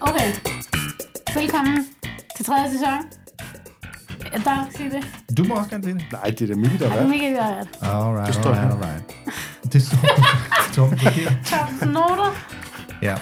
[0.00, 0.30] Okay.
[1.34, 1.86] Velkommen
[2.36, 2.88] til tredje sæson.
[4.32, 5.36] Ja, der sig det.
[5.38, 6.04] Du må også gerne sige det.
[6.12, 7.08] Nej, det er da Mille, der Er er det vært.
[7.10, 8.88] Mikkel, der er Alright, Det står alright, her.
[8.88, 9.72] alright.
[9.72, 11.38] Det står Buket.
[11.46, 12.36] top noter?
[13.02, 13.16] Ja.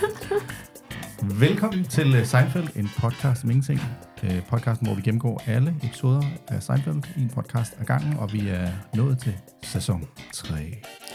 [1.22, 3.80] Velkommen til uh, Seinfeld, en podcast om ingenting.
[4.22, 8.32] Uh, podcasten, hvor vi gennemgår alle episoder af Seinfeld i en podcast ad gangen, og
[8.32, 10.54] vi er nået til sæson 3.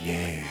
[0.08, 0.44] Yeah.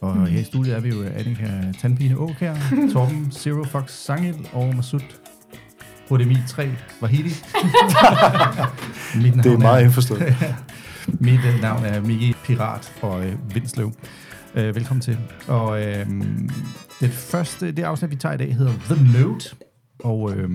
[0.00, 2.54] Og her i studiet er vi jo Annika Tandpine Åkær,
[2.92, 5.00] Torben Zero Fox Sangil og Masud
[6.10, 6.70] HDMI 3
[7.02, 7.28] Wahidi.
[9.22, 10.22] Mit Det er navn meget indforstået.
[11.20, 13.92] Mit øh, navn er Miki Pirat og øh, Vindsløv.
[14.54, 15.18] Øh, velkommen til.
[15.48, 16.06] Og øh,
[17.00, 19.50] det første, det afsnit, vi tager i dag, hedder The Note.
[19.98, 20.50] Og øh,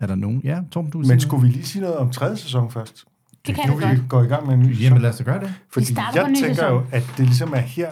[0.00, 0.40] er der nogen?
[0.44, 3.04] Ja, Torben, du Men skulle vi lige sige noget om tredje sæson først?
[3.46, 3.96] Det kan Nu vi godt.
[3.96, 4.82] vi går i gang med en ny sæson.
[4.82, 5.54] Jamen lad os da gøre det.
[5.72, 6.72] Fordi starter på jeg en ny tænker sæson.
[6.72, 7.90] jo, at det ligesom er her,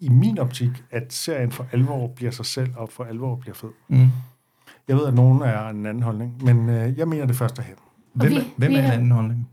[0.00, 3.68] i min optik, at serien for alvor bliver sig selv, og for alvor bliver fed.
[3.88, 4.08] Mm.
[4.88, 7.74] Jeg ved, at nogen er en anden holdning, men øh, jeg mener det første her.
[8.14, 9.48] Hvem, vi- er- hvem vi er en anden holdning?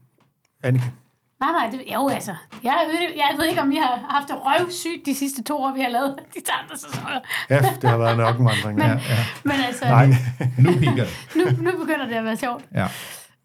[0.63, 0.85] Annika.
[1.39, 2.35] Nej, nej, det, jo altså.
[2.63, 5.73] Jeg, ved, jeg ved ikke, om I har haft det røvsygt de sidste to år,
[5.73, 7.19] vi har lavet de andre sæsoner.
[7.49, 8.79] Ja, det har været nok en vandring.
[8.79, 8.93] Ja, Ja.
[8.93, 9.25] ja.
[9.43, 10.07] Men altså, Nej,
[10.63, 11.29] Nu piker det.
[11.35, 12.65] nu, nu begynder det at være sjovt.
[12.73, 12.87] Ja.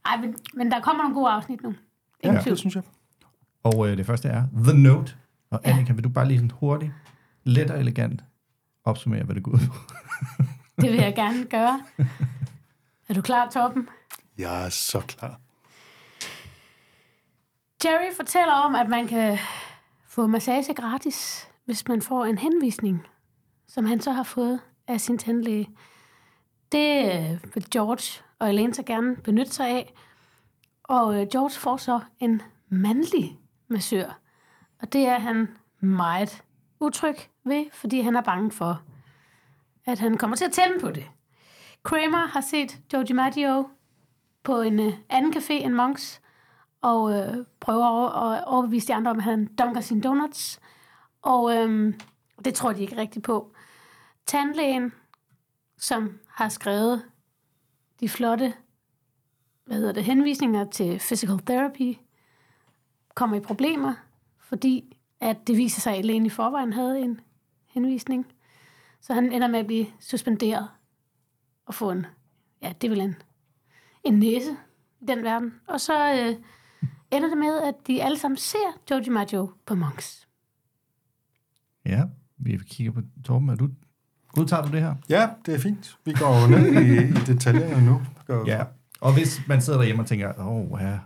[0.07, 1.75] Ej, men, men der kommer nogle gode afsnit nu.
[2.21, 2.51] Ingen ja, tvivl.
[2.55, 2.83] det synes jeg.
[3.65, 5.13] Og øh, det første er The Note.
[5.53, 6.93] Og Annika, vil du bare lige sådan hurtigt,
[7.45, 8.25] let og elegant
[8.85, 9.75] opsummere, hvad det går ud på?
[10.81, 11.83] Det vil jeg gerne gøre.
[13.09, 13.89] Er du klar, Torben?
[14.39, 15.41] Jeg er så klar.
[17.85, 19.39] Jerry fortæller om, at man kan
[20.07, 23.07] få massage gratis, hvis man får en henvisning,
[23.69, 25.69] som han så har fået af sin tandlæge.
[26.73, 29.95] Det øh, vil George og Elaine så gerne benytte sig af.
[30.85, 34.22] Og øh, George får så en mandlig massør.
[34.83, 35.49] Og det er han
[35.81, 36.45] meget
[36.81, 38.83] utryg ved, fordi han er bange for,
[39.87, 41.05] at han kommer til at tænde på det.
[41.83, 43.69] Kramer har set Joe DiMaggio
[44.43, 46.21] på en øh, anden café end Monks,
[46.81, 50.61] og øh, prøver over, at overbevise de andre om, at han dunker sine donuts.
[51.23, 51.95] Og øh,
[52.45, 53.55] det tror de ikke rigtigt på.
[54.27, 54.93] Tandlægen,
[55.79, 57.03] som har skrevet
[58.01, 58.55] de flotte
[59.65, 61.97] hvad hedder det, henvisninger til physical therapy,
[63.15, 63.95] kommer i problemer,
[64.53, 67.21] fordi at det viser sig, at Elaine i forvejen havde en
[67.67, 68.27] henvisning.
[69.01, 70.69] Så han ender med at blive suspenderet
[71.67, 72.07] og få en,
[72.63, 73.15] ja, det vel en,
[74.05, 74.51] en næse
[75.01, 75.55] i den verden.
[75.69, 76.37] Og så øh,
[77.11, 80.29] ender det med, at de alle sammen ser Joe DiMaggio på Monks.
[81.87, 82.03] Ja,
[82.37, 83.49] vi kigger på Torben.
[83.49, 83.69] Er du,
[84.29, 84.95] godtager du det her?
[85.09, 85.99] Ja, det er fint.
[86.05, 88.03] Vi går jo ned i, i detaljerne nu.
[88.27, 88.65] Går Ja,
[89.01, 90.99] og hvis man sidder derhjemme og tænker, åh, oh, ja,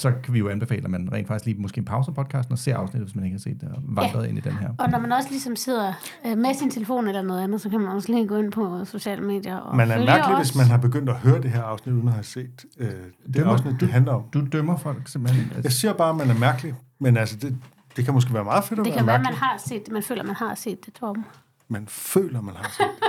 [0.00, 2.76] så kan vi jo anbefale, at man rent faktisk lige måske pauser podcasten og ser
[2.76, 4.28] afsnittet, hvis man ikke har set det, og vandret ja.
[4.28, 4.68] ind i den her.
[4.78, 5.92] Og når man også ligesom sidder
[6.26, 8.84] øh, med sin telefon eller noget andet, så kan man også lige gå ind på
[8.84, 11.94] sociale medier og Man er mærkelig, hvis man har begyndt at høre det her afsnit,
[11.94, 12.90] uden at have set øh,
[13.34, 14.22] det må- afsnit, det handler om.
[14.34, 15.46] Du dømmer folk simpelthen.
[15.48, 17.56] Jeg Altså, siger bare, at man er mærkelig, men altså, det,
[17.96, 19.84] det kan måske være meget fedt at Det være kan være, at man har set
[19.86, 19.92] det.
[19.92, 21.24] Man føler, man har set det, Torben.
[21.68, 23.07] Man føler, man har set det.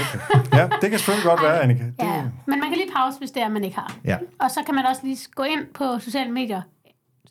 [0.00, 0.18] Okay.
[0.58, 1.84] Ja, det kan selvfølgelig godt være, Annika.
[1.84, 3.96] Det, Ja, men man kan lige pause, hvis det er, man ikke har.
[4.04, 6.62] ja, Og så kan man også lige gå ind på sociale medier,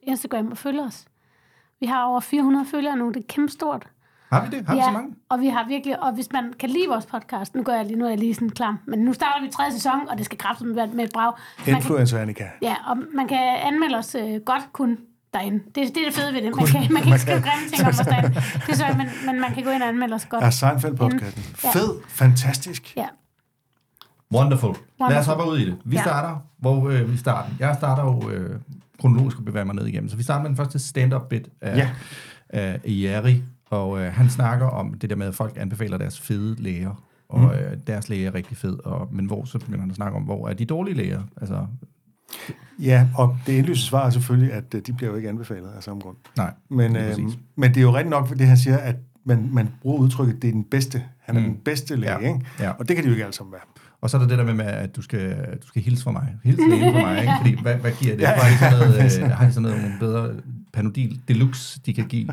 [0.04, 1.06] Instagram og følge os.
[1.80, 3.88] Vi har over 400 følgere nu, det er kæmpe stort.
[4.32, 4.68] har vi det?
[4.68, 5.16] Har vi så mange?
[5.30, 8.00] og vi har virkelig, og hvis man kan lide vores podcast, nu går jeg lige,
[8.00, 10.38] nu er jeg lige sådan klam, men nu starter vi tredje sæson, og det skal
[10.38, 11.34] kraftigt være med et brag.
[11.58, 12.46] Man kan, Influencer, Annika.
[12.62, 14.98] ja, og man kan anmelde os øh, godt kun
[15.34, 15.58] derinde.
[15.58, 16.56] Det, det er det fede ved det.
[16.56, 18.30] Man kan, man kan ikke skrive grimme ting om os derinde.
[18.36, 20.44] Det er så, men, men man kan gå ind og anmelde os godt.
[20.44, 21.42] Ja, Seinfeld-podcasten.
[21.64, 21.70] Ja.
[21.74, 22.94] Fed, fantastisk.
[22.98, 23.08] Ja.
[24.34, 24.70] Wonderful.
[24.70, 25.34] Lad os Wonderful.
[25.36, 25.78] hoppe ud i det.
[25.86, 26.02] Vi Ja.
[26.02, 27.50] starter, hvor øh, vi starter.
[27.60, 28.60] Jeg starter jo øh,
[29.02, 30.10] kronologisk og bevæger mig ned igennem.
[30.10, 31.90] Så vi starter med den første stand-up bit af, Ja.
[32.50, 33.36] af Jerry,
[33.70, 37.40] og øh, han snakker om det der med, at folk anbefaler deres fede læger, og
[37.40, 37.46] Mm.
[37.50, 40.24] øh, deres læge er rigtig fed, og, men hvor så begynder han at snakke om,
[40.24, 41.22] hvor er de dårlige læger?
[41.42, 41.66] Altså,
[42.80, 45.84] Ja, og det indlysende svar er selvfølgelig, at øh, de bliver jo ikke anbefalet af
[45.84, 46.18] samme grund.
[46.38, 46.54] nej.
[46.70, 47.18] Men, øh,
[47.56, 48.96] men det er jo rigtigt nok, det han siger, at
[49.26, 51.04] man, man bruger udtrykket, det er den bedste.
[51.20, 51.46] Han er Mm.
[51.46, 52.18] den bedste læge, Ja.
[52.34, 52.40] ikke?
[52.60, 52.70] Ja.
[52.72, 53.62] Og det kan de jo ikke alle sammen være.
[54.02, 56.36] Og så er der det der med, at du skal, du skal hilse for mig.
[56.44, 57.34] Hilse lægen for mig, ikke?
[57.42, 58.22] Fordi hvad, hvad giver det?
[58.28, 60.36] Ja, Har de sådan noget, ja, øh, har de sådan noget nogle bedre
[60.74, 62.30] Panodil Deluxe, de kan give?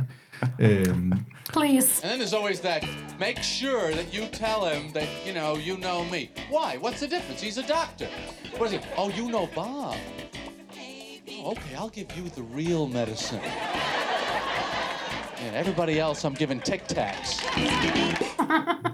[0.59, 1.13] Øhm,
[1.53, 2.03] Please.
[2.03, 2.85] And then there's always that
[3.21, 6.31] make sure that you tell him that, you know, you know me.
[6.51, 6.79] Why?
[6.81, 7.41] What's the difference?
[7.47, 8.09] He's a doctor.
[8.59, 8.83] What is it?
[8.97, 9.97] Oh, you know Bob.
[11.29, 13.41] Oh, okay, I'll give you the real medicine.
[15.43, 17.43] Yeah, everybody else, I'm giving Tic Tacs.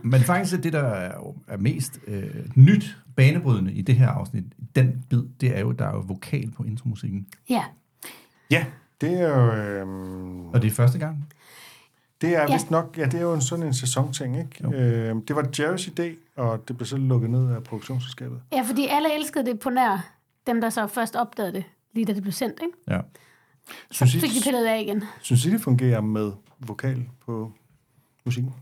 [0.05, 0.83] Men faktisk det, der
[1.49, 4.45] er, mest øh, nyt, banebrydende i det her afsnit,
[4.77, 7.27] den bid, det er jo, der er jo vokal på intromusikken.
[7.49, 7.65] Ja.
[8.51, 8.65] Ja,
[9.03, 9.53] det er jo...
[9.53, 11.29] Øhm, Og det er første gang.
[12.21, 12.53] Det er Ja.
[12.53, 14.77] vist nok, ja, det er jo en sådan en sæsonting, ikke?
[14.77, 16.03] Øh, det var Jerrys idé,
[16.37, 18.43] og det blev så lukket ned af produktionsselskabet.
[18.53, 20.13] Ja, fordi alle elskede det på nær
[20.47, 22.75] dem, der så først opdagede det, lige da det blev sendt, ikke?
[22.89, 23.01] Ja.
[23.91, 25.05] Så Synes I, fik de pillet af igen.
[25.21, 27.53] synes I, det fungerer med vokal på
[28.25, 28.55] musikken?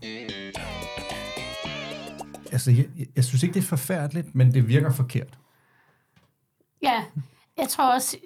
[2.51, 5.37] Altså, jeg, jeg, jeg synes ikke, det er forfærdeligt, men det virker forkert.
[6.83, 7.03] Ja,
[7.57, 8.17] jeg tror også...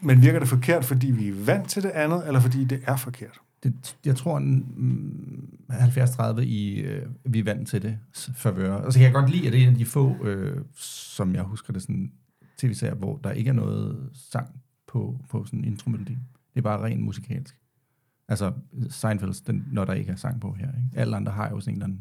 [0.00, 2.96] Men virker det forkert, fordi vi er vant til det andet, eller fordi det er
[2.96, 3.40] forkert?
[3.62, 8.76] Det, jeg tror, mm, en, 70-30 i, øh, vi er vant til det s- favør.
[8.84, 11.42] Altså, jeg kan godt lide, at det er en af de få, øh, som jeg
[11.42, 12.12] husker det, sådan
[12.58, 14.48] tv-serier, hvor der ikke er noget sang
[14.88, 16.12] på, på sådan en intromelodi.
[16.54, 17.56] Det er bare rent musikalsk.
[18.28, 18.52] Altså,
[18.90, 20.66] Seinfeld, den, når der ikke er sang på her.
[20.68, 20.88] Ikke?
[21.00, 22.00] Alle andre har jo sådan en eller anden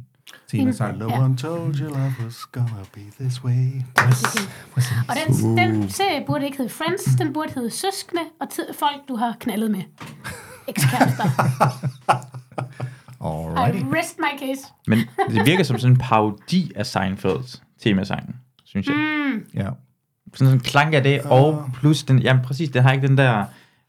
[0.52, 0.98] temasang.
[0.98, 1.24] No Ja.
[1.24, 3.82] one told you life was gonna be this way.
[5.08, 8.48] Og den, den serie burde ikke hedde Friends, den burde hedde Søskende og
[8.80, 9.82] folk, du har knaldet med.
[10.68, 11.24] Ekskærester.
[13.26, 13.80] Alrighty.
[13.80, 14.62] I rest my case.
[14.88, 15.00] Men
[15.30, 18.36] det virker som sådan en parodi af Seinfelds temasangen,
[18.66, 18.96] synes jeg.
[18.96, 19.46] Mm.
[19.54, 19.70] Ja.
[20.34, 23.46] Sådan en klang af det, og plus, den, jamen præcis, den har ikke den der...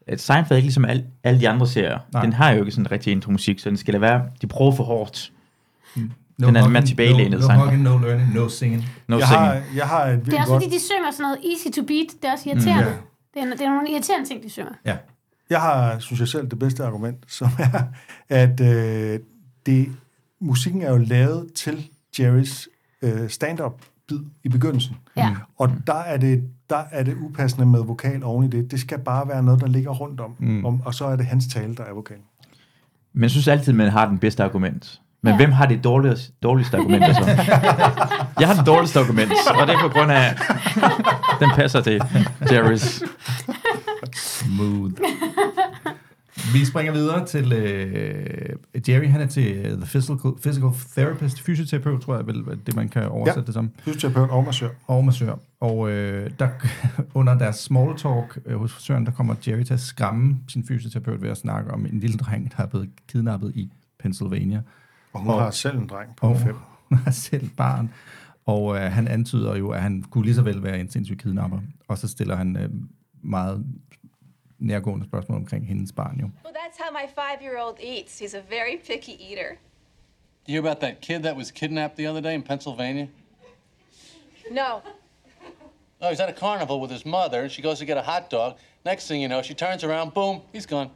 [0.07, 1.99] at Seinfeld er ikke ligesom al, alle de andre serier.
[2.13, 2.23] Nej.
[2.23, 4.23] Den har jo ikke sådan rigtig intro-musik, så den skal da være...
[4.43, 5.33] De prøver for hårdt.
[6.41, 8.85] No Den er hugging, mere tilbagelænet, No, no hugging, no learning, no singing.
[9.09, 9.47] No Jeg singing.
[9.49, 10.63] har, jeg har et Det er også godt...
[10.63, 12.07] fordi, de synger sådan noget easy to beat.
[12.23, 12.91] Det er også irriterende.
[12.91, 12.97] Mm,
[13.35, 14.73] det, er, det er nogle irriterende ting, de synger.
[14.85, 14.97] Ja.
[15.51, 17.83] Jeg har, synes jeg selv, det bedste argument, som er,
[18.29, 19.19] at øh,
[19.67, 19.89] det,
[20.41, 21.89] musikken er jo lavet til
[22.21, 22.69] Jerrys
[23.03, 24.97] øh, stand-up-bid i begyndelsen.
[25.17, 25.37] Ja.
[25.59, 28.71] Og der er, det, der er det upassende med vokal oven i det.
[28.71, 30.37] Det skal bare være noget, der ligger rundt om.
[30.39, 30.65] Mm.
[30.65, 32.17] om og så er det hans tale, der er vokal.
[33.13, 35.01] Men jeg synes altid, man har den bedste argument.
[35.23, 35.37] Men Ja.
[35.37, 37.25] hvem har det dårligste, dårligste argument så?
[38.41, 40.35] jeg har det dårligste argument, og det er på grund af,
[41.41, 42.01] den passer til
[42.41, 43.05] Jerry's.
[44.17, 44.93] Smooth.
[46.55, 48.57] Vi springer videre til øh,
[48.89, 52.89] Jerry, han er til øh, The Physical, physical Therapist, fysioterapeut, tror jeg vel, det man
[52.89, 53.45] kan oversætte Ja.
[53.47, 54.69] det som, Fysioterapeut og massør.
[54.87, 55.35] og massør.
[55.61, 56.49] Og øh, der,
[57.15, 61.23] under deres small talk øh, hos frisøren, der kommer Jerry til at skræmme sin fysioterapeut
[61.23, 63.71] ved at snakke om en lille dreng, der er blevet kidnappet i
[64.03, 64.61] Pennsylvania.
[65.13, 66.57] Og hun Og- har selv en dreng på Og fem.
[66.89, 67.95] hun har selv et barn.
[68.47, 71.59] Og øh, han antyder jo, at han kunne lige så vel være en sindssyg kidnapper.
[71.89, 72.71] Og så stiller han øh,
[73.23, 73.67] meget
[74.59, 76.31] nærgående spørgsmål omkring hendes barn jo.
[76.45, 78.21] Well, that's how my five-year-old eats.
[78.23, 79.51] He's a very picky eater.
[80.49, 83.07] You hear about that kid that was kidnapped the other day in Pennsylvania?
[84.51, 84.81] No.
[86.03, 87.49] Oh, he's at a carnival with his mother.
[87.49, 88.57] She goes to get a hot dog.
[88.85, 90.91] Next thing you know, she turns around, boom, he's gone.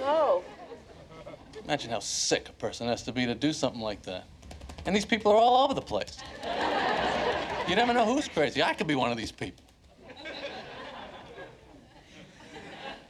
[0.00, 0.42] Oh.
[1.64, 4.24] Imagine how sick a person has to be to do something like that.
[4.86, 6.18] And these people are all over the place.
[7.68, 8.62] You never know who's crazy.
[8.62, 9.64] I could be one of these people.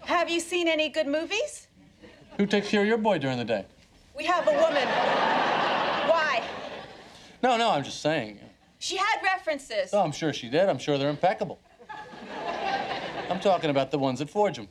[0.00, 1.68] Have you seen any good movies?
[2.36, 3.64] Who takes care of your boy during the day?
[4.16, 4.86] We have a woman.
[6.08, 6.42] Why?
[7.42, 8.38] No, no, I'm just saying.
[8.78, 9.90] She had references.
[9.92, 10.68] Oh, I'm sure she did.
[10.68, 11.58] I'm sure they're impeccable.
[13.30, 14.68] I'm talking about the ones that forge them.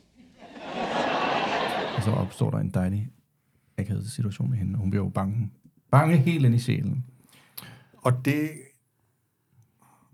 [1.97, 3.07] Og så opstår der en dejlig
[3.81, 4.73] akavet situation med hende.
[4.73, 5.51] og Hun bliver jo bange.
[5.91, 7.05] Bange helt ind i sjælen.
[7.97, 8.49] Og det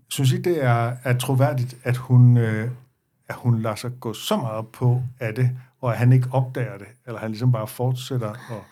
[0.08, 2.70] synes ikke, det er, er troværdigt, at hun, øh,
[3.28, 5.50] at hun lader sig gå så meget på af det,
[5.80, 8.64] og at han ikke opdager det, eller han ligesom bare fortsætter, og,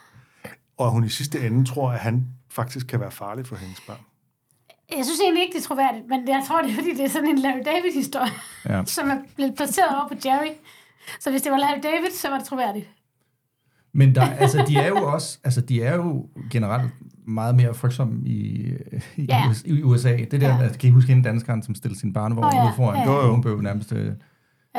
[0.77, 3.81] og at hun i sidste ende tror, at han faktisk kan være farlig for hendes
[3.81, 3.99] barn.
[4.97, 7.09] Jeg synes egentlig ikke, det er troværdigt, men jeg tror, det er, fordi det er
[7.09, 8.33] sådan en Larry David-historie,
[8.69, 8.85] Ja.
[8.97, 10.53] som er blevet placeret over på Jerry.
[11.21, 12.91] Så hvis det var Larry David, så var det troværdigt.
[13.97, 16.91] Men der, altså, de er jo også, altså, de er jo generelt
[17.29, 18.73] meget mere frygtsomme i,
[19.17, 19.43] i, Ja.
[19.65, 20.17] I USA.
[20.17, 20.55] Det der, Ja.
[20.57, 20.63] ja.
[20.63, 22.63] altså, kan I huske hende danskeren, som stillede sin barnevogn oh, ja.
[22.63, 22.69] ja.
[22.71, 23.09] ud foran?
[23.09, 23.31] Ja, ja.
[23.31, 24.13] Hun blev jo nærmest øh, ja.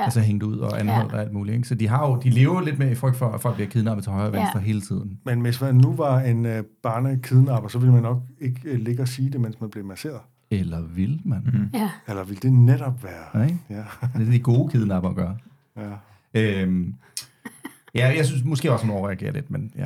[0.04, 1.18] altså, hængt ud og anholdt ja.
[1.18, 1.56] og alt muligt.
[1.56, 1.68] Ikke?
[1.68, 3.70] Så de, har jo, de lever jo lidt med i frygt for, at folk bliver
[3.70, 4.40] kidnappet til højre og Ja.
[4.40, 5.20] venstre hele tiden.
[5.26, 9.02] Men hvis man nu var en øh, barnekidnapper, så ville man nok ikke øh, ligge
[9.02, 10.20] og sige det, mens man blev masseret.
[10.52, 11.42] Eller vil man?
[11.54, 11.70] Mm.
[11.80, 11.90] Ja.
[12.08, 13.42] Eller ville det netop være?
[13.42, 13.60] Ja, ikke?
[13.70, 13.84] Ja.
[14.20, 15.32] Det er de gode kidnapper gør.
[15.78, 15.92] ja.
[16.34, 16.94] Øhm,
[17.98, 19.86] ja, jeg synes måske også, hun overreagerer lidt, men ja.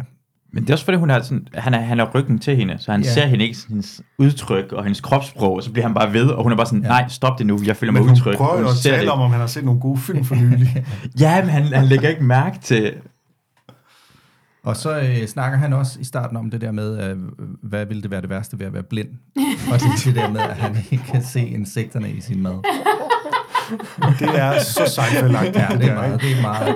[0.53, 2.75] Men det er også fordi, hun er sådan, han, er, han er ryggen til hende,
[2.79, 3.05] så han Ja.
[3.05, 3.13] yeah.
[3.13, 6.43] ser hende ikke hendes udtryk og hendes kropssprog, og så bliver han bare ved, og
[6.43, 8.61] hun er bare sådan, nej, stop det nu, jeg føler mig Men hun prøver Og
[8.61, 9.09] jo at tale det.
[9.09, 10.85] om, om han har set nogle gode film for nylig.
[11.19, 12.93] Ja, men han, han lægger ikke mærke til...
[14.63, 17.17] Og så øh, snakker han også i starten om det der med, øh,
[17.63, 19.09] hvad ville det være det værste ved at være blind?
[19.71, 22.53] og det, det der med, at han ikke kan se insekterne i sin mad.
[24.19, 25.55] Det er så sejfældigt.
[25.55, 26.21] Ja, det er meget.
[26.21, 26.75] Det, er meget,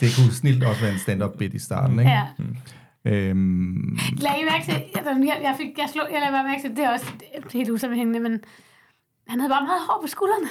[0.00, 2.10] det kunne snilt også være en stand-up bit i starten, ikke?
[2.10, 2.22] Ja.
[3.04, 6.70] Øhm, Lad I mærke til, jeg, jeg, fik, jeg, slog, jeg lagde bare mærke til,
[6.76, 7.06] det er også
[7.52, 8.40] helt usammenhængende, men
[9.28, 10.48] han havde bare meget hår på skuldrene.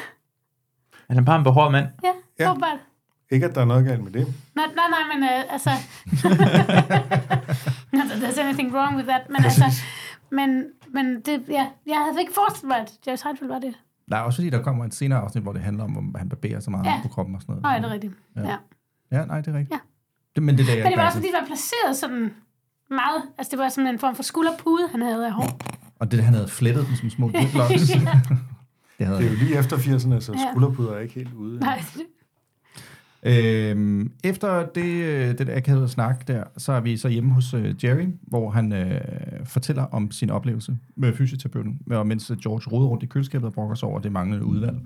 [1.09, 1.85] Han er bare en behåret mand.
[2.03, 2.49] Ja, Ja.
[2.51, 2.77] åbenbart.
[3.31, 4.33] Ikke, at der er noget galt med det.
[4.55, 5.69] Nej, nej, nej, men uh, altså...
[7.95, 9.63] Not that there's anything wrong with that, men altså...
[10.31, 10.63] Men,
[10.93, 13.73] men det, ja, jeg havde ikke forestillet mig, at Jerry Seinfeld var det.
[14.09, 16.29] Der er også fordi, der kommer et senere afsnit, hvor det handler om, om han
[16.29, 16.99] barberer så meget Ja.
[17.01, 17.61] på kroppen og sådan noget.
[17.63, 18.13] Nej, det er rigtigt.
[18.35, 18.41] Ja.
[18.49, 18.57] ja.
[19.11, 19.71] Ja, nej, det er rigtigt.
[19.71, 19.79] Ja.
[20.35, 22.33] Det, men det er jeg Men det var også, fordi det var placeret sådan
[22.89, 23.21] meget...
[23.37, 25.59] Altså, det var sådan en form for skulderpude, han havde af hår.
[25.99, 27.81] Og det, han havde flettet dem som små dreadlocks.
[28.97, 30.51] det havde Det er jo lige efter 80'erne, så Ja.
[30.51, 31.59] skulderpuder er ikke helt ude.
[31.59, 31.81] Nej,
[33.27, 37.85] Øhm, efter det, øh, det akavede snak der, så er vi så hjemme hos øh,
[37.85, 39.01] Jerry, hvor han øh,
[39.45, 43.53] fortæller om sin oplevelse med fysioterapeuten, og mens øh, George roder rundt i køleskabet og
[43.53, 44.77] brokker sig over det manglende udvalg.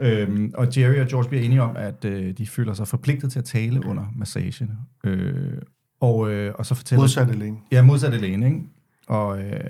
[0.00, 3.38] Øhm, og Jerry og George bliver enige om, at øh, de føler sig forpligtet til
[3.38, 4.70] at tale under massagen.
[5.04, 5.58] Øh,
[6.00, 7.02] og, øh, og så fortæller...
[7.02, 7.56] Modsat alene.
[7.72, 8.60] Ja, modsat Elaine, ikke?
[9.06, 9.60] Og, øh,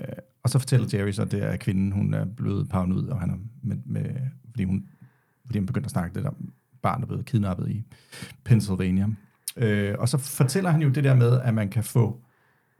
[0.43, 3.29] og så fortæller Jerry så, at det er kvinden, hun er blevet paranoid, og han
[3.29, 4.05] er med, med,
[4.49, 4.83] fordi, hun,
[5.45, 6.35] fordi hun begynder at snakke lidt om
[6.81, 7.83] barn, der er blevet kidnappet i
[8.43, 9.07] Pennsylvania.
[9.57, 12.21] Øh, og så fortæller han jo det der med, at man kan få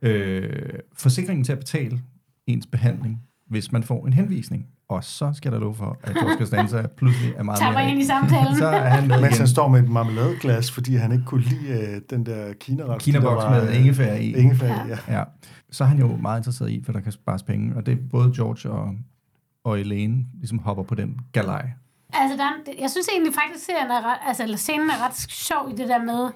[0.01, 2.01] øh, forsikringen til at betale
[2.47, 4.67] ens behandling, hvis man får en henvisning.
[4.89, 8.05] Og så skal der lov for, at George Costanza pludselig er meget tager ind i
[8.05, 8.55] samtalen.
[8.65, 11.69] Så er han med Mens han står med et marmeladeglas, fordi han ikke kunne lide
[11.69, 13.01] øh, den der kinaret.
[13.01, 14.33] Kinaboks med ingefær i.
[14.35, 15.17] Ingefær i, ja.
[15.17, 15.23] Ja,
[15.71, 17.97] så er han jo meget interesseret i, for der kan spares penge, og det er
[18.11, 18.95] både George og,
[19.63, 21.69] og Elaine ligesom hopper på den galej.
[22.13, 25.15] Altså, der, er- jeg synes egentlig faktisk, serien er ret, altså, eller scenen er ret
[25.31, 26.29] sjov i det der med,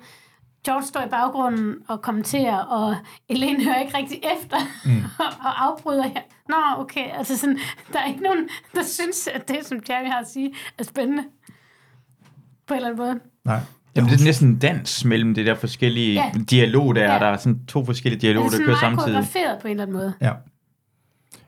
[0.65, 2.95] George står i baggrunden og kommenterer, og
[3.29, 5.03] Elaine hører ikke rigtig efter mm.
[5.47, 6.21] og afbryder her.
[6.49, 7.59] Nå, okay, altså sådan,
[7.93, 11.23] der er ikke nogen, der synes, at det, som Jerry har at sige, er spændende.
[12.67, 13.19] På en eller anden måde.
[13.45, 13.59] Nej.
[13.95, 16.31] Jamen, det er næsten en dans mellem det der forskellige Ja.
[16.49, 17.13] dialog, der er.
[17.13, 17.19] Ja.
[17.19, 19.05] Der er sådan to forskellige Det er dialoger, der sådan kører meget samtidig.
[19.13, 20.13] koreograferet på en eller anden måde.
[20.21, 20.33] Ja.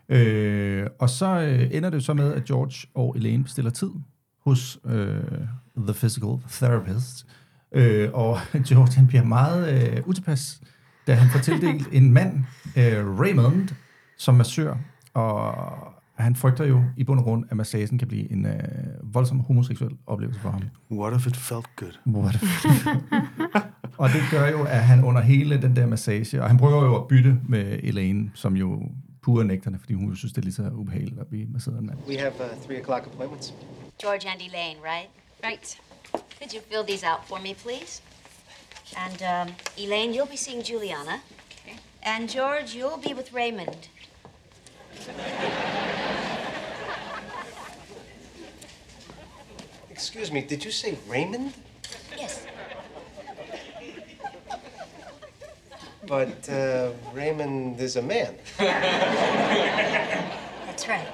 [0.10, 3.90] Øh, og så øh, ender det så med, at George og Elaine bestiller tid
[4.46, 5.24] hos øh,
[5.78, 7.26] The Physical Therapist.
[7.72, 10.62] Øh, og George han bliver meget øh, utilpas,
[11.08, 12.44] da han får tildelt en mand,
[12.78, 13.70] øh, Raymond,
[14.18, 14.76] som massør.
[15.14, 15.56] Og
[16.16, 18.54] han frygter jo i bund og grund, at massagen kan blive en øh,
[19.04, 20.62] voldsom homoseksuel oplevelse for ham.
[20.92, 22.00] What if it felt good?
[22.08, 22.44] What
[23.98, 26.96] og det gør jo, at han under hele den der massage, og han prøver jo
[26.96, 28.82] at bytte med Elaine, som jo
[29.22, 31.86] pure nægterne, fordi hun synes, det er lige så ubehageligt at blive masseret af en
[31.86, 31.98] mand.
[32.08, 33.54] We have uh, three o'clock appointments.
[33.98, 35.10] George and Elaine, right?
[35.42, 35.78] Right.
[36.40, 38.02] Could you fill these out for me, please?
[38.98, 41.22] And um, Elaine, you'll be seeing Juliana.
[41.66, 41.78] Okay.
[42.04, 43.88] And George, you'll be with Raymond.
[49.90, 51.54] Excuse me, did you say Raymond?
[52.18, 52.46] Yes.
[56.06, 58.36] But uh, Raymond is a man.
[60.68, 61.08] That's right.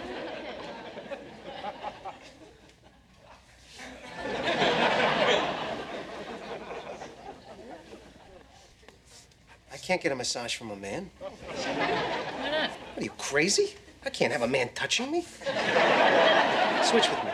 [9.89, 11.09] Can't get a massage from a man.
[11.19, 11.25] Oh.
[11.25, 12.69] Why not?
[12.69, 13.73] What are you, crazy?
[14.05, 15.23] I can't have a man touching me.
[16.83, 17.31] Switch with me.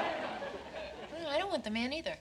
[1.28, 2.16] I don't want the man either.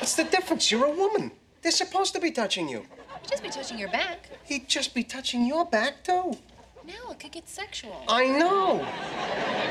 [0.00, 0.72] What's the difference?
[0.72, 1.30] You're a woman.
[1.62, 2.80] They're supposed to be touching you.
[3.20, 4.28] He'd just be touching your back.
[4.42, 6.36] He'd just be touching your back, too.
[6.84, 8.02] No, it could get sexual.
[8.08, 8.84] I know.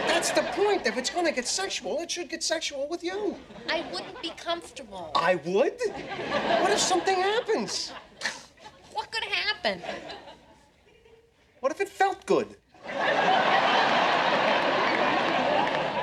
[0.08, 0.88] That's the point.
[0.88, 3.36] If it's going to get sexual, it should get sexual with you.
[3.70, 5.12] I wouldn't be comfortable.
[5.14, 5.78] I would?
[6.62, 7.92] What if something happens?
[9.02, 9.82] What could happen?
[11.62, 12.50] What if it felt good?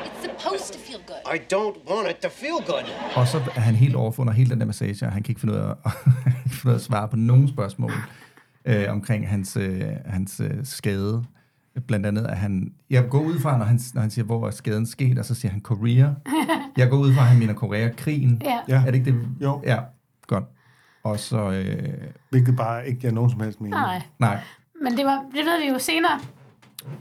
[0.07, 1.23] It's supposed to feel good.
[1.35, 2.85] I don't want it to feel good.
[3.17, 5.41] Og så er han helt off under hele den der massage, og han kan ikke
[5.41, 5.75] finde ud af,
[6.45, 7.93] ikke finde at svare på nogen spørgsmål
[8.65, 11.25] øh, omkring hans, øh, hans øh, skade.
[11.87, 12.73] Blandt andet, at han...
[12.91, 15.35] Jeg går ud fra, når han, når han siger, hvor er skaden sket, og så
[15.35, 16.09] siger han Korea.
[16.77, 18.43] Jeg går ud fra, at han mener Korea-krigen.
[18.69, 18.83] Ja.
[18.83, 19.29] Er det ikke det?
[19.41, 19.63] Jo.
[19.67, 19.79] Ja,
[20.27, 20.45] godt.
[21.11, 21.51] Og så...
[21.51, 21.89] Øh,
[22.31, 23.75] Hvilket bare ikke giver nogen som helst mening.
[23.75, 24.03] Nej.
[24.19, 24.41] nej.
[24.83, 26.21] Men det, var, det ved vi jo senere.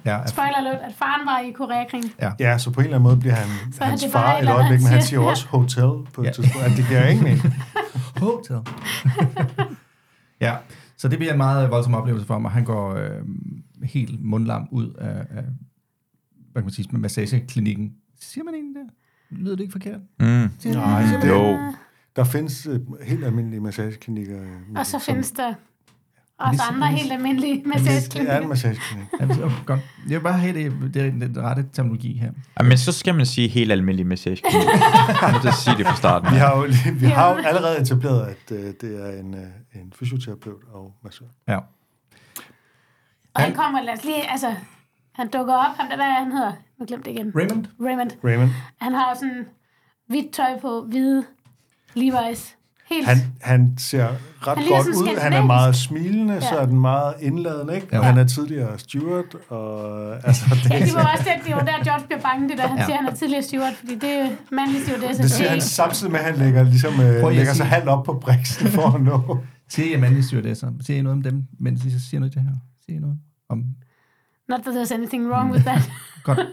[0.06, 2.12] Ja, at- Spoiler alert, at faren var i Koreakrigen.
[2.40, 4.80] Ja, så på en eller anden måde bliver han Så hans far et et øjeblik,
[4.80, 5.02] men han siger.
[5.02, 6.32] siger jo også hotel på et Ja.
[6.32, 7.54] tidspunkt, at det giver ingen mening.
[8.24, 8.60] Hotel.
[10.48, 10.56] ja,
[10.98, 13.10] så det bliver en meget voldsom oplevelse for ham, og han går øh,
[13.84, 15.44] helt mundlam ud af, af
[16.52, 17.94] hvad kan man sige, med massageklinikken.
[18.22, 18.90] Siger man egentlig det?
[19.40, 20.00] Lyder det ikke forkert?
[20.20, 20.26] Mm.
[20.26, 21.58] Nej, det, Jo.
[22.18, 24.42] Der findes øh, helt almindelige massageklinikker.
[24.42, 25.54] øh, Og så som- findes der
[26.40, 28.48] også andre helt almindelige Det er en massageklinikker.
[28.48, 29.06] massageklinik.
[29.20, 29.80] Ja, det er godt.
[30.10, 32.32] Jeg vil bare have det, det, er den rette terminologi her.
[32.60, 34.42] Ja, men så skal man sige helt almindelig massage.
[35.22, 36.32] Jeg må sige det fra starten.
[36.32, 36.68] Vi har jo,
[37.00, 41.26] vi har jo allerede etableret, at øh, det er en, øh, en fysioterapeut og massør.
[41.48, 41.58] Ja.
[43.34, 44.56] Og han kommer, lad os lige, altså,
[45.14, 46.52] han dukker op, han, hvad er han hedder?
[46.80, 47.32] Nu glemte det igen.
[47.36, 47.66] Raymond?
[47.86, 48.12] Raymond.
[48.26, 48.50] Raymond.
[48.82, 49.46] Han har sådan
[50.08, 51.24] hvidt tøj på, hvide
[51.98, 52.54] Levi's.
[52.90, 53.08] Helt.
[53.08, 54.08] Han, han ser
[54.48, 55.18] ret Han godt ud.
[55.22, 56.40] Han er meget smilende, Ja.
[56.40, 57.88] så er den meget indladende, ikke?
[57.92, 58.00] Ja.
[58.00, 61.62] Og han er tidligere steward, og altså, det, Ja, det var også det, det var
[61.64, 62.86] der, George bliver bange, det der, han Ja.
[62.86, 65.24] siger, han er tidligere steward, fordi det er mandlig stewardesse.
[65.24, 68.04] det siger han samtidig med, at han lægger, ligesom, øh, at lægger sig halvt op
[68.06, 69.38] på briksen for at nå.
[69.70, 70.72] Siger I mandlige stewardesser?
[70.86, 72.52] Siger I noget om dem, mens I siger noget til her?
[72.86, 73.18] Siger I noget
[73.50, 73.64] om...
[74.50, 75.92] Not that there's anything wrong with that.
[76.24, 76.40] Godt.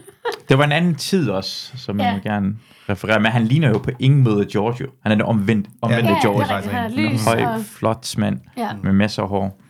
[0.49, 2.05] Det var en anden tid også, som Ja.
[2.05, 2.55] jeg vil gerne
[2.89, 3.19] referere.
[3.19, 4.87] Men han ligner jo på ingen måde Giorgio.
[5.03, 6.43] Han er den omvendt, omvendte Ja, ja, George.
[6.43, 6.73] det er rigtigt.
[6.75, 7.25] Han er lys.
[7.25, 8.69] Høj, Og, flot mand ja.
[8.83, 9.61] med masser af hår.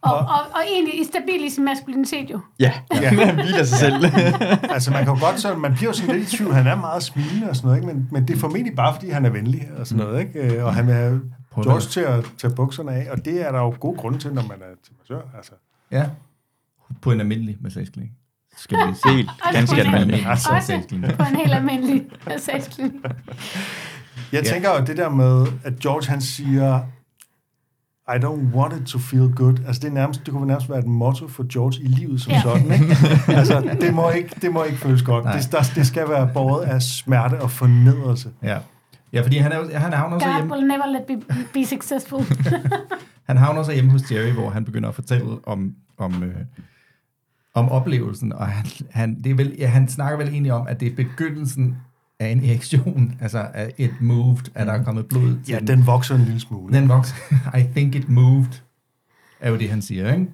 [0.00, 2.40] og, og, og egentlig stabil i sin maskulinitet jo.
[2.60, 3.08] Ja, ja.
[3.26, 3.94] han hviler sig selv.
[4.74, 6.52] Altså, man kan jo godt så, man bliver jo sådan lidt i tvivl.
[6.54, 7.94] Han er meget smilende og sådan noget, ikke?
[7.94, 10.56] Men, men det er formentlig bare, fordi han er venlig og sådan noget, ikke?
[10.56, 11.20] Øh, Og han vil have
[11.62, 14.42] George til at tage bukserne af, og det er der jo gode grunde til, når
[14.42, 15.20] man er til massør.
[15.36, 15.52] Altså,
[15.90, 16.04] Ja.
[17.02, 18.10] På en almindelig massageklinik.
[18.56, 19.08] Skal vi se.
[19.16, 19.82] Helt ganske.
[19.82, 21.16] Altså, Også massageklinik.
[21.18, 22.92] på en helt almindelig massageklinik.
[24.32, 24.50] Jeg Ja.
[24.52, 26.80] tænker jo det der med, at George han siger,
[28.08, 29.54] I don't want it to feel good.
[29.66, 32.32] Altså det, er nærmest, det kunne nærmest være et motto for George i livet som
[32.32, 32.40] Ja.
[32.42, 32.72] sådan.
[32.72, 32.96] Ikke?
[33.38, 35.24] Altså det må ikke, det må ikke føles godt.
[35.24, 35.36] Nej.
[35.38, 38.30] Det, der, det skal være båret af smerte og fornedrelse.
[38.42, 38.58] Ja.
[39.12, 42.20] Ja, fordi han, er, han havner så God hjemme, will never let me be successful.
[43.28, 46.34] han havner så hjemme hos Jerry, hvor han begynder at fortælle om, om, øh,
[47.56, 50.80] om oplevelsen, og han, han, det er vel, ja, han snakker vel egentlig om, at
[50.80, 51.76] det er begyndelsen
[52.20, 55.86] af en erektion, altså af et moved, at der er kommet blod til Ja, den
[55.86, 56.74] vokser en lille smule.
[56.74, 57.14] Den vokser.
[57.58, 58.62] I think it moved,
[59.40, 60.26] er jo det, han siger, ikke?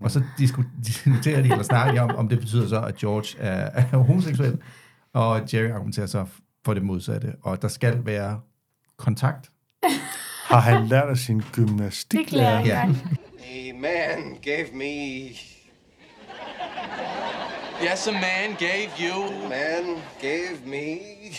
[0.00, 3.38] Og så disku- diskuterer de, eller snakker de om, om det betyder så, at George
[3.38, 4.58] er, er homoseksuel,
[5.12, 6.26] og Jerry argumenterer så
[6.64, 8.40] for det modsatte, og der skal være
[8.96, 9.50] kontakt.
[10.44, 12.66] Har han lært af sin Det klæder gymnastiklærer?
[12.66, 12.88] Ja.
[13.44, 15.30] A man gave me.
[17.80, 19.12] Yes, a man gave you.
[19.24, 21.32] A man gave me.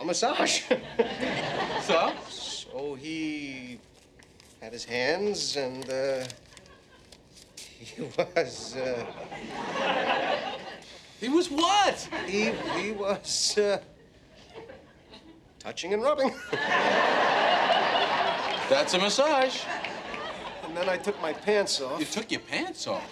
[0.00, 0.62] A massage.
[1.82, 2.12] So?
[2.30, 3.78] so he
[4.62, 6.24] had his hands and uh,
[7.78, 9.04] he was uh,
[11.20, 12.08] He was what?
[12.26, 13.78] he he was uh,
[15.58, 16.32] touching and rubbing.
[18.70, 19.60] That's a massage.
[20.74, 23.08] And then I took my pants off You took your pants off.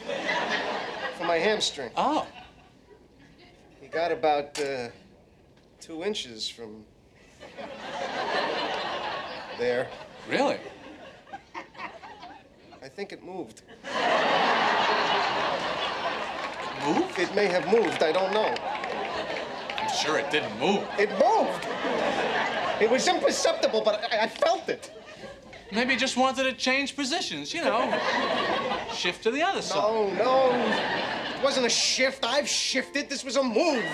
[1.17, 1.93] for my hamstring.
[1.97, 2.27] Oh.
[3.81, 4.89] He got about uh,
[5.81, 6.85] two inches from
[9.61, 9.87] there.
[10.29, 10.59] Really?
[12.83, 13.63] I think it moved.
[16.85, 17.17] Move?
[17.17, 18.03] It may have moved.
[18.03, 18.53] I don't know.
[19.77, 20.85] I'm sure it didn't move.
[20.99, 21.65] It moved.
[22.83, 24.91] It was imperceptible, but I, I felt it.
[25.73, 27.99] Maybe he just wanted to change positions, you know.
[28.95, 29.77] Shift to the other side.
[29.77, 30.51] No, no.
[31.35, 32.25] It wasn't a shift.
[32.25, 33.09] I've shifted.
[33.09, 33.85] This was a move.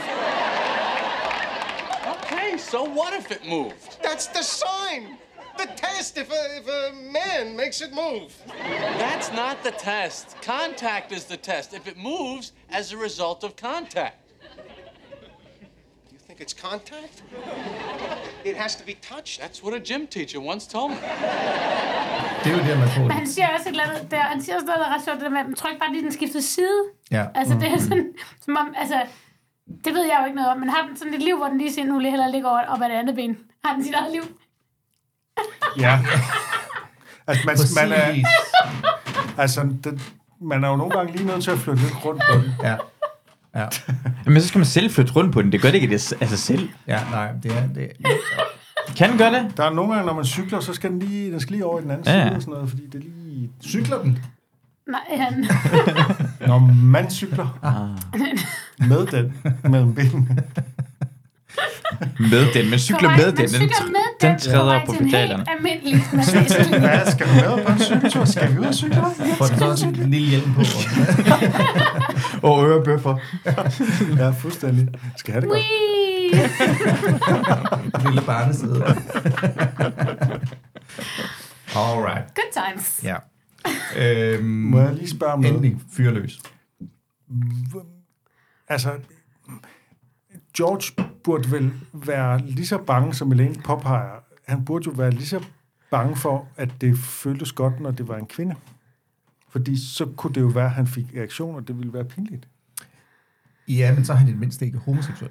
[2.06, 4.02] Okay, so what if it moved?
[4.02, 5.18] That's the sign.
[5.56, 8.36] The test if a, if a man makes it move.
[8.58, 10.36] That's not the test.
[10.42, 11.74] Contact is the test.
[11.74, 14.27] If it moves as a result of contact.
[16.38, 17.22] Think it's contact?
[18.44, 19.40] It has to be touched.
[19.42, 20.96] That's what a gym teacher once told me.
[22.44, 23.02] Det er jo det, man får.
[23.02, 25.04] Men han siger også et eller andet der, han siger også noget, der er ret
[25.04, 26.80] sjovt, det der med, man tror ikke bare lige, den skifter side.
[27.10, 27.24] Ja.
[27.34, 28.06] Altså, det er sådan,
[28.44, 29.02] som om, altså,
[29.84, 31.58] det ved jeg jo ikke noget om, men har den sådan et liv, hvor den
[31.58, 33.38] lige siger, nu lige heller ligger over op ad det andet ben?
[33.64, 34.22] Har den sit eget liv?
[35.78, 35.98] Ja.
[37.26, 38.26] Altså, man, man, er, Præcis.
[39.38, 40.02] altså den,
[40.40, 42.52] man er jo nogle gange lige nødt til at flytte lidt rundt på den.
[42.62, 42.76] Ja.
[43.60, 43.66] Ja.
[44.32, 45.52] Men så skal man selv flytte rundt på den.
[45.52, 46.68] Det gør det ikke af sig selv.
[46.86, 47.66] Ja, nej, det er...
[47.66, 47.88] Det,
[48.96, 49.56] Kan den gøre det?
[49.56, 51.78] Der er nogle gange, når man cykler, så skal den lige, den skal lige over
[51.78, 53.50] i den anden Ja, side og sådan noget, fordi det lige...
[53.62, 54.18] cykler den?
[54.90, 55.46] Nej, han,
[56.46, 57.58] Når man cykler
[58.88, 59.34] med den
[59.70, 60.36] mellem benene.
[62.20, 62.70] Med den.
[62.70, 63.36] Man cykler Korrekt, med den.
[63.36, 65.36] Den, cykler med den, den træder på pedalerne.
[65.36, 66.82] helt almindelig massageklinik.
[66.82, 68.24] Ja, skal du med på en cykeltur?
[68.24, 69.02] Skal vi ud og cykle?
[69.38, 70.60] Får den så også en lille hjelm på?
[72.48, 73.16] Og ørebøffer.
[74.18, 74.88] Ja, fuldstændig.
[75.16, 75.62] Skal have det godt.
[78.06, 78.84] Lille barnesæde.
[81.76, 82.34] Alright.
[82.34, 83.00] Good times.
[83.02, 83.16] Ja.
[83.96, 85.54] Øhm, Må jeg lige spørge om noget?
[85.56, 86.38] endelig fyr løs.
[88.68, 88.90] Altså,
[90.58, 94.10] George burde vel være lige så bange, som Elaine påpeger.
[94.48, 95.44] Han burde jo være lige så
[95.90, 98.54] bange for, at det føltes godt, når det var en kvinde.
[99.48, 102.48] Fordi så kunne det jo være, at han fik reaktion, og det ville være pinligt.
[103.68, 105.30] Ja, men så er han i det mindste ikke homoseksuel.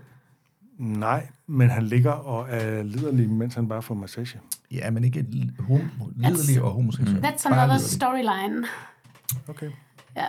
[0.77, 4.39] Nej, men han ligger og er liderlig, mens han bare får massage.
[4.71, 5.25] Ja, men ikke
[5.59, 7.25] hom- liderlig og homoseksuel.
[7.25, 8.65] That's another storyline.
[9.47, 9.71] Okay.
[10.15, 10.25] Ja.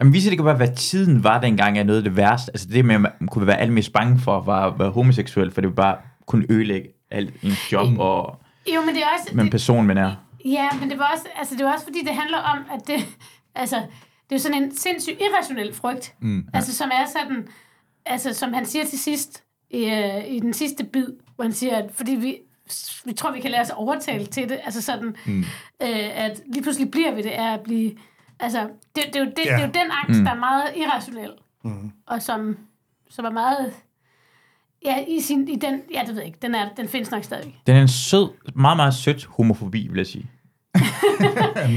[0.00, 2.50] Jamen, viser det kan være, hvad tiden var dengang er noget af det værste.
[2.52, 5.60] Altså det med, at man kunne være allermest bange for, var at være homoseksuel, for
[5.60, 8.40] det var bare kunne ødelægge alt ens job og
[8.74, 9.34] Jo, men det er også...
[9.34, 10.14] med en det, person, man er.
[10.44, 13.16] Ja, men det var også, altså, det var også fordi, det handler om, at det,
[13.54, 16.14] altså, det er jo sådan en sindssygt irrationel frygt.
[16.20, 16.42] Mm, ja.
[16.54, 17.48] Altså, som er sådan,
[18.06, 21.76] altså, som han siger til sidst, i, øh, i den sidste bid, hvor han siger,
[21.76, 22.36] at fordi vi,
[23.04, 25.40] vi tror, vi kan lade os overtale til det, altså sådan, mm.
[25.82, 27.92] øh, at lige pludselig bliver vi det af at blive,
[28.40, 28.60] altså,
[28.96, 29.50] det, det, er, jo det, Ja.
[29.52, 30.24] det er jo den angst, Mm.
[30.24, 31.30] der er meget irrationel,
[31.62, 31.92] Mm.
[32.06, 32.56] og som,
[33.10, 33.72] som er meget,
[34.84, 37.24] ja, i, sin, i den, ja, det ved jeg ikke, den, er, den findes nok
[37.24, 37.60] stadig.
[37.66, 40.30] Den er en sød, meget, meget sødt homofobi, vil jeg sige.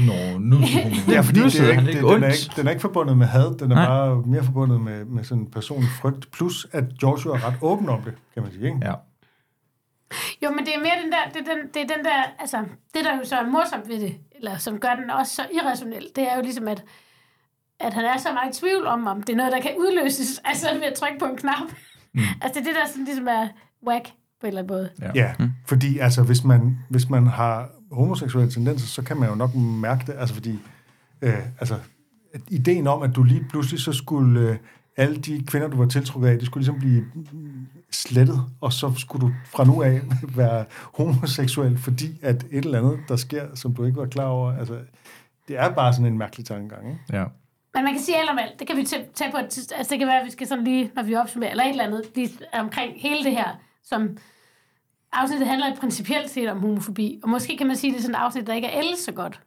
[0.08, 1.12] Nå, nu er.
[1.12, 3.16] Ja, fordi det er han ikke, det, ikke den, er ikke, den er ikke forbundet
[3.18, 3.86] med had, den er Nej.
[3.86, 7.88] bare mere forbundet med, med sådan en personlig frygt, plus at Joshua er ret åben
[7.88, 8.64] om det, kan man sige.
[8.66, 8.78] Ikke?
[8.82, 8.92] Ja.
[10.44, 12.56] Jo, men det er mere den der, det er den, det er den der, altså,
[12.94, 16.06] det der jo så er morsomt ved det, eller som gør den også så irrationel,
[16.16, 16.84] det er jo ligesom, at,
[17.80, 20.40] at han er så meget i tvivl om, om det er noget, der kan udløses,
[20.50, 21.68] altså ved at trykke på en knap.
[22.14, 22.20] Mm.
[22.42, 23.48] Altså det er det, der sådan ligesom er
[23.86, 24.04] whack
[24.40, 24.90] på en eller anden måde.
[25.00, 25.10] Ja.
[25.14, 25.50] Ja, mm.
[25.66, 30.06] fordi altså, hvis man, hvis man har homoseksuelle tendenser, så kan man jo nok mærke
[30.06, 30.58] det, altså fordi,
[31.22, 31.78] øh, altså,
[32.48, 34.56] ideen om, at du lige pludselig så skulle, øh,
[34.96, 37.04] alle de kvinder, du var tiltrukket af, de skulle ligesom blive
[37.90, 40.00] slettet, og så skulle du fra nu af
[40.36, 44.58] være homoseksuel, fordi at et eller andet, der sker, som du ikke var klar over,
[44.58, 44.78] altså,
[45.48, 47.00] det er bare sådan en mærkelig tankegang, ikke?
[47.12, 47.24] ja.
[47.74, 48.58] Men man kan sige alt om alt.
[48.58, 49.78] Det kan vi tage på et tidspunkt.
[49.78, 51.84] Altså det kan være, at vi skal sådan lige, når vi opsummerer, eller et eller
[51.84, 53.48] andet, lige omkring hele det her,
[53.84, 54.16] som
[55.12, 57.20] afsnittet handler principielt set om homofobi.
[57.22, 58.98] Og måske kan man sige, at det er sådan et afsnit, der ikke er ældet
[58.98, 59.40] så godt.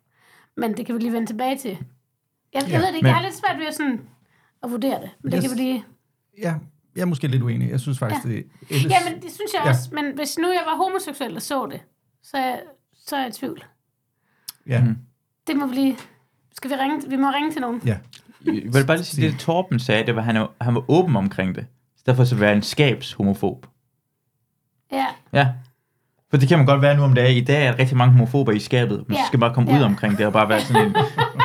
[0.58, 1.70] Men det kan vi lige vende tilbage til.
[1.70, 4.02] Jeg, jeg Ja, ved det ikke, men- jeg har lidt svært ved at, sådan,
[4.64, 5.10] at vurdere det.
[5.24, 5.48] Men det Yes.
[5.50, 5.84] kan vi lige...
[6.42, 6.54] ja,
[6.96, 7.70] jeg er måske lidt uenig.
[7.70, 8.30] Jeg synes faktisk, Ja.
[8.30, 8.92] det er ellers...
[8.92, 9.70] Ja, men det synes jeg Ja.
[9.70, 9.90] også.
[9.94, 11.82] Men hvis nu jeg var homoseksuel og så det,
[12.24, 12.60] så, er-
[13.06, 13.64] så er jeg i tvivl.
[14.68, 14.98] Ja, Mhm.
[15.48, 15.98] Det må vi lige...
[16.56, 17.10] Skal vi ringe?
[17.10, 17.82] Vi må ringe til nogen.
[17.86, 17.98] ja.
[18.46, 21.16] Jeg vil bare lige sige, det Torben sagde, det var, at han, han var åben
[21.16, 21.66] omkring det.
[21.98, 23.66] Så derfor så være en skabshomofob.
[24.92, 25.06] Ja.
[25.34, 25.48] Ja.
[26.30, 27.38] For det kan man godt være nu om dagen.
[27.38, 29.24] I dag er der rigtig mange homofober i skabet, men Ja.
[29.28, 29.78] skal man bare komme Ja.
[29.80, 30.96] ud omkring det og bare være sådan en,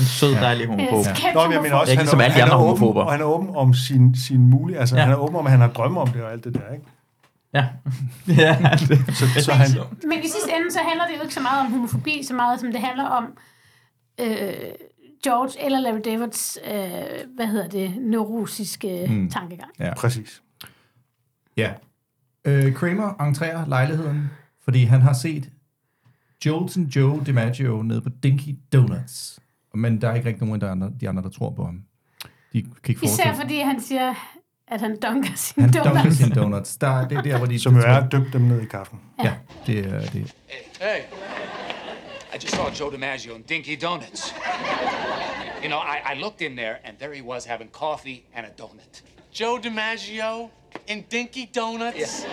[0.00, 1.06] en sød, dejlig homofob.
[1.06, 1.32] Ja.
[1.34, 3.02] Nå, men jeg mener også, han, ligesom er, alle de er andre åben, homofober.
[3.02, 5.02] og han er åben om sin, sin mulige, altså Ja.
[5.02, 6.84] han er åben om, at han har drømme om det og alt det der, ikke?
[7.54, 7.66] Ja.
[8.44, 8.58] ja
[8.88, 9.16] det.
[9.16, 9.68] Så, så han,
[10.08, 12.60] Men i sidste ende, så handler det jo ikke så meget om homofobi, så meget
[12.60, 13.24] som det handler om
[14.20, 14.52] øh,
[15.24, 16.80] George eller Larry Davids, øh,
[17.36, 19.30] hvad hedder det, neurosiske mm.
[19.30, 19.70] tankegang.
[19.78, 19.94] ja.
[19.94, 20.42] præcis.
[21.56, 21.72] Ja.
[22.44, 24.30] Øh, Kramer entrerer lejligheden,
[24.64, 25.50] fordi han har set
[26.46, 29.40] Jolton Joe DiMaggio nede på Dinky Donuts.
[29.74, 31.82] Men der er ikke rigtig nogen af de andre, de andre der tror på ham.
[32.52, 34.14] De kan ikke Især fordi han siger,
[34.68, 35.94] at han dunker sin Han donuts.
[35.94, 36.76] dunker sine donuts.
[36.76, 37.60] Der, det er der, hvor de...
[37.60, 39.00] Som jo er døbt dem ned i kaffen.
[39.24, 39.34] Ja,
[39.66, 40.34] det er det.
[40.80, 41.00] Hey,
[42.34, 44.34] I just saw Joe DiMaggio and Dinky Donuts.
[45.62, 48.62] You know, I, I looked in there, and there he was having coffee and a
[48.62, 49.02] donut.
[49.40, 50.48] Joe DiMaggio
[50.92, 52.26] in Dinky Donuts?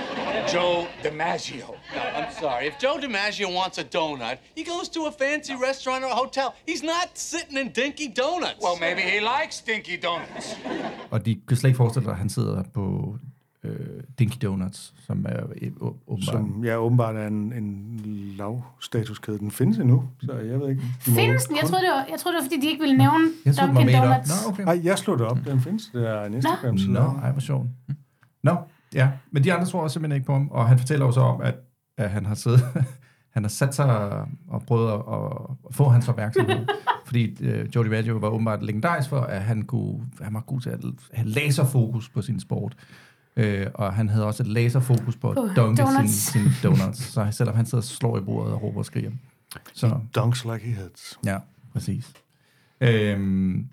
[0.54, 1.67] Joe DiMaggio.
[1.95, 2.67] No, I'm sorry.
[2.67, 6.47] If Joe DiMaggio wants a donut, he goes to a fancy restaurant or a hotel.
[6.69, 8.60] He's not sitting in Dinky Donuts.
[8.63, 10.58] Well, maybe he likes Dinky Donuts.
[11.12, 13.15] Og de kan slet ikke forestille sig, at han sidder på
[13.63, 16.26] øh, Dinky Donuts, som er øh, åbenbart...
[16.26, 17.93] Som ja, åbenbart er en, en
[18.38, 19.39] lavstatuskæde.
[19.39, 20.82] Den findes endnu, så jeg ved ikke.
[21.06, 21.56] de Findes den?
[21.56, 24.02] Jeg troede, det var, jeg troede, det var, fordi de ikke ville nævne Dunkin'.
[24.02, 24.45] Donuts.
[24.45, 24.63] Nå, okay.
[24.63, 25.38] Nej, jeg slog det op.
[25.45, 25.89] Den findes.
[25.93, 26.93] Det er en Instagram-side.
[26.93, 27.67] Nå, ej, hvor sjovt.
[28.47, 28.57] Nå,
[28.93, 29.10] ja.
[29.31, 31.55] Men de andre tror simpelthen ikke på ham, og han fortæller jo så om, at,
[31.97, 32.63] at han har siddet,
[33.36, 34.10] han har sat sig
[34.47, 36.65] og prøvet at, at få hans opmærksomhed.
[37.07, 40.69] fordi øh, Jody Maggio var åbenbart legendarisk for, at han, kunne, han var god til
[40.69, 40.79] at
[41.13, 42.75] have laserfokus på sin sport.
[43.38, 46.13] Øh, og han havde også et laserfokus på at På dunke sin, donuts.
[46.13, 46.99] sin donuts.
[46.99, 49.12] Så selvom han sidder og slår i bordet og råber og skriger.
[49.73, 51.19] Så, Dunks like he hits.
[51.25, 51.38] Ja,
[51.73, 52.13] præcis.
[52.81, 53.67] Øhm,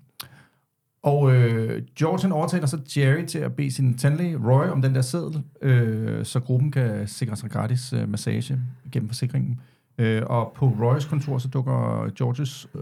[1.05, 4.95] og øh, George han overtaler så Jerry til at bede sin tandlæge Roy om den
[4.95, 8.59] der seddel, øh, så gruppen kan sikre sig gratis øh, massage
[8.91, 9.59] gennem forsikringen.
[9.97, 12.81] Øh, og på Roys kontor så dukker Georges øh,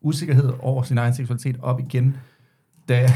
[0.00, 2.16] usikkerhed over sin egen seksualitet op igen,
[2.88, 3.06] da,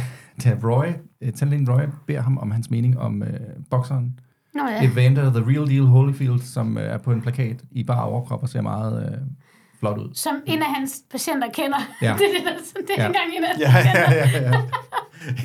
[0.44, 0.87] da Roy,
[1.20, 4.20] øh, tandlægen Roy beder ham om hans mening om øh, bokseren
[4.54, 4.85] Nå ja.
[4.85, 8.48] Evander The Real Deal Holyfield, som øh, er på en plakat i bare overkrop og
[8.48, 9.18] ser meget øh,
[9.81, 10.11] flot ud.
[10.14, 11.79] Som en af hans patienter kender.
[12.03, 12.07] Ja.
[12.19, 13.03] det er det, der, det er Ja.
[13.03, 13.07] ja.
[13.07, 14.14] engang en af hans Ja, patienter.
[14.14, 14.62] ja, ja.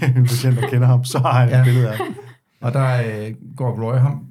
[0.02, 0.08] ja.
[0.20, 1.60] en patient, der kender ham, så har han Ja.
[1.60, 2.16] et billede af ham.
[2.62, 4.26] Og der øh, går Roy ham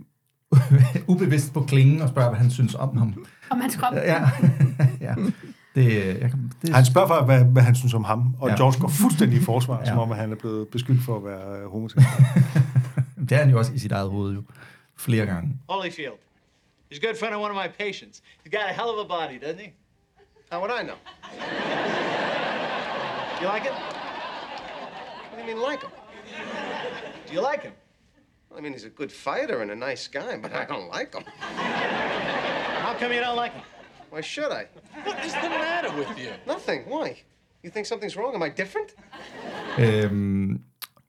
[1.13, 3.27] ubevidst på klingen og spørger, hvad han synes om ham.
[3.51, 3.95] Om hans krop.
[3.95, 4.23] Ja,
[5.01, 5.15] ja.
[5.75, 8.49] Det, øh, jeg kan, det, Han spørger for, hvad, hvad han synes om ham, og
[8.49, 8.57] Ja.
[8.57, 9.87] George går fuldstændig i forsvar, ja.
[9.87, 12.07] som om at han er blevet beskyldt for at være øh, homoseksuel.
[13.29, 14.43] det er han jo også i sit eget hoved jo.
[14.97, 15.57] Flere gange.
[15.69, 16.13] Holyfield.
[16.93, 18.23] He's a good friend of one of my patients.
[18.47, 19.71] He's got a hell of a body, doesn't he?
[20.51, 20.97] How would I know?
[23.41, 23.73] You like it?
[23.73, 25.91] What do you mean, like him?
[27.27, 27.73] Do you like him?
[28.49, 31.13] Well, I mean, he's a good fighter and a nice guy, but I don't like
[31.15, 31.25] him.
[32.85, 33.63] How come you don't like him?
[34.11, 34.67] Why should I?
[35.05, 36.31] What is the matter with you?
[36.47, 36.85] Nothing.
[36.89, 37.17] Why?
[37.65, 38.35] You think something's wrong?
[38.35, 38.95] Am I different?
[39.79, 40.61] Øhm,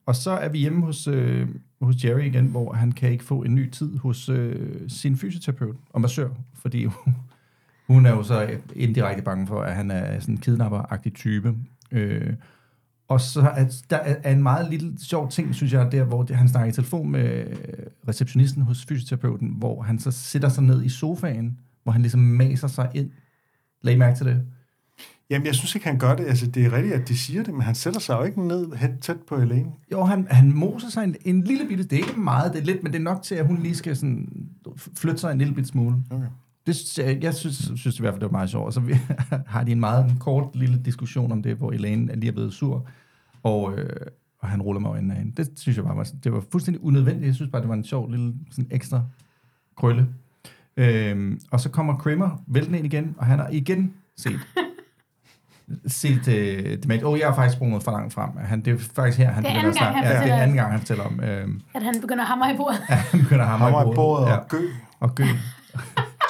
[0.06, 1.48] og så er vi hjemme hos, øh,
[1.82, 5.76] hos Jerry igen, hvor han kan ikke få en ny tid hos øh, sin fysioterapeut
[5.90, 6.30] og massør,
[6.62, 6.88] fordi
[7.88, 11.56] hun er jo så indirekte bange for, at han er sådan en kidnapper-agtig type.
[11.92, 12.34] Øh,
[13.08, 16.50] og så er der er en meget lille sjov ting, synes jeg, der hvor han
[16.50, 17.46] snakker i telefon med
[18.08, 22.68] receptionisten hos fysioterapeuten, hvor han så sætter sig ned i sofaen, hvor han ligesom maser
[22.68, 23.10] sig ind.
[23.82, 24.42] Lag I mærke til det?
[25.30, 26.26] Jamen, jeg synes ikke, han gør det.
[26.26, 28.76] Altså, det er rigtigt, at de siger det, men han sætter sig jo ikke ned
[28.76, 29.72] helt tæt på Elaine.
[29.92, 32.66] Jo, han, han moser sig en, en lille bitte, det er ikke meget, det er
[32.66, 34.30] lidt, men det er nok til, at hun lige skal sådan
[34.96, 35.96] flytte sig en lille bitte smule.
[36.10, 36.28] Okay.
[36.68, 38.66] Det, jeg, synes, synes i hvert fald, det var meget sjovt.
[38.66, 38.94] Og så vi,
[39.48, 42.54] har de en meget kort lille diskussion om det, hvor Elaine er lige er blevet
[42.54, 42.88] sur,
[43.44, 43.90] og, øh,
[44.40, 45.44] og han ruller mig øjnene af hende.
[45.44, 47.26] Det synes jeg bare var, det var fuldstændig unødvendigt.
[47.28, 49.02] Jeg synes bare, det var en sjov lille sådan ekstra
[49.78, 50.08] krølle.
[50.78, 54.40] Øhm, og så kommer Kramer væltende ind igen, og han har igen set
[55.88, 56.34] set uh,
[56.84, 57.04] Dementia.
[57.08, 58.30] Oh, jeg har faktisk sprunget for langt frem.
[58.38, 60.10] Han, det er faktisk her, han Det er begynder at anden gang, snakke.
[60.10, 61.20] Ja, det er anden gang, han fortæller om.
[61.24, 62.80] Øhm, At han begynder at hamre i bordet.
[62.90, 64.68] ja, han begynder at hamre, Hammer i bordet Ja, og gø
[65.00, 65.24] og gø.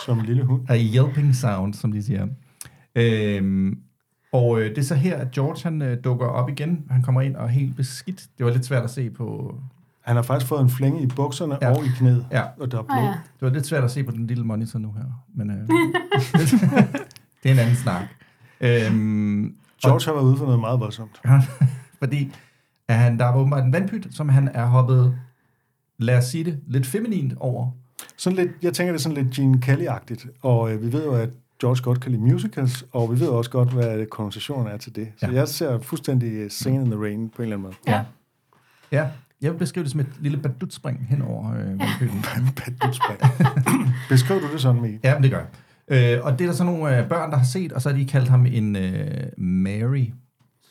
[0.06, 0.62] Som en lille hund.
[0.70, 2.28] A yelping sound, som de siger.
[2.96, 3.78] Øhm,
[4.34, 6.84] og øh, det er så her, at George han øh, dukker op igen.
[6.90, 8.26] Han kommer ind og er helt beskidt.
[8.38, 9.56] Det var lidt svært at se på...
[10.02, 11.72] Han har faktisk fået en flænge i bukserne Ja.
[11.78, 12.44] og i knæet, Ja.
[12.60, 13.04] og der er Ah, blod.
[13.04, 13.10] ja.
[13.12, 15.04] Det var lidt svært at se på den lille monitor nu her.
[15.36, 15.58] Men øh,
[17.44, 18.04] det er en anden snak.
[18.62, 21.22] Øhm, George har været ude for noget meget voldsomt.
[22.00, 22.32] fordi
[22.88, 25.16] at han, der var åbenbart en vandpyt, som han er hoppet,
[25.98, 27.72] lad os sige det, lidt feminint over.
[28.18, 31.14] Sådan lidt, jeg tænker, det er sådan lidt Gene Kelly-agtigt, og øh, vi ved jo,
[31.16, 31.30] at
[31.62, 35.08] George godt kan lide musicals, og vi ved også godt, hvad konnotationen er til det.
[35.18, 35.34] Så Ja.
[35.34, 37.76] jeg ser fuldstændig øh, Singing in the Rain på en eller anden måde.
[37.96, 38.04] Ja.
[38.92, 39.10] Ja,
[39.42, 42.22] jeg vil beskrive det som et lille badutspring hen over øh, vandpytten.
[42.66, 43.20] Badutspring.
[44.10, 45.00] Beskriv du det sådan, Mikkel?
[45.04, 45.40] Ja, men det gør
[45.90, 46.18] jeg.
[46.18, 47.98] Øh, og det er der så nogle øh, børn, der har set, og så har
[47.98, 50.06] de kaldt ham en øh, Mary,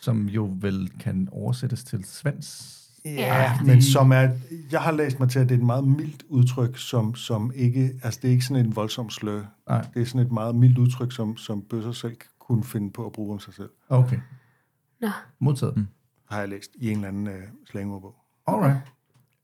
[0.00, 2.80] som jo vel kan oversættes til svans.
[3.04, 4.28] Ja, men som er,
[4.70, 8.00] jeg har læst mig til, at det er et meget mildt udtryk, som, som ikke,
[8.02, 9.42] altså det er ikke sådan en voldsom slør.
[9.68, 9.86] Nej.
[9.94, 13.12] Det er sådan et meget mildt udtryk, som, som bøsser selv kunne finde på at
[13.12, 13.70] bruge om sig selv.
[13.88, 14.18] Okay.
[15.00, 15.08] Nå.
[15.38, 15.76] Modtaget.
[15.76, 15.86] Mm.
[16.30, 18.14] Har jeg læst i en eller anden øh, slangeordbog.
[18.46, 18.76] Alright.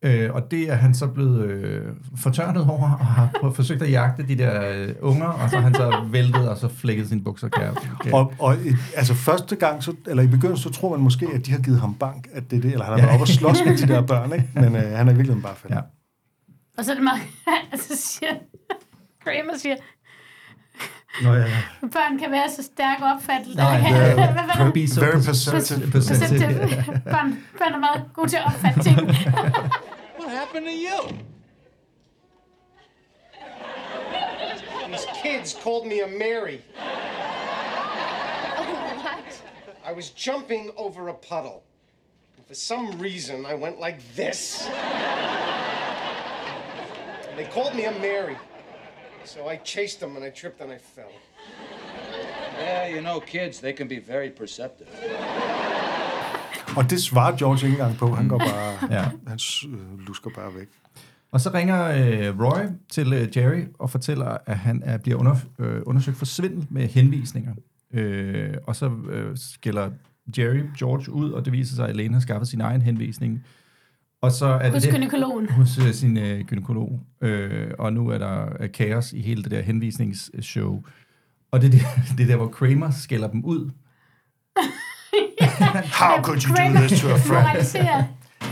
[0.05, 1.87] Øh, og det er han så blevet øh,
[2.17, 5.63] fortørnet over, og har prøvet- forsøgt at jagte de der øh, unger, og så har
[5.63, 7.71] han så væltet, og så flækket sine bukser kære.
[8.01, 8.13] Okay.
[8.13, 8.57] Og, og
[8.97, 11.81] altså første gang, så, eller i begyndelsen, så tror man måske, at de har givet
[11.81, 13.05] ham bank, at det er det, eller han har Ja.
[13.05, 14.49] været oppe og slås med de der børn, ikke?
[14.55, 15.77] men øh, han er i virkeligheden bare faldet.
[15.77, 15.81] Ja.
[16.79, 17.21] Og så er det meget...
[17.73, 18.33] altså siger...
[19.25, 19.75] Kramer siger,
[21.23, 21.63] Nå, ja, ja.
[21.93, 23.57] børn kan være så stærkt opfattet.
[23.57, 25.91] Nej, Hvad det er be so Very pers- perceptive.
[25.91, 27.03] Perceptive.
[27.05, 28.97] børn, børn er meget gode til at opfatte ting.
[30.21, 31.17] What happened to you?
[34.91, 36.59] These kids called me a Mary.
[38.59, 38.65] Oh,
[39.05, 39.43] what?
[39.91, 41.63] I was jumping over a puddle.
[42.37, 44.69] And for some reason, I went like this.
[47.29, 48.37] And they called me a Mary.
[49.25, 51.13] So I chased them and I tripped and I fell.
[52.63, 54.89] Yeah, you know, kids, they can be very perceptive.
[56.77, 58.15] Og det svarer George ikke engang på.
[58.15, 59.03] Han går bare, Ja.
[59.27, 60.67] han øh, lusker bare væk.
[61.33, 65.37] Og så ringer øh, Roy til øh, Jerry og fortæller, at han er, bliver under,
[65.59, 67.55] øh, undersøgt for svindel med henvisninger.
[67.95, 69.91] Øh, og så øh, skiller
[70.39, 73.45] Jerry George ud, og det viser sig, at Elaine har skaffet sin egen henvisning.
[74.23, 75.49] Og så er det Hos det- gynækologen.
[75.51, 77.01] Hos øh, sin øh, gynekolog.
[77.21, 80.83] Øh, og nu er der øh, kaos i hele det der henvisningsshow.
[81.53, 81.83] Og det er det,
[82.19, 83.71] det er der, hvor Kramer skælder dem ud.
[86.01, 88.07] How could you do Kramer this to a friend?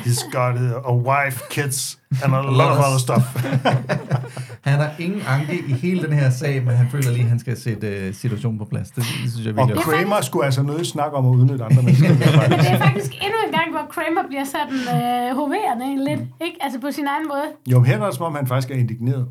[0.05, 3.25] He's got a, a wife, kids, and a lot of other stuff.
[4.69, 7.39] Han har ingen anke i hele den her sag, men han føler lige, at han
[7.39, 8.89] skal sætte øh, situationen på plads.
[8.91, 9.85] Det, det synes jeg Og virkelig.
[9.85, 12.09] Kramer skulle altså nødt snakke om at udnytte andre mennesker.
[12.49, 16.21] Men det er faktisk endnu en gang, hvor Kramer bliver sådan øh, hoverende lidt.
[16.41, 16.57] Ikke?
[16.61, 17.47] Altså på sin egen måde.
[17.67, 19.29] Jo, men her er det som om, han faktisk er indigneret,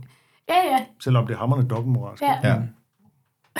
[0.49, 0.79] Ja, ja.
[1.03, 2.23] selvom det er hammerne dobbeltmoralsk.
[2.23, 2.35] ja.
[2.43, 2.55] Ja.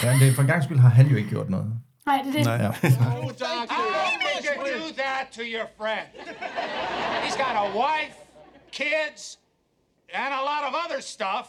[0.04, 1.74] ja det, for en gang skyld har han jo ikke gjort noget.
[2.06, 2.46] Nej, det er det.
[2.46, 2.56] Nej.
[2.56, 2.68] Ja.
[3.24, 3.84] Oh, doctor.
[4.48, 6.08] You do that to your friend?
[7.24, 8.16] He's got a wife,
[8.72, 9.40] kids,
[10.14, 11.48] and a lot of other stuff.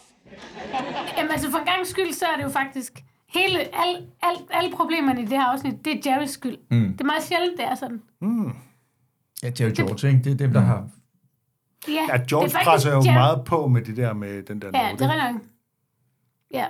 [1.19, 4.71] Jamen altså for en gang skyld, så er det jo faktisk hele, al, al, alle
[4.77, 6.57] problemerne i det her afsnit, det er Jerrys skyld.
[6.71, 6.93] Mm.
[6.93, 8.03] Det er meget sjældent, det er sådan.
[9.43, 10.25] Ja, Jerry George, ikke?
[10.25, 10.89] Det er dem, der har...
[11.89, 14.43] Ja, Ja, det George er faktisk presser jo Jerry- meget på med det der med
[14.43, 15.43] den der Ja, note, det er nok.
[16.55, 16.67] Ja.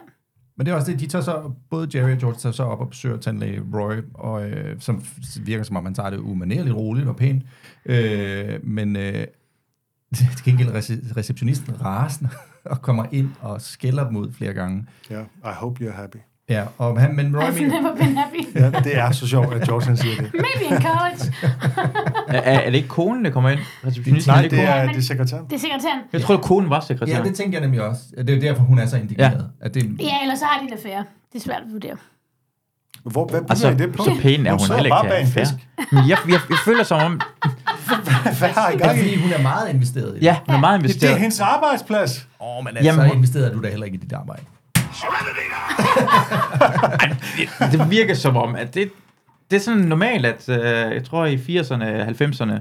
[0.56, 2.80] Men det er også det, de tager så, både Jerry og George tager så op
[2.80, 5.04] og besøger tandlæge Roy, og, øh, som
[5.40, 7.42] virker som om, man tager det umanerligt roligt og pænt.
[7.84, 9.26] Øh, men øh,
[10.16, 12.30] til gengæld rece- receptionisten rasende
[12.70, 14.86] og kommer ind og skælder dem ud flere gange.
[15.10, 16.16] Ja, I hope you're happy.
[16.48, 18.54] Ja, og han, men Roy I've mener, never been happy.
[18.54, 20.30] Ja, det er så sjovt, at George han siger det.
[20.34, 21.32] Maybe in college.
[22.28, 23.58] Er, er, det ikke konen, der kommer ind?
[23.86, 24.66] Receptionisten, Nej, er det konen?
[24.68, 25.44] er, det er sekretæren.
[25.44, 26.00] Det er sekretæren.
[26.12, 27.16] Jeg tror, at konen var sekretær.
[27.18, 28.02] ja, det tænker jeg nemlig også.
[28.18, 29.50] Det er derfor, hun er så indigneret.
[29.60, 29.66] Ja.
[29.66, 31.04] At det, Ja, ellers så har de en affære.
[31.32, 31.96] Det er svært at vurdere.
[33.04, 34.04] Hvor, hvad Altså, I det på?
[34.04, 35.92] så pæn er hun sidder heller bare ikke bag en til fisk.
[35.92, 37.20] Men jeg, jeg, jeg føler som om...
[38.38, 39.02] Hvad har I gang i?
[39.02, 40.22] fordi, hun er meget investeret i det.
[40.22, 41.20] Ja, hun er meget Det, det er investeret.
[41.20, 42.26] hendes arbejdsplads.
[42.40, 44.42] Åh, men altså, Jamen, hun- investerede du da heller ikke i dit arbejde.
[47.70, 48.90] det, det virker som om, at det,
[49.50, 50.58] det er sådan normalt, at øh,
[50.94, 52.52] jeg tror i 80'erne, 90'erne,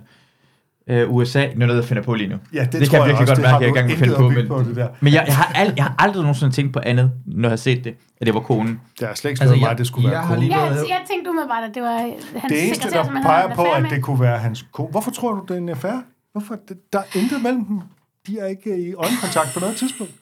[0.89, 2.35] øh, USA, nu er noget, jeg finder på lige nu.
[2.53, 3.25] Ja, det, det tror kan jeg jeg virkelig også.
[3.31, 4.29] godt det mærke, har at jeg du er i gang med at finde på.
[4.29, 4.87] Men, på, det der.
[4.99, 7.55] men jeg, jeg, har ald, jeg har aldrig nogensinde tænkt på andet, når jeg har
[7.57, 8.81] set det, at det var konen.
[8.99, 10.39] Der er slet ikke Altså, jeg- mig, det skulle jeg være har kone.
[10.47, 11.97] lige- Ja, været- jeg, jeg tænkte umiddelbart, at det var
[12.41, 14.91] hans Det eneste, der peger på, at det kunne være hans kone.
[14.91, 16.03] Hvorfor tror du, det er en affære?
[16.31, 16.55] Hvorfor?
[16.67, 17.79] Det, der er intet mellem dem.
[18.27, 20.13] De er ikke i øjenkontakt på noget tidspunkt.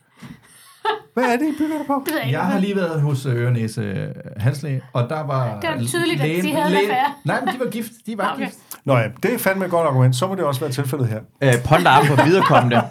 [1.13, 2.03] Hvad er det, I bygger det på?
[2.05, 2.31] Det jeg.
[2.31, 5.59] Jeg har lige været hos øh, Ørenæse Halslæge, og der var...
[5.59, 6.95] Det var tydeligt, at de lægen- havde en lægen-.
[7.23, 7.91] Nej, men de var gift.
[8.05, 8.45] De var Okay.
[8.45, 8.57] gift.
[8.85, 10.15] Nå ja, det er fandme et godt argument.
[10.15, 11.19] Så må det også være tilfældet her.
[11.41, 12.81] Øh, polterappen på viderekommende,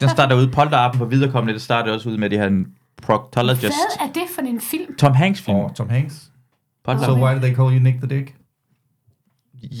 [0.00, 2.64] den starter ud, polterappen på viderekommende, det starter også ud med det her
[3.02, 3.62] proctologist.
[3.62, 4.96] Hvad er det for en film?
[4.96, 5.56] Tom Hanks film.
[5.56, 6.14] Og Tom Hanks.
[6.14, 6.20] So
[6.84, 7.22] Polterappen.
[7.24, 8.34] why do they call you Nick the Dick?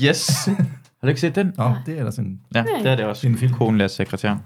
[0.04, 0.44] Yes.
[0.46, 0.54] Har
[1.02, 1.52] du ikke set den?
[1.58, 2.40] Nå, det er ellers en...
[2.54, 3.26] Ja, det er det også.
[3.26, 3.52] En film.
[3.54, 4.36] Konen lærer sekretær.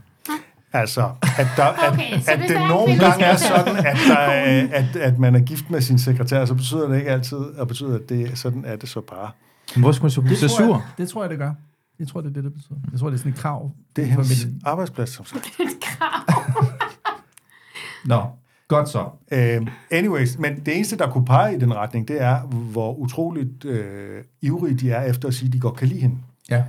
[0.73, 4.17] Altså, at, der, at, Okay, at hvis det en nogle gange er sådan, at, der,
[4.17, 7.69] er- at, at man er gift med sin sekretær, så betyder det ikke altid, at
[7.69, 9.31] betyder, at det er sådan er det så bare.
[9.81, 10.85] Hvor skulle hun så blive så tror jeg- sur?
[10.99, 11.53] Det tror jeg, det gør.
[11.99, 12.75] Jeg tror, det er det, det betyder.
[12.93, 13.71] Jeg tror, det er sådan et krav.
[13.97, 15.47] Det er for hendes mit- arbejdsplads, som sagt.
[15.61, 16.65] Et krav.
[18.05, 18.23] Nå,
[18.69, 19.03] godt så.
[19.33, 23.65] Uh, anyways, men det eneste, der kunne pege i den retning, det er, hvor utroligt
[23.65, 23.73] uh,
[24.43, 26.17] ivrige de er efter at sige, at de godt kan lide hende.
[26.51, 26.63] Ja,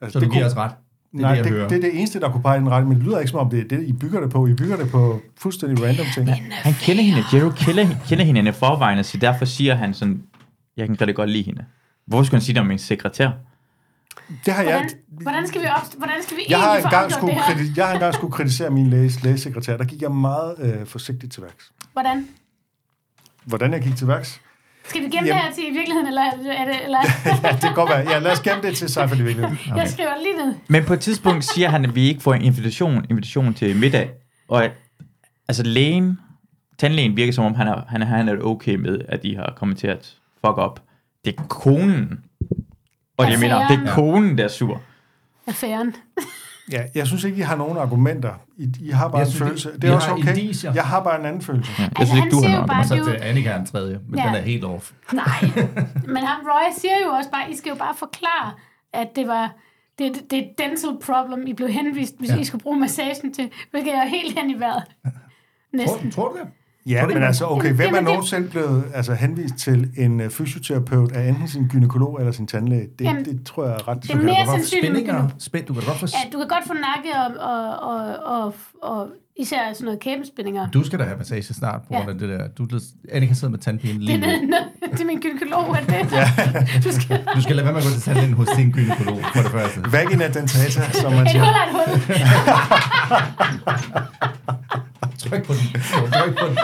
[0.00, 0.70] Altså, så du det giver kunne- os ret.
[1.12, 1.68] Det er Nej, det, det, hører.
[1.68, 3.40] det er det eneste, der kunne pege i den retning, men det lyder ikke som
[3.40, 4.46] om, det er det, I bygger det på.
[4.46, 6.28] I bygger det på fuldstændig random ting.
[6.50, 7.22] Han kender hende.
[7.32, 10.22] Jero kender, kender hende i forvejen, så derfor siger han sådan,
[10.76, 11.64] jeg kan rigtig godt lide hende.
[12.06, 13.30] Hvorfor skulle han sige det om min sekretær?
[14.46, 14.72] Det har jeg...
[14.72, 14.90] Hvordan,
[15.22, 17.54] hvordan skal vi op, hvordan skal vi Jeg har, engang skulle det her?
[17.54, 19.76] kriti- jeg har engang skulle kritisere min læge, lægesekretær.
[19.76, 21.72] Der gik jeg meget øh, forsigtigt til værks.
[21.92, 22.28] Hvordan?
[23.44, 24.40] Hvordan jeg gik til værks?
[24.88, 26.46] Skal vi gemme Jamen- det her til i virkeligheden, eller er det...
[26.60, 26.98] Er eller?
[27.48, 28.10] ja, det kan godt være.
[28.10, 29.58] Ja, lad os gemme det til sig for det virkeligheden.
[29.78, 30.54] Jeg skriver lige ned.
[30.68, 34.10] Men på et tidspunkt siger han, at vi ikke får en invitation, invitation til middag.
[34.48, 34.72] Og at-
[35.48, 36.20] altså lægen,
[36.78, 39.52] tandlægen virker som om, han er, han er, han er okay med, at de har
[39.56, 40.16] kommenteret
[40.46, 40.80] fuck up.
[41.26, 42.20] Det er konen.
[43.16, 44.82] Og jeg mener, det er konen, der er sur.
[45.46, 45.94] Affæren.
[46.72, 48.34] Ja, jeg synes ikke, I har nogen argumenter.
[48.58, 49.72] I, I har bare Jeg en synes, følelse.
[49.82, 50.36] Det er også okay.
[50.36, 50.72] indicier.
[50.74, 51.72] Jeg har bare en anden følelse.
[51.78, 53.14] Ja, jeg Altså, synes han ikke, du siger har bare, Og så det er til
[53.22, 54.26] Annika er en tredje, men Ja.
[54.26, 54.92] den er helt off.
[55.12, 55.26] Nej,
[56.06, 58.52] men ham Roy siger jo også bare, I skal jo bare forklare,
[58.92, 59.54] at det var
[59.98, 62.36] det, det er et dental problem, I blev henvist, hvis Ja.
[62.38, 64.82] I skulle bruge massagen til, hvilket er helt hen i vejret.
[65.04, 65.12] Tror,
[65.72, 66.10] Næsten.
[66.10, 66.46] tror du det?
[66.86, 71.28] Ja, men altså, okay, hvem er nogensinde blevet altså, henvist til en uh, fysioterapeut af
[71.28, 72.88] enten sin gynekolog eller sin tandlæge?
[72.98, 75.10] Det, Jamen, det tror jeg er ret det er mere Du kan godt få sandsynligt.
[75.38, 76.06] Spænd, du kan godt få...
[76.06, 80.70] Ja, du kan godt få nakke og, og, og, og, og især sådan noget kæbespændinger.
[80.70, 82.48] Du skal da have massage snart på grund af det der.
[82.48, 82.68] Du,
[83.12, 84.56] Annika sidder med tandpine lige Det er nu.
[84.92, 86.30] det er min gynekolog, at det ja.
[86.84, 89.42] du skal Du skal lade være med at gå til tandlægen hos din gynekolog, for
[89.42, 89.80] det første.
[89.92, 91.44] Vagina dentata, som man siger.
[91.44, 92.16] hul er et hul.
[95.28, 95.82] Tryk på den.
[96.12, 96.56] Tryk på den.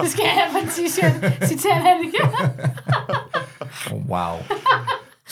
[0.00, 1.86] Det skal jeg have på en t-shirt.
[1.88, 2.22] Annika.
[3.92, 4.36] Oh, wow.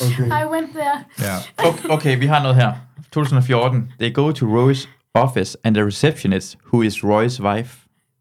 [0.07, 0.27] Okay.
[0.27, 1.05] I went there.
[1.19, 1.37] Ja.
[1.69, 2.73] Okay, okay, vi har noget her.
[3.13, 3.93] 2014.
[4.01, 7.77] They go to Roy's office, and the receptionist, who is Roy's wife.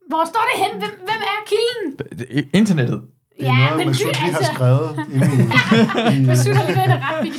[0.10, 0.80] Hvor står det hen?
[0.80, 2.50] Hvem, hvem er kilden?
[2.54, 3.02] Internettet.
[3.39, 6.26] Det er noget, men Masud du- lige har altså- skrevet inde i...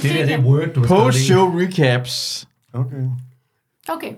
[0.03, 0.87] det er ret Det Word, du har.
[0.87, 2.47] Post-show recaps.
[2.75, 2.97] okay.
[3.89, 4.13] Okay,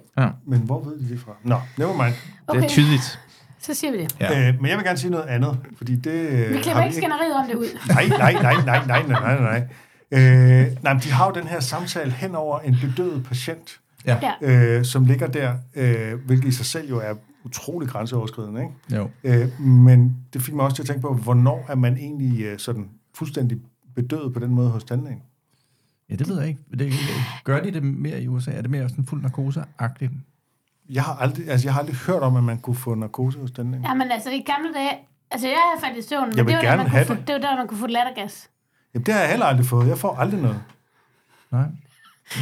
[0.46, 1.32] Men hvor ved de det fra?
[1.44, 2.14] Nå, never mind.
[2.14, 2.68] Det er okay.
[2.68, 3.18] tydeligt.
[3.60, 4.16] Så siger vi det.
[4.20, 4.48] Ja.
[4.48, 6.10] Øh, men jeg vil gerne sige noget andet, fordi det...
[6.12, 7.78] øh, Vi klipper ikke skænderiet om det ud.
[7.88, 9.68] Nej, nej, nej, nej, nej, nej, nej, nej.
[10.10, 14.18] Øh, nej, men de har jo den her samtale hen over en bedøvet patient, Ja.
[14.22, 14.48] Ja.
[14.78, 18.60] øh, som ligger der, øh, hvilket i sig selv jo er utrolig grænseoverskridende.
[18.60, 19.00] Ikke?
[19.02, 19.08] Jo.
[19.24, 22.58] Øh, men det fik mig også til at tænke på, hvornår er man egentlig øh,
[22.58, 23.58] sådan fuldstændig
[23.94, 25.22] bedøvet på den måde hos tandlægen?
[26.12, 26.60] Ja, det ved jeg ikke.
[26.78, 26.92] Det,
[27.44, 28.50] gør de det mere i USA?
[28.50, 30.10] Er det mere sådan fuld narkose-agtigt?
[30.90, 33.50] Jeg har, aldrig, altså, jeg har aldrig hørt om, at man kunne få narkose hos
[33.50, 33.84] tandlægen.
[33.84, 34.90] Ja, men altså i gamle dage...
[35.30, 37.04] Altså jeg har faldet i søvn, men Jeg vil det var, der, gerne man have
[37.06, 37.26] kunne få, det.
[37.28, 38.50] det var der, man kunne få lattergas.
[38.94, 39.88] Jamen, det har jeg heller aldrig fået.
[39.88, 40.62] Jeg får aldrig noget.
[41.52, 41.64] Nej.
[42.24, 42.38] Vi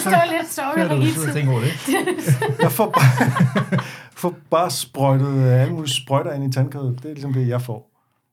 [0.00, 1.32] står lidt Så er sorry du hele tiden.
[1.32, 2.62] tænker over det.
[2.62, 3.30] Jeg får bare,
[4.22, 6.98] får bare sprøjtet øh, alle mulige sprøjter ind i tandkødet.
[7.02, 7.90] Det er ligesom det, jeg får.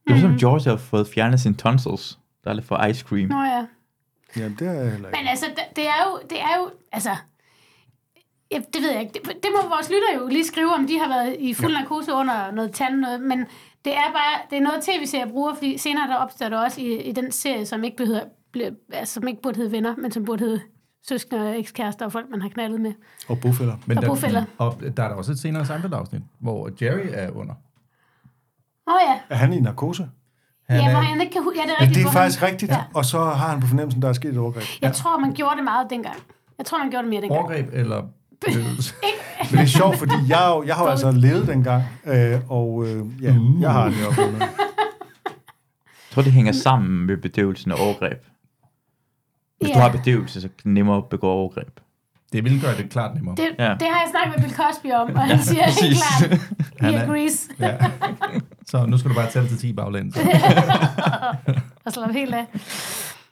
[0.07, 2.20] Det er som George har fået fjernet sine tonsils.
[2.43, 3.30] Der er lidt for ice cream.
[3.30, 3.66] Nå ja.
[4.38, 5.19] Jamen, det er jeg heller ikke.
[5.19, 7.09] Men altså, det, er jo, det er jo, altså,
[8.51, 9.13] ja, det ved jeg ikke.
[9.13, 12.13] Det, det må vores lytter jo lige skrive, om de har været i fuld narkose
[12.13, 13.39] under noget tand, noget, men
[13.86, 17.01] det er bare, det er noget tv-serier bruger, fordi senere der opstår det også i,
[17.01, 18.21] i den serie, som ikke, behøver,
[18.51, 20.61] ble, altså, som ikke burde hedde venner, men som burde hedde
[21.07, 22.93] søskende og ekskærester og folk, man har knaldet med.
[23.27, 23.77] Og bofælder.
[23.86, 27.53] Men Og der, og der er der også et senere Seinfeld-afsnit, hvor Jerry er under.
[28.88, 29.19] Åh oh, ja.
[29.29, 30.09] Er han i narkose?
[30.70, 31.95] Han ja, hvor han ikke kan Ja, det er Ja, rigtigt.
[32.03, 32.72] det er faktisk han, rigtigt.
[32.72, 32.78] Ja.
[32.93, 34.63] Og så har han på fornemmelsen, der er sket et overgreb.
[34.82, 36.16] Jeg tror, man gjorde det meget dengang.
[36.57, 37.39] Jeg tror, man gjorde det mere dengang.
[37.41, 38.01] Overgreb eller?
[39.51, 42.86] Men det er sjovt, fordi jeg, jo- jeg har jo altså levet dengang, øh, og
[42.88, 44.41] øh, ja, jeg har aldrig oplevet noget.
[44.41, 48.26] Jeg tror, det hænger sammen med bedøvelsen og overgreb.
[49.59, 49.82] Hvis du Ja.
[49.84, 51.80] har bedøvelse, så er det nemmere at begå overgreb.
[52.34, 53.36] Det vil gøre det klart nemmere.
[53.36, 53.63] Det, Ja.
[53.66, 53.74] ja.
[53.74, 56.39] det har jeg snakket med Bill Cosby om, og han siger helt klart,
[56.91, 57.47] he er- agrees.
[57.59, 57.76] Ja.
[58.66, 60.18] Så nu skal du bare tælle til 10 baglæns.
[61.86, 62.45] og slå helt af.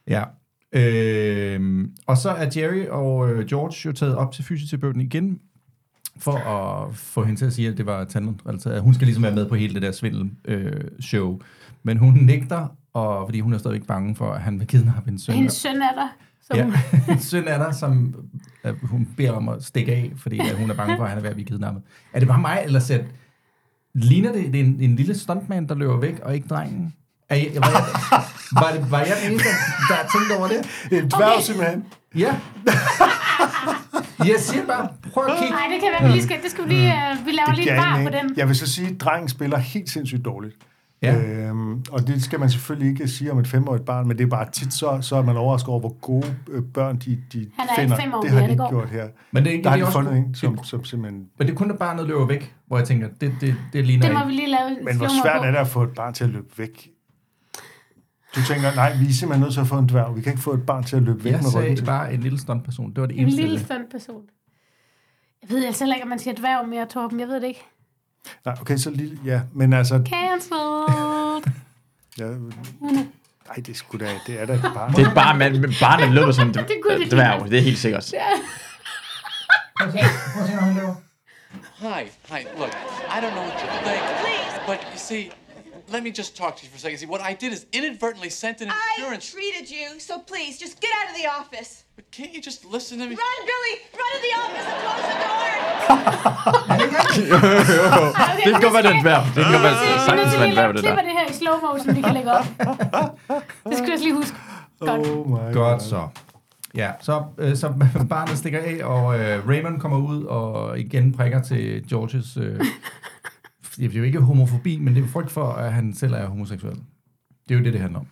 [0.07, 0.23] Ja.
[0.75, 5.39] Øhm, og så er Jerry og øh, George jo taget op til fysioterapeuten igen,
[6.17, 8.81] for at få hende til at sige, at det var tandrelateret.
[8.81, 11.39] Hun skal ligesom være med på hele det der svindel-show.
[11.84, 15.21] Men hun nægter, og, fordi hun er stadigvæk bange for, at han vil kidnappe hendes
[15.21, 15.36] søn.
[15.36, 16.07] Hendes søn er der.
[16.41, 16.71] Som, Ja,
[17.07, 18.15] hendes søn er der, som
[18.65, 21.17] øh, hun beder om at stikke af, fordi at hun er bange for, at han
[21.17, 21.84] er ved at blive kidnappet.
[22.13, 23.05] Er det bare mig, eller sæt,
[23.95, 26.93] ligner det, det er en, en lille stuntman, der løber væk, og ikke drengen?
[27.29, 28.23] Er jeg, var, jeg,
[28.61, 29.49] var, det, var jeg den eneste,
[29.89, 30.57] der tænkte over det?
[30.89, 31.85] Det er en dværg simpelthen.
[32.15, 32.35] Ja.
[34.19, 35.53] Jeg siger bare, prøv at kigge.
[35.53, 37.57] Nej, det kan være, vi lige skal, det skal vi lige, uh, vi laver Det
[37.57, 38.37] lige var ingen på den.
[38.37, 40.55] Jeg vil så sige, at drengen spiller helt sindssygt dårligt.
[41.03, 41.47] Ja.
[41.49, 44.27] Øhm, og det skal man selvfølgelig ikke sige om et femårigt barn, men det er
[44.29, 47.67] bare tit, så, så er man overrasket over, hvor gode øh, børn de, de Han
[47.69, 47.95] er finder.
[47.95, 49.07] ikke fem år det har de ikke gjort her.
[49.31, 51.27] Men det er ikke- Der har er de også- fundet en, som, som simpelthen...
[51.37, 54.05] Men det er kun, at barnet løber væk, hvor jeg tænker, det, det, det ligner
[54.05, 54.27] Det må ikke.
[54.29, 55.43] vi lige lave en Men hvor svært på.
[55.45, 56.89] er det at få et barn til at løbe væk?
[58.35, 60.15] Du tænker, nej, vi er simpelthen nødt til at få en dværg.
[60.15, 61.85] Vi kan ikke få et barn til at løbe væk Jeg med ryggen sagde til.
[61.85, 62.89] bare en lille stuntperson.
[62.93, 63.41] Det var det En eneste.
[63.41, 64.21] lille jeg- stunt person.
[65.41, 67.19] Jeg ved altså heller ikke, om man siger dværg mere, Torben.
[67.19, 67.63] Jeg ved det ikke.
[68.45, 69.41] Nej, okay, så lille, ja.
[69.53, 71.43] Men altså, Cancelled.
[72.19, 72.28] ja,
[73.47, 74.93] nej, det er sgu da, det er da et barn.
[74.93, 76.67] Det er bare, man, barnet løber som Det
[76.99, 77.51] det dværg.
[77.51, 78.13] Det er helt sikkert.
[80.76, 80.95] Løber.
[81.80, 82.45] Hi, hi.
[82.57, 82.74] Look,
[83.09, 84.03] I don't know what you think,
[84.67, 85.32] but you see,
[85.91, 86.97] let me just talk to you for a second.
[86.99, 89.31] See, what I did is inadvertently sent an I insurance.
[89.31, 91.84] treated you, so please, just get out of the office.
[91.95, 93.15] But can't you just listen to me?
[93.15, 93.75] Run, Billy!
[94.01, 95.43] Run to the office and close the door!
[98.43, 99.23] Det kan godt være, den dværg.
[99.36, 100.95] Det kan godt være, er sagtens være en dværg, det der.
[100.95, 102.45] det her i slow motion, vi kan lægge op.
[103.69, 104.36] Det skal jeg også lige huske.
[104.79, 105.07] Godt.
[105.07, 106.07] Oh my Godt så.
[106.75, 107.73] Ja, så, øh, så
[108.09, 112.38] barnet stikker af, og øh, Raymond kommer ud og igen prikker til Georges...
[112.38, 112.59] Øh,
[113.78, 116.76] det er jo ikke homofobi, men det er frygt for, at han selv er homoseksuel.
[117.49, 118.07] Det er jo det, det handler om.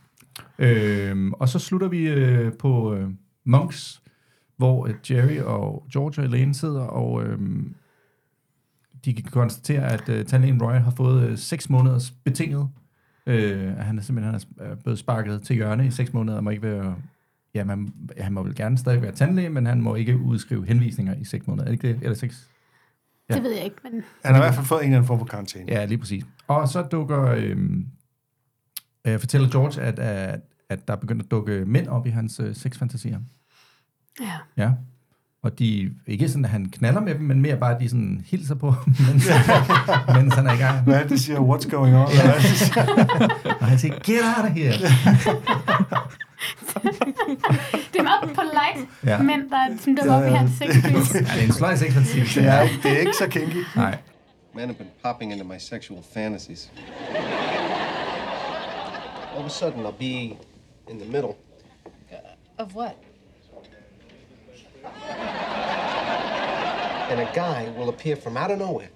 [0.59, 3.09] Øhm, og så slutter vi øh, på øh,
[3.45, 4.01] Monks,
[4.57, 7.39] hvor øh, Jerry og George og Elaine sidder, og øh,
[9.05, 12.69] de kan konstatere, at øh, tandlægen Roy har fået øh, 6 måneders betinget.
[13.27, 16.43] Øh, at han er simpelthen han er blevet sparket til hjørne i 6 måneder, og
[16.43, 16.95] må ikke være
[17.55, 21.15] Ja, man, han må vel gerne stadig være tandlæge, men han må ikke udskrive henvisninger
[21.15, 21.65] i 6 måneder.
[21.65, 22.03] Er det ikke det?
[22.03, 22.49] Eller 6?
[23.31, 23.35] Ja.
[23.35, 24.03] Det ved jeg ikke, men...
[24.25, 25.65] Han har i hvert fald fået en eller anden form for karantæne.
[25.67, 26.23] Ja, lige præcis.
[26.47, 27.85] Og så dukker, øhm,
[29.07, 32.39] øh, fortæller George, at, at, at der er begyndt at dukke mænd op i hans
[32.39, 33.19] øh, sexfantasier.
[34.21, 34.63] Ja.
[34.63, 34.71] Ja.
[35.43, 38.23] Og de, ikke sådan, at han knaller med dem, men mere bare, at de sådan
[38.25, 38.73] hilser på,
[39.07, 39.29] mens,
[40.15, 40.83] mens han er i gang.
[40.83, 41.39] Hvad er det, de siger?
[41.39, 42.07] What's going on?
[42.09, 42.85] Eller hvad er det, siger?
[43.61, 44.73] Og han siger, get out of here.
[47.93, 49.11] Det er meget polite Ja.
[49.11, 49.21] ja.
[49.21, 50.95] mænd, der som dukker op i hans sexfilm.
[50.95, 52.19] Ja, det er en sløj sexfantasi.
[52.39, 53.63] Det er, det er ikke så kinky.
[53.75, 53.97] Nej.
[54.53, 56.71] Men have been popping into my sexual fantasies.
[59.33, 60.37] All of a sudden, I'll be
[60.91, 61.35] in the middle,
[62.57, 62.95] Of what?
[67.11, 68.89] and a guy will appear from out of nowhere.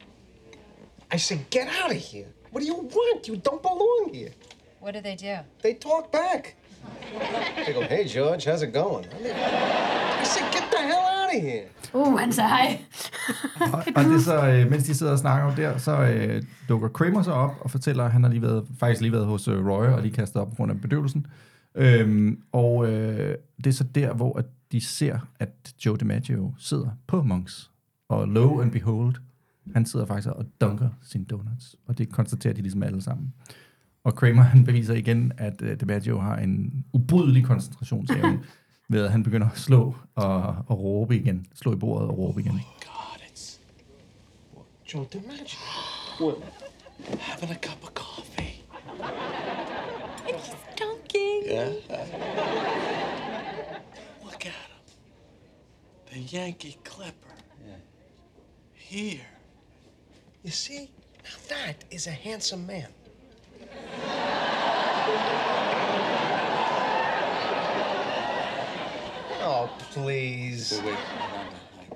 [1.11, 2.27] I say, Get out of here!
[2.51, 3.27] What do you want?
[3.27, 4.31] You don't belong here.
[4.79, 5.35] What do they do?
[5.61, 6.55] They talk back.
[7.65, 9.05] They go, Hey, George, how's it going?
[9.05, 9.35] I, mean,
[10.21, 11.63] I say, Get the hell out of here!
[11.93, 12.79] Uh, han sagde hej.
[13.73, 16.43] Og, og det er så, øh, mens de sidder og snakker om der, så øh,
[16.69, 19.47] dukker Kramer så op og fortæller, at han har lige været, faktisk lige været hos
[19.47, 21.27] øh, Roy og lige kastet op på grund af bedøvelsen.
[21.75, 25.49] Øhm, og øh, det er så der, hvor at de ser, at
[25.85, 27.71] Joe DiMaggio sidder på Monks.
[28.09, 29.15] Og lo and behold,
[29.73, 31.75] han sidder faktisk og dunker sin donuts.
[31.87, 33.33] Og det konstaterer de ligesom alle sammen.
[34.05, 38.39] Og Kramer han beviser igen, at øh, DiMaggio har en ubrydelig koncentrationsevne.
[38.89, 41.45] ved at han begynder at slå og, og råbe igen.
[41.55, 42.51] Slå i bordet og råbe igen.
[42.51, 43.59] God, it's
[44.93, 45.59] Joe DiMaggio.
[46.21, 46.37] What?
[47.19, 48.63] having a cup of coffee.
[50.75, 51.43] Dunking.
[51.45, 51.73] Yeah.
[54.23, 54.81] Look at him.
[56.11, 57.35] The Yankee Clipper.
[58.73, 59.27] Here.
[60.43, 60.91] You see?
[61.23, 62.87] Now that is a handsome man.
[69.47, 70.81] Oh, please.
[70.83, 70.97] Wait, wait,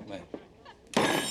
[0.06, 1.30] wait, wait, wait.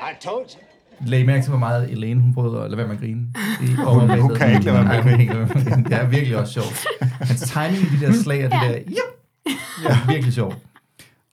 [0.00, 0.60] I told you.
[1.06, 3.20] Lag I mærke til, hvor meget Elaine, hun prøvede at lade være med at grine.
[3.62, 5.84] I Hun- hun kan ikke lade være med at grine.
[5.84, 6.86] Det er virkelig også sjovt.
[7.20, 8.68] Hans timing i de der slag og det Ja.
[8.68, 10.56] der, yep, er virkelig sjovt.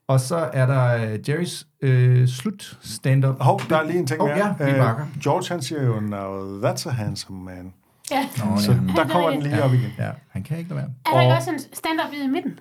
[0.07, 3.35] Og så er der uh, Jerrys uh, slut stand-up.
[3.39, 4.55] Hov, der er lige en ting Hov, mere.
[4.59, 5.05] ja, vi Øh, bakker.
[5.23, 7.73] George, han siger jo, now that's a handsome man.
[8.11, 8.27] Ja.
[8.45, 8.77] Nå, Så ja.
[8.95, 9.89] der kommer den lige op igen.
[9.97, 10.89] Ja, han kan ikke lade være.
[11.05, 12.59] Er der ikke Og- også en stand-up i midten?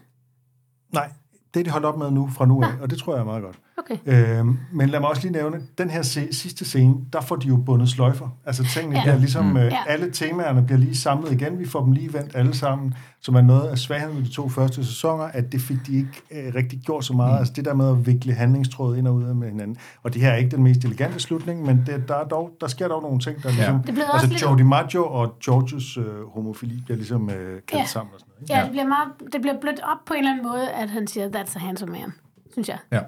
[0.92, 1.10] Nej,
[1.54, 3.24] det er de holdt op med nu, fra nu af, og det tror jeg er
[3.24, 3.58] meget godt.
[3.84, 3.96] Okay.
[4.38, 7.48] Øhm, men lad mig også lige nævne, den her se, sidste scene, der får de
[7.48, 8.28] jo bundet sløjfer.
[8.46, 9.00] Altså tingene Ja.
[9.00, 9.04] ja.
[9.04, 9.56] bliver ligesom, Mm.
[9.56, 9.78] øh, Ja.
[9.88, 11.58] alle temaerne bliver lige samlet igen.
[11.58, 14.48] Vi får dem lige vendt alle sammen, som er noget af svagheden ved de to
[14.48, 17.32] første sæsoner, at det fik de ikke øh, rigtig gjort så meget.
[17.32, 17.38] Mm.
[17.38, 19.76] Altså det der med at vikle handlingstråd ind og ud af med hinanden.
[20.02, 22.66] Og det her er ikke den mest elegante slutning, men det, der, er dog, der
[22.66, 23.82] sker dog nogle ting, der ligesom...
[23.82, 26.04] Det altså lidt- Joe DiMaggio og Georges øh,
[26.34, 27.36] homofili bliver ligesom øh,
[27.68, 27.86] kaldt Ja.
[27.86, 28.42] sammen og sådan noget.
[28.42, 28.54] Ikke?
[28.54, 31.06] Ja, det bliver, meget, det bliver blødt op på en eller anden måde, at han
[31.06, 32.12] siger, that's a handsome man,
[32.52, 32.78] synes jeg.
[32.92, 33.00] Ja.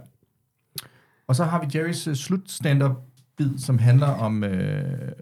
[1.33, 2.93] Og så har vi Jerrys øh, uh, slut stand-up
[3.37, 5.13] bid, som handler om, øh,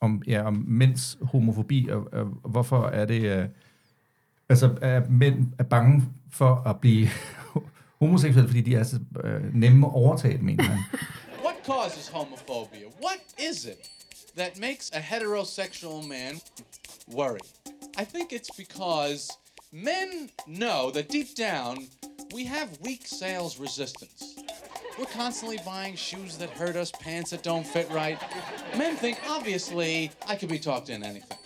[0.00, 3.48] om, ja, om mænds homofobi, og, og, og hvorfor er det, øh,
[4.48, 7.08] altså er mænd er bange for at blive
[8.00, 10.78] homoseksuelle, fordi de er så øh, nemme at overtage, mener han.
[11.44, 12.86] What causes homophobia?
[13.02, 13.90] What is it
[14.36, 16.34] that makes a heterosexual man
[17.16, 17.46] worry?
[17.98, 19.38] I think it's because
[19.72, 21.76] men know that deep down
[22.34, 24.36] we have weak sales resistance.
[24.98, 28.18] We're constantly buying shoes that hurt us, pants that don't fit right.
[28.78, 31.36] Men think, obviously, I could be talked into anything.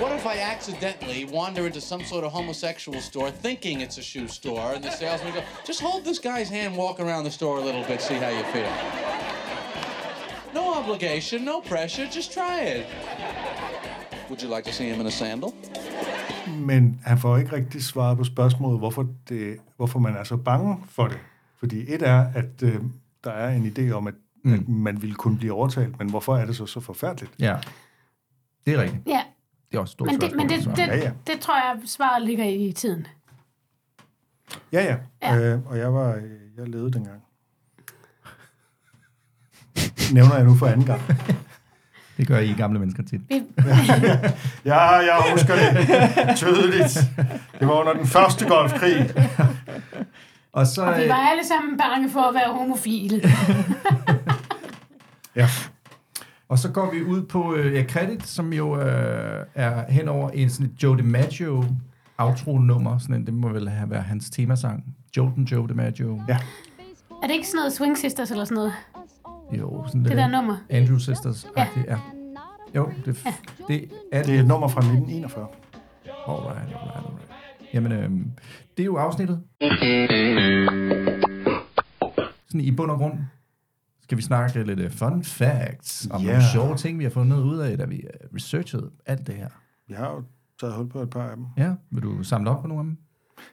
[0.00, 4.28] What if I accidentally wander into some sort of homosexual store thinking it's a shoe
[4.28, 7.60] store and the salesman goes, just hold this guy's hand, walk around the store a
[7.60, 8.70] little bit, see how you feel.
[10.54, 12.86] No obligation, no pressure, just try it.
[14.28, 15.54] Would you like to see him in a sandal?
[16.48, 20.76] Men han får ikke rigtig svaret på spørgsmålet, hvorfor, det, hvorfor man er så bange
[20.88, 21.18] for det.
[21.60, 22.80] Fordi et er, at øh,
[23.24, 24.54] der er en idé om, at, mm.
[24.54, 27.32] at man ville kunne blive overtalt, men hvorfor er det så så forfærdeligt?
[27.38, 27.56] Ja,
[28.66, 29.02] det er rigtigt.
[29.06, 29.22] Ja,
[29.70, 30.86] Det er også stort men, det, men det, spørgsmål.
[30.88, 31.12] det, Ja, ja.
[31.26, 33.06] det tror jeg, svaret ligger i tiden.
[34.72, 34.96] Ja, ja.
[35.22, 35.38] Ja.
[35.54, 36.22] Øh, og jeg var, øh,
[36.56, 37.22] jeg levede dengang.
[40.12, 41.00] Nævner jeg nu for anden gang.
[42.16, 43.20] Det gør I gamle mennesker tit.
[44.64, 46.98] Ja, jeg husker det tydeligt.
[47.60, 49.10] Det var under den første golfkrig.
[50.52, 53.22] Og så, og vi øh, var alle sammen bange for at være homofile.
[55.36, 55.48] Ja.
[56.48, 60.30] Og så går vi ud på øh, ja, Credit, som jo øh, er hen over
[60.30, 61.64] en sådan et Joe DiMaggio
[62.18, 62.98] outro-nummer.
[62.98, 64.84] Sådan en, det må vel have været hans temasang.
[65.16, 66.22] Jolten Joe DiMaggio.
[66.28, 66.38] Ja.
[67.22, 68.72] er det ikke sådan noget Swing Sisters eller sådan noget?
[69.58, 70.56] Jo, sådan Det der nummer.
[70.70, 71.46] Andrew Sisters.
[71.56, 71.66] Ja.
[71.88, 71.98] ja.
[72.74, 73.34] Jo, det, ja.
[73.68, 75.46] det er Det er et nummer fra 1941.
[76.28, 77.29] Alright, alright, alright.
[77.74, 78.30] Jamen, øhm,
[78.76, 79.42] det er jo afsnittet.
[82.48, 83.14] Sådan i bund og grund
[84.02, 86.30] skal vi snakke lidt øh, fun facts om yeah.
[86.30, 89.48] nogle sjove ting, vi har fundet ud af, da vi øh, researchede alt det her.
[89.88, 90.22] Vi har jo
[90.60, 91.46] taget hul på et par af dem.
[91.56, 92.96] Ja, vil du samle op på nogle af dem?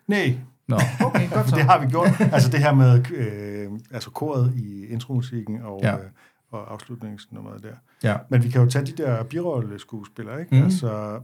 [0.07, 0.37] Nej,
[0.67, 0.75] Nå,
[1.07, 1.55] okay, godt så.
[1.55, 2.07] det har vi gjort.
[2.33, 5.93] Altså det her med øh, altså koret i intromusikken og, Ja.
[5.93, 6.03] øh,
[6.51, 7.75] og afslutningsnummeret der.
[8.03, 8.17] Ja.
[8.29, 10.55] Men vi kan jo tage de der birolle-skuespillere, ikke?
[10.55, 10.63] Mm.
[10.63, 11.19] Altså,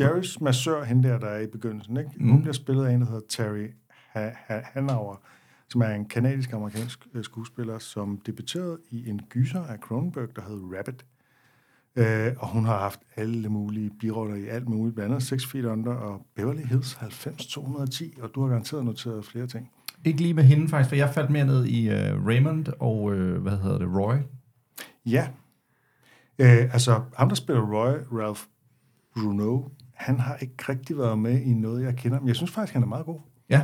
[0.00, 2.10] Jerrys massør, hende der, der er i begyndelsen, ikke?
[2.16, 2.30] Mm.
[2.30, 3.66] Hun bliver spillet af en, der hedder Terry
[4.08, 5.16] ha- ha- Hanauer,
[5.68, 10.60] som er en kanadisk-amerikansk øh, skuespiller, som debuterede i en gyser af Cronenberg, der hed
[10.78, 11.04] Rabbit.
[11.96, 15.64] Øh, og hun har haft alle mulige biroller i alt muligt, blandt andet Six Feet
[15.64, 19.70] Under og Beverly Hills 90210, og du har garanteret noteret flere ting.
[20.04, 23.32] Ikke lige med hende faktisk, for jeg faldt mere ned i uh, Raymond og, uh,
[23.32, 24.14] hvad hedder det, Roy.
[25.06, 25.28] Ja.
[26.38, 28.40] Øh, altså, ham, der spiller Roy, Ralph
[29.16, 29.62] Bruno,
[30.00, 32.18] han har ikke rigtig været med i noget, jeg kender.
[32.20, 33.20] Men jeg synes faktisk, han er meget god.
[33.50, 33.60] Ja,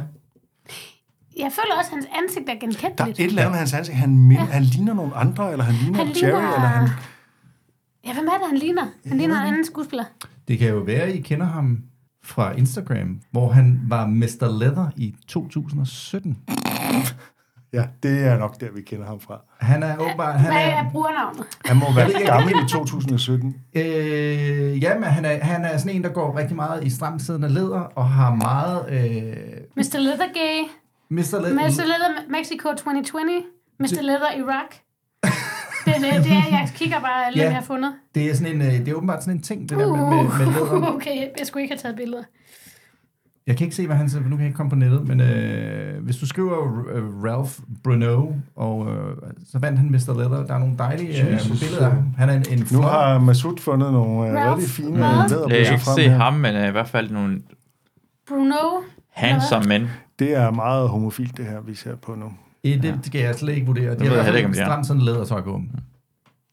[1.38, 3.20] Jeg føler også, at hans ansigt er Der er genkendeligt.
[3.20, 3.96] et eller andet med hans ansigt.
[3.98, 4.38] Han, ja.
[4.44, 6.88] han ligner nogle andre, eller han ligner Han Jerry, ligner- eller han...
[8.06, 8.86] Ja, hvem er det, han ligner?
[9.06, 10.04] Han ligner en anden skuespiller.
[10.48, 11.82] det kan jo være, at I kender ham
[12.24, 14.58] fra Instagram, hvor han var Mr.
[14.58, 16.38] Leather i 2017.
[17.76, 19.40] Ja, det er nok der, vi kender ham fra.
[19.60, 20.40] Han er åbenbart...
[20.40, 21.44] Han Hvad er, er brugernavnet?
[21.64, 23.56] Han må være gammel i 2017.
[23.74, 27.48] Øh, ja, men han er, han er sådan en, der går rigtig meget i stramsiddende
[27.48, 28.84] læder, og har meget...
[28.90, 29.36] Øh,
[29.76, 29.98] Mr.
[29.98, 30.58] Leather Gay.
[31.10, 31.38] Mr.
[31.38, 31.84] Le- Mr.
[31.84, 33.42] Leather Mexico 2020.
[33.80, 34.02] Mr.
[34.02, 34.70] Leather Iraq.
[35.84, 37.44] Det er det, det er, jeg kigger bare alle Ja.
[37.44, 37.92] jeg har fundet.
[38.14, 40.38] Det er, sådan en, øh, det er åbenbart sådan en ting, det der med, med,
[40.38, 40.92] med læder.
[40.94, 42.22] okay, jeg skulle ikke have taget billeder.
[43.46, 45.08] Jeg kan ikke se, hvad han siger, for nu kan jeg ikke komme på nettet,
[45.08, 47.52] men øh, hvis du skriver øh, Ralph
[47.84, 49.16] Bruno, og øh,
[49.46, 50.18] så vandt han Mr.
[50.18, 50.46] Leather.
[50.46, 52.14] Der er nogle dejlige øh, billeder af ham.
[52.18, 52.84] Han er en, en Nu flot...
[52.84, 55.06] har Masud fundet nogle øh, Ralph, rigtig fine hvad?
[55.30, 56.16] Jeg kan ikke frem se her.
[56.16, 57.42] ham, men uh, i hvert fald nogle
[58.28, 58.54] Bruno.
[59.12, 59.88] handsome mænd.
[60.18, 62.32] Det er meget homofilt, det her, vi ser på nu.
[62.64, 63.90] Eh, det, det kan jeg slet ikke vurdere.
[63.90, 64.64] Det ved er i jeg ikke, om det er.
[64.64, 65.60] stramt sådan lædertøj på.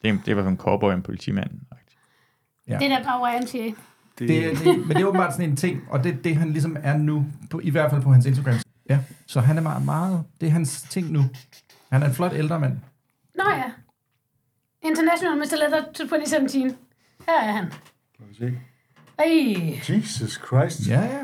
[0.02, 1.52] Det er, det er i hvert fald en cowboy og en politimand.
[2.68, 2.78] Ja.
[2.78, 3.82] Det er der bare YMCA.
[4.20, 6.50] Det, Det, er- det, men det er åbenbart sådan en ting, og det det, han
[6.52, 8.56] ligesom er nu, på, i hvert fald på hans Instagram.
[8.90, 11.22] Ja, så han er meget, meget, det er hans ting nu.
[11.92, 12.78] Han er en flot ældre mand.
[13.36, 13.64] Nå ja.
[14.88, 15.56] International Mr.
[15.60, 16.76] Leather 2017.
[17.30, 17.66] Her er han.
[18.20, 18.60] Må vi se.
[19.20, 19.80] Ej.
[19.90, 20.88] Jesus Christ.
[20.90, 21.20] Ja, ja.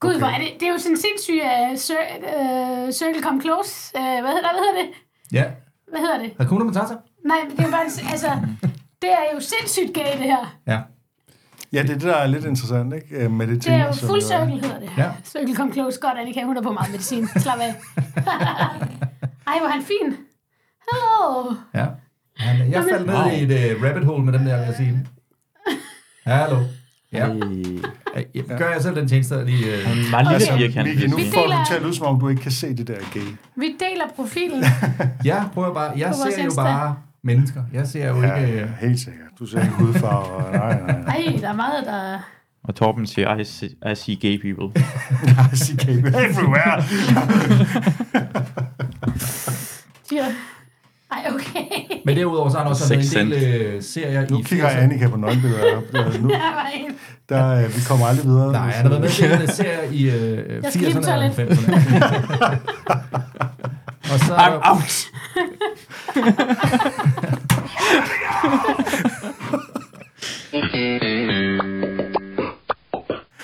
[0.00, 3.40] Gud, hvor er det, det er jo sådan en sindssyg uh, cir, uh, Circle Come
[3.40, 3.92] Close.
[3.94, 4.88] Uh, hvad, hedder, hvad hedder det?
[5.32, 5.44] Ja.
[5.90, 6.32] Hvad hedder det?
[6.40, 6.94] Hakuna Matata?
[7.24, 8.30] Nej, det er jo bare, altså,
[9.02, 10.56] det er jo sindssygt gay, det her.
[10.66, 10.80] Ja.
[11.72, 13.16] Ja, det er det, der er lidt interessant, ikke?
[13.24, 14.90] Øh, Med det, Det er jo fuld er- cirkel, hedder det.
[14.98, 15.10] Ja.
[15.24, 15.98] Circle Come Close.
[16.00, 17.26] Godt, Annika, hun er på meget medicin.
[17.36, 17.74] Slap af.
[19.50, 20.16] Ej, hvor han fin.
[20.90, 21.54] Hello.
[21.74, 21.86] Ja.
[22.36, 25.06] Han, jeg faldt ned i et uh, rabbit hole med dem der, vil jeg sige.
[26.26, 26.56] Hallo.
[27.12, 27.28] Ja.
[28.34, 29.64] Jeg gør jeg selv den tjeneste, at lige...
[29.66, 30.88] Uh, Han er meget lille Altså, firkant.
[30.88, 32.76] Miki, nu Vi får deler- du til at lyde, som om du ikke kan se
[32.76, 33.20] det der gay.
[33.56, 34.64] Vi deler profilen.
[35.24, 35.92] jeg prøver bare...
[35.96, 37.62] Jeg ser jo bare mennesker.
[37.72, 38.56] Jeg ser jo Ja, ikke...
[38.58, 39.26] ja, Uh, helt sikkert.
[39.38, 40.24] Du ser ikke hudfarve.
[40.26, 41.16] og- Nej, nej, nej.
[41.26, 42.18] Ej, der er meget, der...
[42.64, 44.82] Og Torben siger, I see, I see gay people.
[45.52, 46.82] I see gay everywhere.
[50.08, 50.24] Siger...
[51.12, 51.64] Ej, okay.
[52.04, 54.76] men derudover så har han også været en del uh, serier Nu i kigger 80'erne.
[54.78, 55.80] Annika på nøgenbilleder.
[56.22, 56.30] Nu,
[57.28, 58.52] Der øh, vi kommer aldrig videre.
[58.52, 61.30] Nej, han har været med til en serie i uh, lige på 80'erne og toilet.
[61.38, 61.72] 90'erne.
[64.12, 65.06] og så I'm out!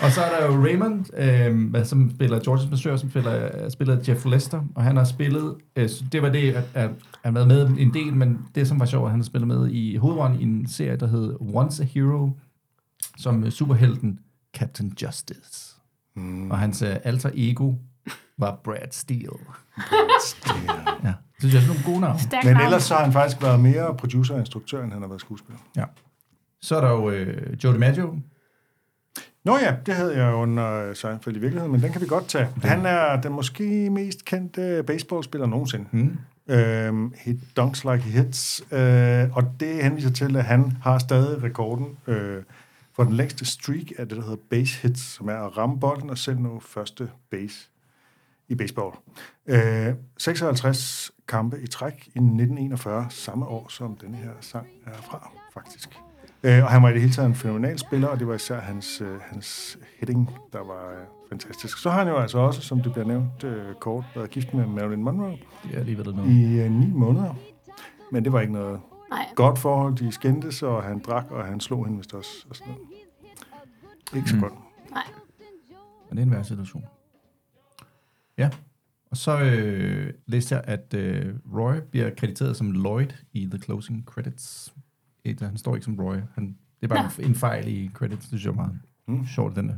[0.00, 4.24] Og så er der jo Raymond, øh, som spiller Georges Masseur, som spiller, spiller Jeff
[4.24, 6.90] Lester, og han har spillet, øh, det var det, at, at
[7.24, 9.68] han været med en del, men det som var sjovt, at han har spillet med
[9.68, 12.30] i hovedrollen i en serie, der hed Once a Hero,
[13.18, 14.18] som øh, superhelten
[14.56, 15.76] Captain Justice.
[16.16, 16.50] Mm.
[16.50, 17.74] Og hans øh, alter ego
[18.38, 19.28] var Brad Steele.
[21.04, 22.20] Ja, det synes jeg er sådan nogle gode navne.
[22.20, 25.08] Stærk Men ellers så har han faktisk været mere producer og instruktør, end han har
[25.08, 25.60] været skuespiller.
[25.76, 25.84] Ja.
[26.60, 28.18] Så er der jo øh, Joe DiMaggio.
[29.44, 32.48] Nå ja, det havde jeg under Seinfeld i virkeligheden, men den kan vi godt tage.
[32.62, 35.86] Han er den måske mest kendte baseballspiller nogensinde.
[35.90, 36.18] Mm.
[36.48, 38.62] Øhm, he dunks like he hits.
[38.72, 42.42] Øh, og det henviser til, at han har stadig rekorden øh,
[42.96, 46.10] for den længste streak af det, der hedder base hits, som er at ramme bolden
[46.10, 47.68] og selv nå første base
[48.48, 48.92] i baseball.
[49.48, 55.30] Øh, 56 kampe i træk i 1941, samme år som denne her sang er fra,
[55.54, 55.98] faktisk.
[56.42, 58.60] Øh, og han var i det hele taget en fænomenal spiller, og det var især
[58.60, 61.78] hans, øh, hans hitting, der var øh, fantastisk.
[61.78, 64.66] Så har han jo altså også, som det bliver nævnt øh, kort, været gift med
[64.66, 67.34] Marilyn Monroe Det er lige ved det i øh, ni måneder.
[68.12, 68.80] Men det var ikke noget
[69.10, 69.26] Nej.
[69.34, 69.96] godt forhold.
[69.96, 72.46] De skændtes, og han drak, og han slog hende vist også.
[72.50, 72.88] Og sådan noget.
[74.16, 74.42] Ikke så Mm.
[74.42, 74.52] godt.
[76.08, 76.84] Men det er en værre situation.
[78.38, 78.50] Ja.
[79.10, 84.04] Og så øh, læste jeg, at øh, Roy bliver krediteret som Lloyd i The Closing
[84.04, 84.74] Credits.
[85.24, 86.16] Et, han står ikke som Roy.
[86.34, 88.20] Han, det er bare en, en fejl i credits.
[88.20, 88.78] Det synes jeg er meget
[89.08, 89.26] Mm.
[89.26, 89.74] sjovt, den er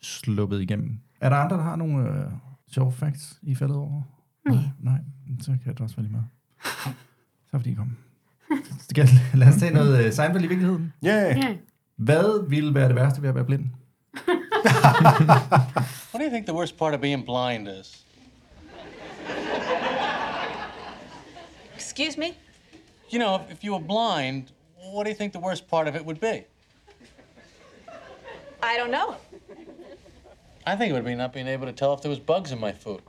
[0.00, 0.98] sluppet igennem.
[1.20, 2.24] Er der andre, der har nogle øh,
[2.70, 4.02] sjove facts, I faldet over?
[4.48, 4.56] Nej.
[4.80, 4.98] Nej,
[5.40, 6.26] så kan det også være lige meget.
[7.50, 7.96] Så fordi I kom.
[8.90, 10.92] Skal, lad os tage noget øh, Seinfeld i virkeligheden.
[11.02, 11.38] Ja, yeah.
[11.38, 11.56] Ja.
[11.96, 13.64] Hvad ville være det værste ved at være blind?
[16.12, 18.06] What do you think the worst part of being blind is?
[21.82, 22.34] Excuse me?
[23.10, 24.52] You know, if, if you were blind,
[24.92, 26.44] what do you think the worst part of it would be?
[28.62, 29.16] I don't know.
[30.64, 32.60] I think it would be not being able to tell if there was bugs in
[32.60, 33.02] my food.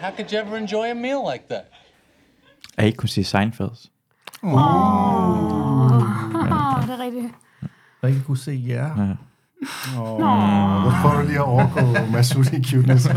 [0.00, 1.70] How could you ever enjoy a meal like that?
[2.76, 3.90] Jeg ikke kunne se Seinfelds.
[4.42, 4.50] Åh,
[6.82, 7.34] det er rigtigt.
[8.02, 9.06] Der ikke kunne se jer.
[9.08, 9.14] Ja.
[9.98, 10.18] Oh,
[10.84, 11.80] nu prøver du lige at overgå
[12.12, 13.08] Masud i cuteness.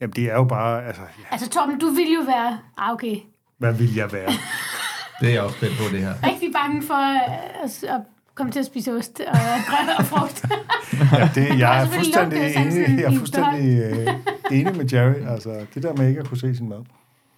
[0.00, 2.58] Jamen, det er jo bare, altså, ja, Altså, Torben, du vil jo være...
[2.78, 3.16] Ah, okay.
[3.58, 4.32] hvad vil jeg være?
[5.20, 6.14] Det er jeg også spændt på, det her.
[6.24, 8.00] Rigtig bange for øh, at, at
[8.34, 10.44] komme til at spise ost og grøn og frugt.
[11.12, 14.06] Ja, det, jeg er fuldstændig enig, jeg er fuldstændig øh,
[14.50, 15.32] enig med Jerry.
[15.32, 16.84] Altså, det der med ikke at kunne se sin mad.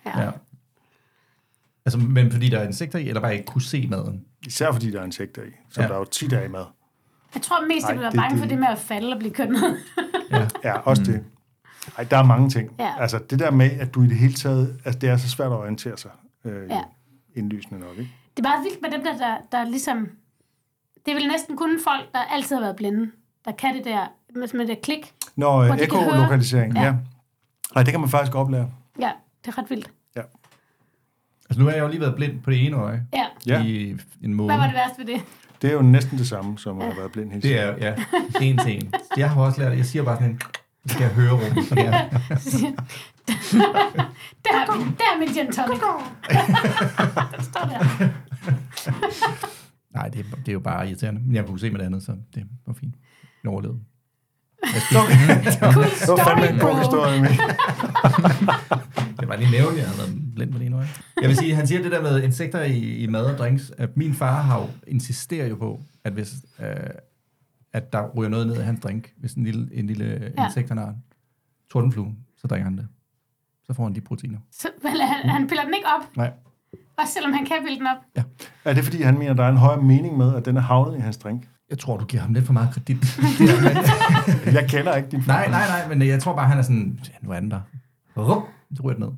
[0.07, 0.21] Ja.
[0.21, 0.31] Ja.
[1.89, 4.25] Altså, men fordi der er insekter i, eller bare ikke kunne se maden?
[4.47, 5.87] Især fordi der er insekter i, som Ja.
[5.87, 5.93] ja.
[5.93, 6.65] der jo tit er i mad.
[7.35, 9.33] Jeg tror mest, jeg bliver det- bange for det- det med at falde og blive
[9.35, 9.77] kørt ned.
[10.65, 11.07] Ja, også mm.
[11.13, 11.25] det.
[11.99, 12.71] Ej, der er mange ting.
[12.79, 12.93] Ja.
[13.01, 14.81] Altså, det der med, at du i det hele taget...
[14.85, 16.11] Altså, det er så svært at orientere sig.
[16.45, 16.75] Øh, Ja.
[16.77, 16.83] ja.
[17.37, 18.11] Indlysende nok, ikke?
[18.37, 20.09] Det er bare vildt med dem, der, der, der ligesom...
[21.07, 23.11] Det er vel næsten kun folk, der altid har været blinde,
[23.45, 25.15] der kan det der med, med det klik.
[25.37, 26.81] Når Hvor øh, ekolokalisering, Ja.
[26.81, 26.87] ja.
[26.87, 26.95] ja.
[27.77, 28.71] Ej, det kan man faktisk oplære.
[29.01, 29.11] Ja,
[29.45, 29.91] det er ret vildt.
[31.51, 33.07] Altså, nu har jeg jo lige været blind på det ene øje
[33.47, 33.65] Ja.
[33.65, 34.51] I en måned.
[34.51, 35.23] Hvad var det værste ved det?
[35.63, 37.95] Det er jo næsten det samme, som at have været blind hele Det er, ja,
[38.41, 38.93] en til en.
[39.17, 40.41] Jeg har også lært, jeg siger bare sådan en,
[40.87, 41.39] skal jeg høre.
[41.69, 42.09] Så ja.
[44.45, 45.81] der, er min, der er min gin tonic.
[47.37, 48.09] Den står der.
[49.95, 51.21] Nej, det er, det er jo bare irriterende.
[51.27, 52.95] Men jeg kunne se med det andet, så det var fint.
[53.45, 53.79] Jeg overlevede.
[54.93, 55.09] Cool
[55.45, 56.79] Det var fandme en story, god bro.
[56.79, 57.29] historie, med.
[59.21, 60.89] Det var lige nævnt, jeg havde været blind på det ene øje.
[61.21, 63.73] Jeg vil sige, han siger det der med insekter i, i mad og drinks.
[63.79, 66.67] At min far har jo, insisterer jo på, at hvis øh,
[67.73, 70.43] at der ryger noget ned i hans drink, hvis en lille, en lille Ja.
[70.43, 70.47] ja.
[70.47, 70.95] insekt, han har
[71.73, 72.89] tordenflue, så drikker han det.
[73.67, 74.39] Så får han de proteiner.
[74.53, 76.31] Så, vel, han, han piller den ikke op, Nej.
[76.99, 78.25] også selvom han kan pille den op.
[78.65, 80.97] Er det, fordi han mener, der er en højere mening med, at den er havnet
[80.99, 81.49] i hans drink?
[81.71, 82.97] Jeg tror, du giver ham lidt for meget kredit.
[84.59, 85.33] Jeg kender ikke din far.
[85.33, 87.61] nej, nej, nej, men jeg tror bare, han er sådan, ja, nu er den der.
[88.17, 88.43] Rup,
[88.75, 89.13] så ryger den ned.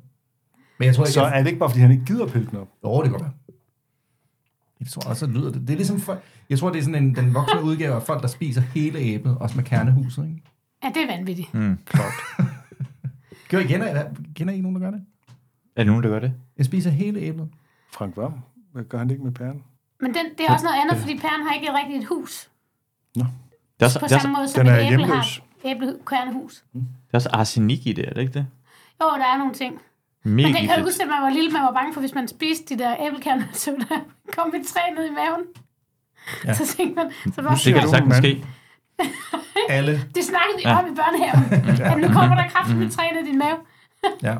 [0.79, 2.47] Men jeg tror ikke, Så jeg, er det ikke bare, fordi han ikke gider pille
[2.47, 2.67] den op?
[2.83, 3.31] Jo, det går være.
[4.79, 5.61] Jeg tror også, at lyder det.
[5.61, 8.21] Det er ligesom, for, jeg tror, det er sådan en, den voksne udgave af folk,
[8.21, 10.41] der spiser hele æblet, også med kernehuset, ikke?
[10.83, 11.53] Ja, det er vanvittigt.
[11.53, 11.77] Mm.
[13.49, 14.03] Gør I, kender,
[14.35, 15.05] kender I ikke nogen, der gør det?
[15.75, 16.33] Er der nogen, der gør det?
[16.57, 17.49] Jeg spiser hele æblet.
[17.93, 18.33] Frank Vam,
[18.73, 19.63] hvad gør han det ikke med pæren?
[20.01, 22.47] Men den, det er også noget andet, fordi pæren har ikke rigtig et hus.
[23.15, 23.23] Det
[23.79, 25.41] er også, På det er samme også, måde som den er æble hjemløs.
[25.63, 25.69] har.
[25.69, 26.63] Æble, kernehus.
[26.73, 26.81] det
[27.13, 28.45] er også arsenik i det, er det ikke det?
[29.03, 29.73] Jo, der er nogle ting.
[30.23, 30.85] Mega Men det kan du giftigt.
[30.85, 33.43] huske, at man var lille, man var bange for, hvis man spiste de der æblekerner,
[33.63, 33.99] så der
[34.37, 35.41] kom et træ ned i maven.
[36.45, 36.49] Ja.
[36.49, 36.53] Ja.
[36.53, 38.23] Så tænkte man, så var Det kan du, sagtens mand.
[38.23, 38.45] ske.
[39.69, 39.91] Alle.
[40.15, 40.79] det snakkede vi Ja.
[40.79, 41.43] om i børnehaven.
[41.91, 43.57] At nu kommer der kraftigt med træ ned i din mave.
[44.23, 44.35] Ja.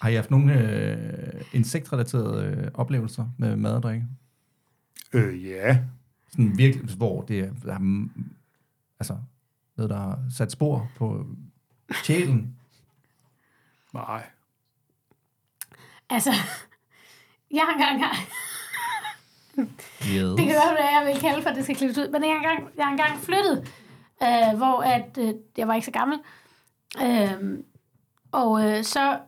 [0.00, 4.06] Har I haft nogle øh, insektrelaterede øh, oplevelser med mad og drikke?
[5.12, 5.78] Øh, ja.
[6.30, 8.08] Sådan virkelig, hvor det er, der
[9.00, 9.16] altså,
[9.76, 11.26] noget, der har sat spor på
[12.04, 12.56] sjælen.
[13.94, 14.26] Nej.
[16.10, 16.30] Altså,
[17.50, 18.14] jeg har engang...
[19.58, 20.36] Yes.
[20.36, 22.08] Det kan være, hvad jeg vil kalde for, at det skal klippes ud.
[22.08, 23.58] Men jeg har engang, jeg har engang flyttet,
[24.22, 26.18] øh, hvor at, øh, jeg var ikke så gammel.
[27.02, 27.58] Øh,
[28.32, 29.18] og øh, så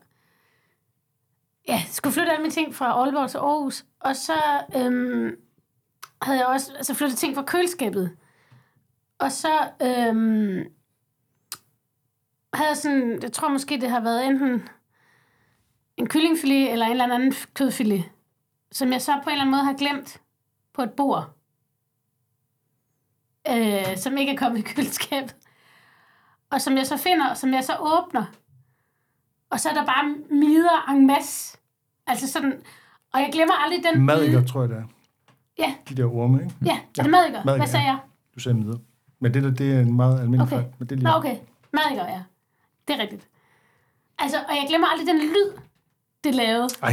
[1.68, 3.84] ja, skulle flytte alle mine ting fra Aalborg til Aarhus.
[4.00, 4.32] Og så
[4.76, 5.36] øhm,
[6.22, 8.16] havde jeg også altså flyttet ting fra køleskabet.
[9.18, 10.64] Og så øhm,
[12.54, 14.68] havde jeg sådan, jeg tror måske, det har været enten
[15.96, 18.04] en kyllingfilet eller en eller anden kødfilet,
[18.72, 20.20] som jeg så på en eller anden måde har glemt
[20.72, 21.36] på et bord,
[23.48, 25.36] øh, som ikke er kommet i køleskabet.
[26.50, 28.24] Og som jeg så finder, og som jeg så åbner.
[29.50, 31.58] Og så er der bare midder en masse.
[32.06, 32.52] Altså sådan,
[33.14, 34.84] og jeg glemmer aldrig den Madikker, tror jeg, det er.
[35.58, 36.54] Ja, De der orme, ikke?
[36.64, 37.44] ja, er det madikker?
[37.44, 37.90] Madikker, Hvad sagde ja.
[37.92, 37.98] jeg?
[38.34, 38.78] Du sagde midder.
[39.20, 40.56] Men det der, det er en meget almindelig Okay.
[40.56, 40.74] fejl.
[40.78, 41.36] Men det er lige Nå, okay.
[41.72, 42.22] Madikker, ja.
[42.88, 43.28] Det er rigtigt.
[44.18, 45.60] Altså, og jeg glemmer aldrig den lyd,
[46.24, 46.68] det lavede.
[46.82, 46.92] Ej,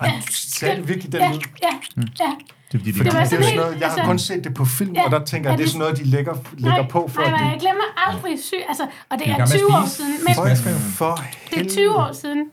[0.00, 1.40] ej sagde du virkelig den ja, lyd?
[1.62, 1.80] ja,
[2.20, 2.32] ja.
[2.72, 4.44] Det fordi, Fordi Det var det, sådan er helt- noget, jeg har altså- kun set
[4.44, 6.78] det på film, Ja, og der tænker jeg, det er sådan noget, de lægger, lægger
[6.82, 8.56] nej, på for, nej, at nej, jeg glemmer aldrig syg.
[8.68, 10.12] Altså, og det er gang med at 20 år siden.
[10.26, 10.48] Men, For,
[10.96, 11.18] for
[11.54, 12.50] det er 20 år siden.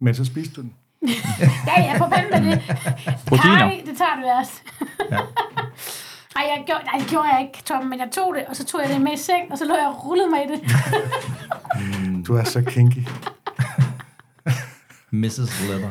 [0.00, 0.72] Men så spiste du den.
[1.66, 2.62] Ja, ja, på med det.
[3.26, 3.58] Proteiner.
[3.58, 4.62] Nej, det tager du værst.
[5.10, 5.16] Ja.
[6.36, 8.64] Ej, jeg gjorde, nej, det gjorde jeg ikke, Tom, men jeg tog det, og så
[8.64, 10.60] tog jeg det med i seng, og så lå jeg og rullede mig i det.
[12.26, 13.00] Du er så kinky.
[15.12, 15.68] Mrs.
[15.68, 15.90] Leather.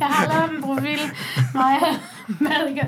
[0.00, 0.98] Jeg har lavet en profil.
[1.54, 1.78] Nej,
[2.40, 2.86] Malika.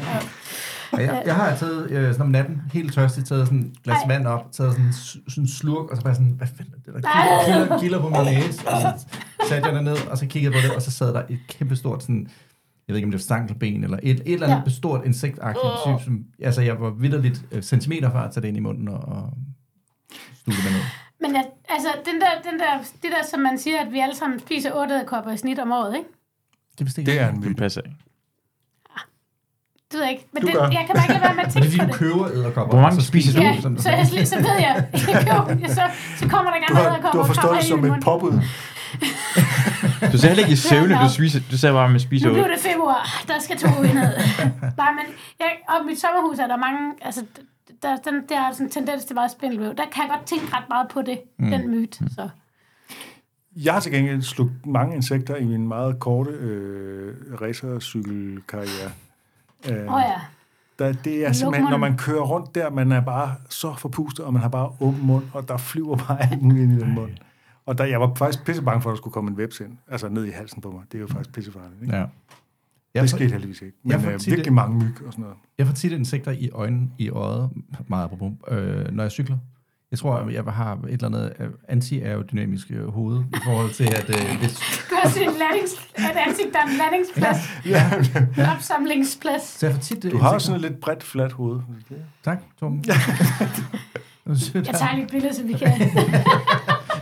[0.92, 3.96] Og jeg, jeg har taget øh, sådan om natten, helt tørstig, taget sådan et glas
[4.02, 4.08] Ej.
[4.08, 4.92] vand op, taget sådan,
[5.28, 8.00] sådan en slurk, og så bare sådan, hvad fanden er det, der kilder, kilder, kilder
[8.00, 8.68] på min næse?
[8.68, 9.06] Og så
[9.48, 11.38] satte jeg den ned, og så kiggede jeg på det, og så sad der et
[11.48, 12.26] kæmpe stort sådan,
[12.88, 14.70] jeg ved ikke, om det var stankelben, eller et, et eller andet Ja.
[14.70, 18.56] stort insektagtigt type, som, altså jeg var vidderligt øh, centimeter fra at tage det ind
[18.56, 19.32] i munden og, og
[20.34, 20.80] stuge det ned.
[21.20, 24.14] Men jeg, altså, den der, den der, det der, som man siger, at vi alle
[24.16, 26.08] sammen spiser 8 kopper i snit om året, ikke?
[26.78, 27.54] Det, er Det er en Du myte.
[27.54, 27.96] passer ikke.
[29.92, 30.26] Det ved jeg ikke.
[30.32, 30.62] Men Du det, gør.
[30.62, 31.88] jeg kan bare ikke lade være med at Men det er tænke fordi, på du
[31.92, 31.98] det.
[31.98, 34.74] køber æderkopper, Hvor mange så spiser du Ja, som så, jeg, så ved jeg,
[35.08, 35.82] jeg køber, så,
[36.20, 38.32] så kommer der Du gerne æderkopper du har forstået det som et påbud.
[40.12, 42.32] Du ser heller ikke i søvne, du, spiser, du ser bare, at man spiser Nu
[42.32, 42.50] blev ud.
[42.50, 43.92] det februar, der skal to ned.
[44.82, 45.04] Nej, men
[45.40, 47.22] jeg, op i mit sommerhus er der mange, altså,
[47.82, 49.68] der, den, der er sådan en tendens til meget spindelvæv.
[49.68, 51.44] Der kan jeg godt tænke ret meget på det, Mm.
[51.44, 51.50] mm.
[51.50, 51.98] den myte.
[52.14, 52.28] Så.
[53.56, 58.90] Jeg har til gengæld slugt mange insekter i min meget korte øh, racercykelkarriere.
[59.70, 60.20] Øh, Åh oh, ja.
[60.78, 64.32] der, det er simpelthen, når man kører rundt der, man er bare så forpustet, og
[64.32, 67.10] man har bare åben mund, og der flyver bare alt muligt ind i den mund.
[67.66, 69.78] Og der, jeg var faktisk pisse bange for, at der skulle komme en webs ind,
[69.88, 70.82] altså ned i halsen på mig.
[70.92, 71.82] Det er jo faktisk pissefarligt.
[71.82, 71.96] Ikke?
[71.96, 72.04] Ja.
[72.94, 73.76] Det skete heldigvis ikke.
[73.84, 75.36] Jeg Men får øh, tit- virkelig mange myg og sådan noget.
[75.58, 77.50] Jeg får tit insekter i øjnene, i øjet,
[77.88, 79.36] meget apropos, øh, når jeg cykler.
[79.90, 84.08] Jeg tror, jeg har et eller andet øh, anti-aerodynamisk øh, hoved i forhold til, at
[84.08, 84.58] øh, hvis...
[84.90, 87.36] Du har sådan en landings, et ansigt, der er en landingsplads.
[87.74, 87.90] Ja.
[88.42, 89.42] En opsamlingsplads.
[89.42, 90.38] Så jeg får tit, øh, Du har insekter.
[90.38, 91.60] sådan et lidt bredt, fladt hoved.
[92.24, 92.84] Tak, Torben.
[94.54, 95.72] Jeg tager lige et billede, så vi kan...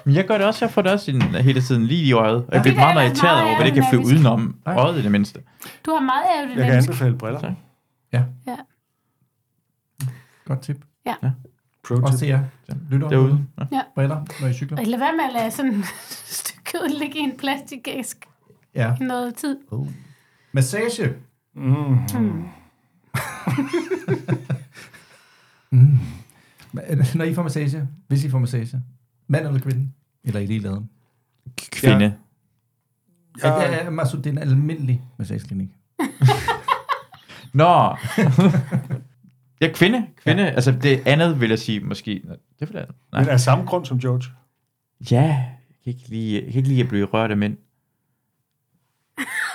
[0.08, 2.36] Men jeg gør det også, jeg får det også en, hele tiden lige i øjet.
[2.36, 5.02] Og jeg det bliver meget, meget irriteret over, hvad det kan flyve udenom øjet i
[5.02, 5.40] det mindste.
[5.86, 7.54] Du har meget Jeg kan anbefale briller.
[8.12, 8.56] Ja, Ja.
[10.44, 10.84] godt tip.
[11.06, 11.14] Ja.
[11.88, 12.18] Pro Også tip.
[12.18, 12.44] til jer,
[12.90, 13.46] lytter Derude.
[13.58, 13.64] Ja.
[13.72, 13.80] Ja.
[13.94, 14.84] briller, når I cykler.
[14.84, 15.84] Lad være med at lade sådan et
[16.40, 18.26] stykke kød ligge i en plastikæsk
[18.74, 18.94] Ja.
[19.00, 19.56] i noget tid.
[19.70, 19.88] Oh.
[20.52, 21.12] Massage.
[21.54, 21.98] Mm.
[22.14, 22.44] Mm.
[26.72, 26.84] Men,
[27.14, 28.82] Når I får massage, hvis I får massage,
[29.28, 29.88] mand eller kvinde,
[30.24, 30.90] eller i lige laden.
[31.72, 32.14] Kvinde.
[33.42, 33.48] Ja.
[33.48, 35.68] Er, er, Masud, det er en almindelig massageklinik.
[37.54, 37.96] Nå.
[39.60, 40.06] ja, kvinde.
[40.24, 40.42] Kvinde.
[40.42, 40.48] Ja.
[40.48, 42.20] Altså, det andet vil jeg sige, måske.
[42.24, 42.86] Nå, Det vil jeg.
[43.12, 43.20] Nej.
[43.20, 44.24] Men af samme grund som George.
[45.10, 47.56] Ja, jeg kan ikke lide, jeg kan ikke lide at blive rørt af mænd.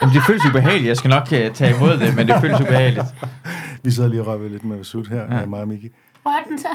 [0.01, 0.87] Jamen, det føles ubehageligt.
[0.87, 3.05] Jeg skal nok uh, tage imod det, men det føles ubehageligt.
[3.83, 5.39] Vi sidder lige og rører ved lidt med Masud her, Ja.
[5.39, 5.45] ja.
[5.45, 5.89] mig og Miki.
[6.25, 6.67] Rør den så.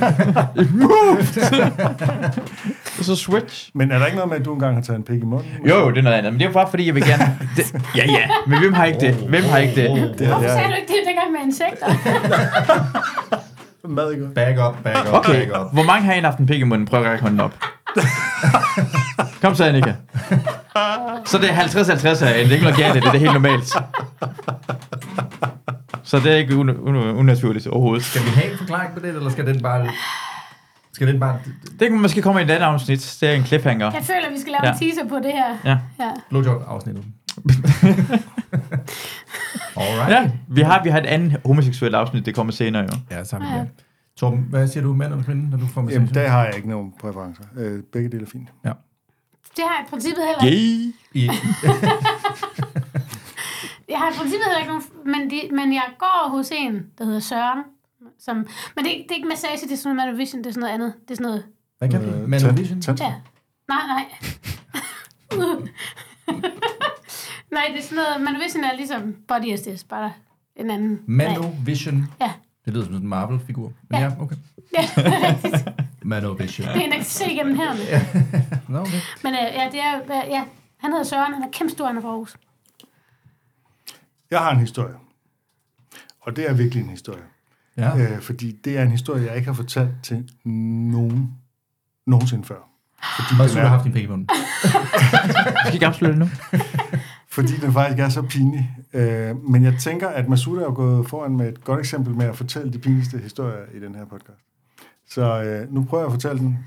[3.02, 3.70] så switch.
[3.74, 5.48] Men er der ikke noget med, at du engang har taget en pik i munden?
[5.68, 6.32] Jo, det er noget andet.
[6.32, 7.38] Men det er bare fordi, jeg vil gerne...
[7.56, 8.26] Det, ja, ja.
[8.46, 9.14] Men hvem har ikke det?
[9.14, 9.90] Hvem har ikke det?
[10.18, 11.86] Det Hvorfor det sagde er du ikke det dengang med insekter?
[13.90, 14.26] mad ikke?
[14.34, 15.72] Back up, back up, Okay, back up.
[15.72, 16.86] hvor mange har en haft en pik i munden?
[16.86, 17.52] Prøv at række hånden op.
[19.42, 19.92] Kom så, Annika.
[21.24, 22.24] Så det er 50-50 herinde.
[22.24, 23.74] Det er ikke noget galt, i det det er helt normalt.
[26.02, 28.04] Så det er ikke un- un- unaturligt overhovedet.
[28.04, 29.88] Skal vi have en forklaring på det, eller skal den bare...
[30.92, 31.38] Skal den bare...
[31.80, 33.16] Det kan måske komme i et andet afsnit.
[33.20, 33.90] Det er en cliffhanger.
[33.92, 34.72] Jeg føler, vi skal lave Ja.
[34.72, 35.56] en teaser på det her.
[35.64, 35.78] Ja.
[36.04, 36.10] ja.
[36.30, 37.04] Blowjob-afsnittet.
[39.76, 40.10] Alright.
[40.10, 42.88] Ja, vi har, vi har et andet homoseksuelt afsnit, det kommer senere jo.
[43.10, 43.60] Ja, så har vi Ja.
[43.60, 43.68] det.
[44.16, 46.00] Torben, hvad siger du, mand eller kvinde, når du får massage?
[46.00, 47.42] Jamen, der har jeg ikke nogen præferencer.
[47.56, 48.48] Øh, begge dele er fint.
[48.64, 48.72] Ja.
[49.56, 50.92] Det har jeg i princippet heller ikke.
[51.12, 51.20] Gay.
[51.20, 51.30] I,
[53.90, 54.84] Jeg har i princippet heller ikke nogen...
[55.04, 57.58] Men, de, men jeg går hos en, der hedder Søren.
[58.18, 60.46] Som, men det, er ikke- det er ikke massage, det er sådan noget Manovision, det
[60.46, 60.94] er sådan noget andet.
[61.02, 61.44] Det er sådan noget...
[61.78, 62.26] hvad kan Øh, du?
[62.28, 62.80] Manovision?
[63.00, 63.14] Ja.
[63.68, 64.04] Nej, nej.
[67.52, 68.20] nej, det er sådan noget...
[68.20, 70.12] Manovision er ligesom Body Assist, bare
[70.56, 71.00] en anden...
[71.06, 72.06] Manovision.
[72.20, 72.32] Ja.
[72.64, 73.72] Det lyder som sådan en Marvel-figur.
[73.88, 74.10] Men ja, Ja.
[74.20, 74.36] okay.
[74.78, 75.72] Ja, det er.
[76.02, 76.68] Manovision.
[76.68, 77.74] Det er en, der kan se igennem her.
[78.72, 79.00] Nå, okay.
[79.22, 80.42] Men øh, ja, det er, øh, ja,
[80.76, 82.36] han hedder Søren, han er kæmpe stor, han er fra Aarhus.
[84.30, 84.94] Jeg har en historie.
[86.20, 87.22] Og det er virkelig en historie.
[87.76, 87.98] Ja.
[87.98, 91.30] Øh, fordi det er en historie, jeg ikke har fortalt til nogen
[92.06, 92.70] nogensinde før.
[93.16, 94.28] Fordi skulle du have er, haft din pik i munden?
[94.32, 96.28] Vi skal ikke afsløre det nu.
[97.28, 98.70] fordi den faktisk er så pinlig.
[98.92, 102.36] Øh, men jeg tænker, at Masud er gået foran med et godt eksempel med at
[102.36, 104.40] fortælle de pinligste historier i den her podcast.
[105.08, 106.58] Så øh, nu prøver jeg at fortælle den.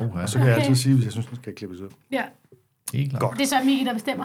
[0.00, 0.22] Oh, ja.
[0.22, 1.88] Og så kan jeg altid sige, hvis jeg synes, den skal klippes ud.
[2.12, 2.22] Ja.
[2.92, 3.20] Helt klart.
[3.20, 3.38] Godt.
[3.38, 4.24] Det er så Miki, der bestemmer.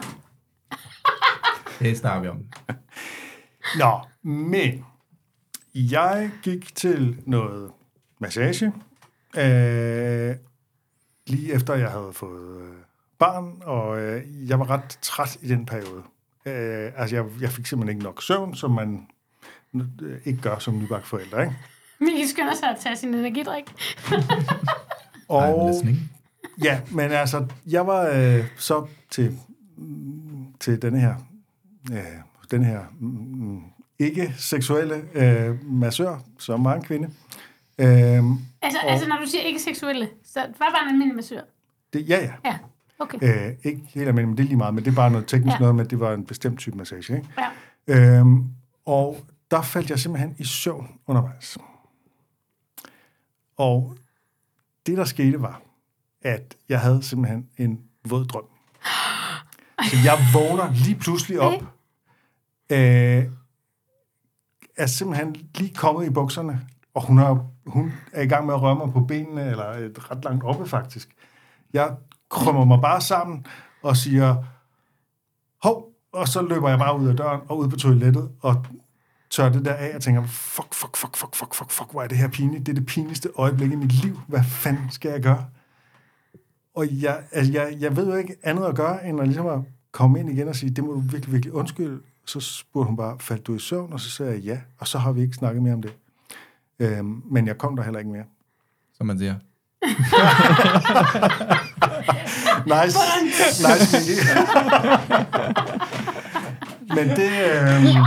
[1.78, 2.44] Det snakker vi om.
[3.80, 4.84] Nå, men
[5.74, 7.70] jeg gik til noget
[8.18, 8.72] massage,
[9.36, 10.36] øh,
[11.26, 12.74] lige efter jeg havde fået øh,
[13.18, 16.02] barn, og øh, jeg var ret træt i den periode.
[16.46, 19.06] Øh, altså, jeg, jeg fik simpelthen ikke nok søvn, som man
[19.74, 21.56] øh, ikke gør som nybagt forældre, ikke?
[22.00, 23.64] Miki skynder sig at tage sin energidrik.
[25.28, 25.74] Og.
[26.64, 29.38] Ja, men altså, jeg var øh, så til,
[29.76, 31.14] mm, til denne her,
[31.92, 31.98] øh,
[32.50, 33.60] den her mm,
[33.98, 37.06] ikke-seksuelle øh, massør, som var en kvinde.
[37.78, 37.86] Øh,
[38.62, 41.40] Altså, Og- altså, når du siger ikke seksuelle, så hvad var en almindelig massør?
[41.92, 42.32] det, ja, ja.
[42.44, 42.58] Ja,
[42.98, 43.18] okay.
[43.48, 45.54] Øh, ikke helt almindeligt, men det er lige meget, men det er bare noget teknisk
[45.54, 45.58] ja.
[45.58, 47.16] noget med, at det var en bestemt type massage.
[47.16, 47.28] Ikke?
[47.38, 48.18] Ja.
[48.18, 48.44] Øhm,
[48.86, 51.58] og der faldt jeg simpelthen i søvn undervejs.
[53.56, 53.96] Og
[54.86, 55.62] det, der skete, var,
[56.22, 58.44] at jeg havde simpelthen en våd drøm.
[59.90, 61.62] Så jeg vågner lige pludselig op,
[62.72, 63.24] øh,
[64.76, 66.60] er simpelthen lige kommet i bukserne,
[66.94, 70.10] og hun, har, hun er i gang med at røre mig på benene, eller et
[70.10, 71.08] ret langt oppe faktisk.
[71.72, 71.96] Jeg
[72.30, 73.46] krømmer mig bare sammen
[73.82, 74.36] og siger,
[75.62, 78.66] hov, og så løber jeg bare ud af døren og ud på toilettet og
[79.30, 82.08] tør det der af og tænker, fuck, fuck, fuck, fuck, fuck, fuck, fuck, hvor er
[82.08, 82.66] det her pinligt.
[82.66, 84.20] Det er det pinligste øjeblik i mit liv.
[84.28, 85.46] Hvad fanden skal jeg gøre?
[86.74, 89.60] Og jeg, altså jeg, jeg ved jo ikke andet at gøre, end at ligesom at
[89.92, 92.00] komme ind igen og sige, det må du virkelig, virkelig undskylde.
[92.26, 93.92] Så spurgte hun bare, faldt du i søvn?
[93.92, 95.94] Og så sagde jeg ja, og så har vi ikke snakket mere om det.
[96.78, 98.24] Øhm, men jeg kom der heller ikke mere.
[98.96, 99.34] Som man siger.
[102.74, 102.98] nice.
[103.68, 104.16] nice, Miki.
[106.94, 107.30] Men det...
[107.50, 108.04] Øhm,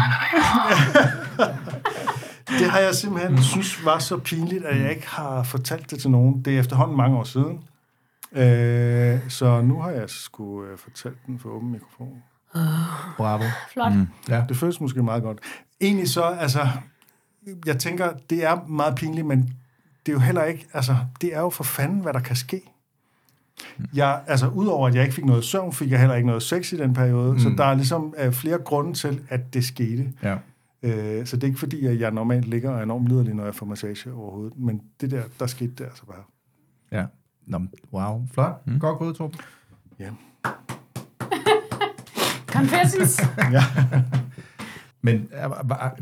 [2.59, 6.09] det har jeg simpelthen synes var så pinligt, at jeg ikke har fortalt det til
[6.09, 6.41] nogen.
[6.41, 7.63] Det er efterhånden mange år siden.
[8.31, 12.23] Øh, så nu har jeg sgu øh, fortalt den for åben mikrofon.
[13.17, 13.43] Bravo.
[13.73, 13.95] Flot.
[13.95, 14.07] Mm.
[14.29, 14.43] Ja.
[14.49, 15.39] Det føles måske meget godt.
[15.81, 16.67] Egentlig så, altså,
[17.65, 19.39] jeg tænker, det er meget pinligt, men
[20.05, 22.61] det er jo heller ikke, altså, det er jo for fanden, hvad der kan ske.
[23.93, 26.73] Jeg, altså, udover at jeg ikke fik noget søvn, fik jeg heller ikke noget sex
[26.73, 27.39] i den periode, mm.
[27.39, 30.13] så der er ligesom uh, flere grunde til, at det skete.
[30.23, 30.33] Ja.
[30.83, 33.45] Uh, så det er ikke fordi, at jeg normalt ligger og er enormt liderlig, når
[33.45, 36.23] jeg får massage overhovedet, men det der, der skete der altså bare.
[36.91, 37.05] Ja.
[37.45, 37.59] Nå,
[37.93, 38.27] wow.
[38.33, 38.67] Flot.
[38.67, 38.79] Mm.
[38.79, 39.39] Godt gået, Torben.
[39.99, 40.09] Ja.
[42.57, 43.21] Confessions.
[43.55, 43.61] ja.
[45.01, 45.29] Men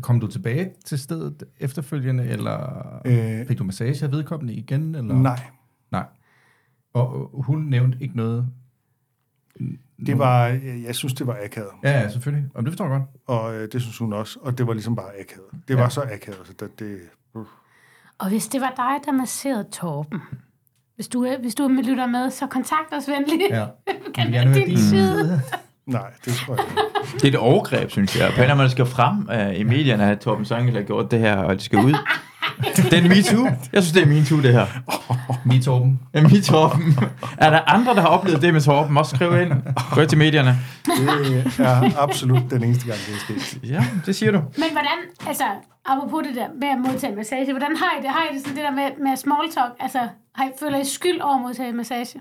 [0.00, 3.46] kom du tilbage til stedet efterfølgende, eller Øh.
[3.46, 4.94] fik du massage af vedkommende igen?
[4.94, 5.14] Eller?
[5.14, 5.40] Nej.
[5.90, 6.04] Nej.
[6.94, 8.46] Og øh, hun nævnte ikke noget?
[10.06, 11.70] Det var, jeg jeg synes, det var akavet.
[11.84, 12.50] Ja, ja, selvfølgelig.
[12.54, 13.10] Og det forstår jeg godt.
[13.26, 15.46] Og øh, det synes hun også, og det var ligesom bare akavet.
[15.68, 15.80] Det Ja.
[15.80, 16.78] var så akavet, så det...
[16.78, 16.98] det
[17.34, 17.46] uh.
[18.18, 20.20] Og hvis det var dig, der masserede Torben,
[20.94, 23.42] hvis du, er- hvis du lytter med, så kontakt os venligt.
[23.50, 23.66] Ja.
[24.14, 25.40] kan være din side.
[25.86, 26.82] Nej, det tror jeg ikke.
[27.14, 28.32] Det er et overgreb, synes jeg.
[28.36, 31.54] På måde skal frem uh, i medierne, at Torben Sørenkel har gjort det her, og
[31.54, 31.94] det skal ud.
[32.76, 33.44] Det er en MeToo.
[33.72, 34.66] Jeg synes, det er MeToo, det her.
[35.44, 36.00] Me Torben.
[36.14, 36.98] Ja, me Torben.
[37.38, 38.96] Er der andre, der har oplevet det med Torben?
[38.96, 39.52] Også skriv ind.
[39.94, 40.58] Gå til medierne.
[40.84, 43.70] Det er absolut den eneste gang, det er sket.
[43.70, 44.38] Ja, det siger du.
[44.38, 45.44] Men hvordan, altså,
[45.84, 48.10] apropos det der med at modtage massage, hvordan har I det?
[48.10, 49.72] Har I det sådan det der med, med small talk?
[49.80, 49.98] Altså,
[50.34, 52.20] har I, føler I skyld over at modtage massage?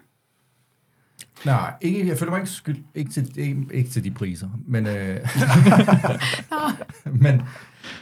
[1.45, 2.77] Nej, ikke, jeg føler mig ikke skyld.
[2.95, 4.49] Ikke til, ikke, ikke til de priser.
[4.67, 5.19] Men, øh,
[7.23, 7.41] men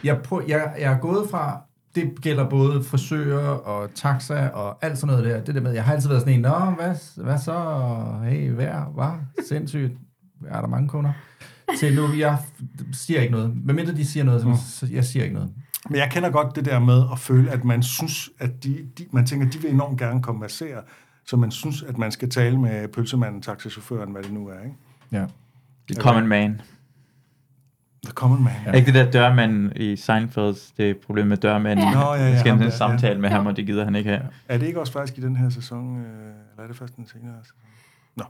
[0.04, 1.60] jeg, prøv, jeg, jeg er gået fra,
[1.94, 5.44] det gælder både frisører og taxa og alt sådan noget der.
[5.44, 7.84] Det der med, jeg har altid været sådan en, Nå, hvad, hvad så?
[8.24, 8.68] Hey, hvad?
[8.94, 9.44] Hvad?
[9.48, 9.92] Sindssygt.
[10.48, 11.12] Er der mange kunder?
[11.78, 12.38] Til nu, jeg
[12.92, 13.48] siger ikke noget.
[13.48, 15.50] Hvad mindre de siger noget, så, jeg siger ikke noget.
[15.90, 19.06] Men jeg kender godt det der med at føle, at man synes, at de, de
[19.10, 20.82] man tænker, de vil enormt gerne komme massere,
[21.26, 24.76] så man synes, at man skal tale med pølsemanden, taxichaufføren, hvad det nu er, ikke?
[25.12, 25.26] Ja.
[25.92, 26.60] The common man.
[28.04, 28.52] The common man.
[28.66, 31.86] Er ikke det der dørmand i Seinfelds, det er problemet med dørmanden?
[31.86, 31.92] Ja.
[31.94, 33.20] Nå, ja, ja, skal have en samtale ja.
[33.20, 34.22] med ham, og det gider han ikke have.
[34.48, 37.06] Er det ikke også faktisk i den her sæson, øh, eller er det først den
[37.06, 37.56] senere sæson?
[38.16, 38.24] Nå.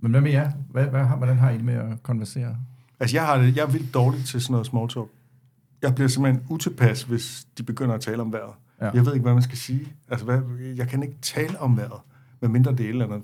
[0.00, 0.52] Men hvad med jer?
[0.70, 2.56] Hvad, hvad, har- hvordan har I det med at konversere?
[3.00, 5.06] Altså, jeg, har det, jeg er vildt dårlig til sådan noget small talk.
[5.82, 8.54] Jeg bliver simpelthen utilpas, hvis de begynder at tale om vejret.
[8.80, 8.90] Ja.
[8.94, 9.88] Jeg ved ikke, hvad man skal sige.
[10.08, 10.40] Altså, hvad,
[10.76, 12.00] jeg kan ikke tale om vejret.
[12.40, 13.22] Med mindre det er et eller andet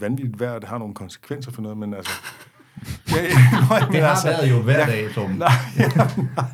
[0.00, 2.10] vanvittigt vejr, det har nogle konsekvenser for noget, men altså...
[3.10, 3.28] Ja, ja,
[3.92, 5.36] Det har været jo hver jeg- dag, Torben.
[5.36, 5.48] Nej,
[5.78, 5.88] ja,
[6.36, 6.46] nej.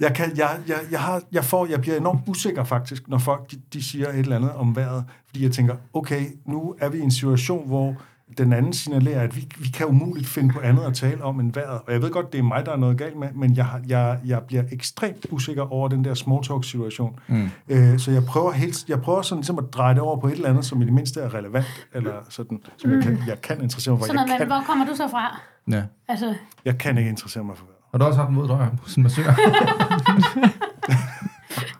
[0.00, 3.50] Jeg, kan, jeg, jeg, jeg, har, jeg, får, jeg bliver enormt usikker faktisk, når folk
[3.50, 5.04] de, de siger et eller andet om vejret.
[5.26, 7.96] Fordi jeg tænker, okay, nu er vi i en situation, hvor
[8.38, 11.54] den anden signalerer, at vi, vi kan umuligt finde på andet at tale om end
[11.54, 11.80] vejret.
[11.86, 14.18] Og jeg ved godt, det er mig, der er noget galt med, men jeg, jeg,
[14.24, 17.18] jeg bliver ekstremt usikker over den der small talk situation.
[17.28, 17.50] Mm.
[17.68, 20.32] Øh, så jeg prøver, helt, jeg prøver sådan ligesom at dreje det over på et
[20.32, 23.62] eller andet, som i det mindste er relevant, eller sådan, som jeg, kan, jeg kan
[23.62, 24.06] interessere mig for.
[24.06, 25.40] Sådan Jeg men kan, hvor kommer du så fra?
[25.70, 25.82] Ja.
[26.08, 27.78] Altså, jeg kan ikke interessere mig for vejret.
[27.90, 29.24] Har du også haft en moddrøjer på sin massør?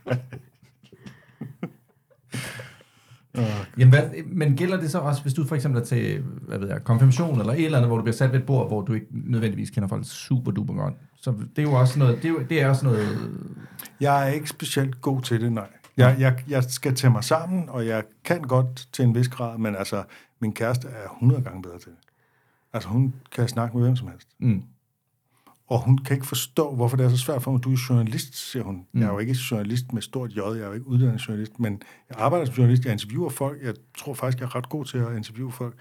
[3.79, 6.69] Jamen, hvad, men gælder det så også, hvis du for eksempel er til, hvad ved
[6.69, 8.93] jeg, konfirmation eller et eller andet, hvor du bliver sat ved et bord, hvor du
[8.93, 10.95] ikke nødvendigvis kender folk super duper godt.
[11.17, 13.19] Så det er jo også noget, det er, jo, det er også noget,
[14.01, 15.67] Jeg er ikke specielt god til det, nej.
[15.97, 19.59] Jeg, jeg, jeg skal tage mig sammen, og jeg kan godt til en vis grad,
[19.59, 20.03] men altså,
[20.41, 21.99] min kæreste er 100 gange bedre til det.
[22.73, 24.29] Altså, hun kan snakke med hvem som helst.
[24.39, 24.63] Mm.
[25.69, 27.65] Og hun kan ikke forstå, hvorfor det er så svært for mig.
[27.65, 28.87] Du er journalist, siger hun.
[28.93, 29.01] Mm.
[29.01, 31.83] Jeg er jo ikke journalist med stort J, jeg er jo ikke uddannet journalist, men
[32.09, 33.63] jeg arbejder som journalist, jeg interviewer folk.
[33.63, 35.75] Jeg tror faktisk, jeg er ret god til at interviewe folk.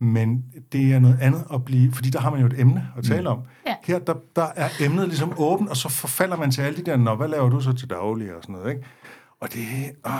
[0.00, 3.04] Men det er noget andet at blive, fordi der har man jo et emne at
[3.04, 3.42] tale om.
[3.66, 3.74] Ja.
[3.84, 6.96] Her, der, der er emnet ligesom åbent, og så forfalder man til alle de der,
[6.96, 8.86] nå, hvad laver du så til daglig og sådan noget, ikke?
[9.40, 9.64] Og det,
[10.06, 10.12] åh,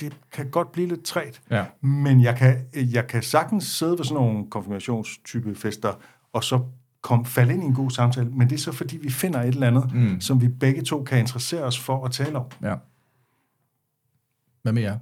[0.00, 1.40] det kan godt blive lidt træt.
[1.50, 1.64] Ja.
[1.80, 5.92] Men jeg kan, jeg kan sagtens sidde ved sådan nogle konfirmationstype fester,
[6.32, 6.60] og så
[7.02, 9.48] kom, falde ind i en god samtale, men det er så fordi, vi finder et
[9.48, 10.20] eller andet, Mm.
[10.20, 12.44] som vi begge to kan interessere os for at tale om.
[12.62, 12.74] ja.
[14.62, 14.98] Hvad med jer?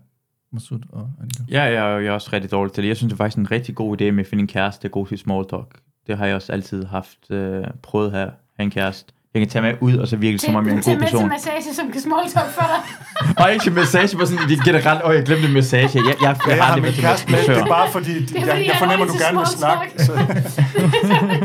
[0.52, 1.42] Masud og Annika?
[1.48, 2.88] Ja, jeg, er- jeg er også rigtig dårlig til det.
[2.88, 4.88] Jeg synes, det er faktisk en rigtig god idé med at finde en kæreste, der
[4.88, 5.80] er god til small talk.
[6.06, 8.30] Det har jeg også altid haft øh, prøvet her.
[8.56, 9.12] Have en kæreste.
[9.34, 10.92] Jeg kan tage med ud, og så virke det, som om jeg er en god
[10.92, 11.28] med til person.
[11.28, 12.80] massage, som kan small talk for dig.
[13.44, 15.90] Og ikke til massage, bare sådan, det generelt, åh, jeg glemte en massage.
[15.94, 18.36] Jeg, jeg, jeg, Jeg jeg har været til kæreste med, det er bare fordi, Det
[18.36, 19.92] er jeg, fordi, jeg jeg er fornemmer, du gerne vil snakke.
[19.98, 20.12] Så.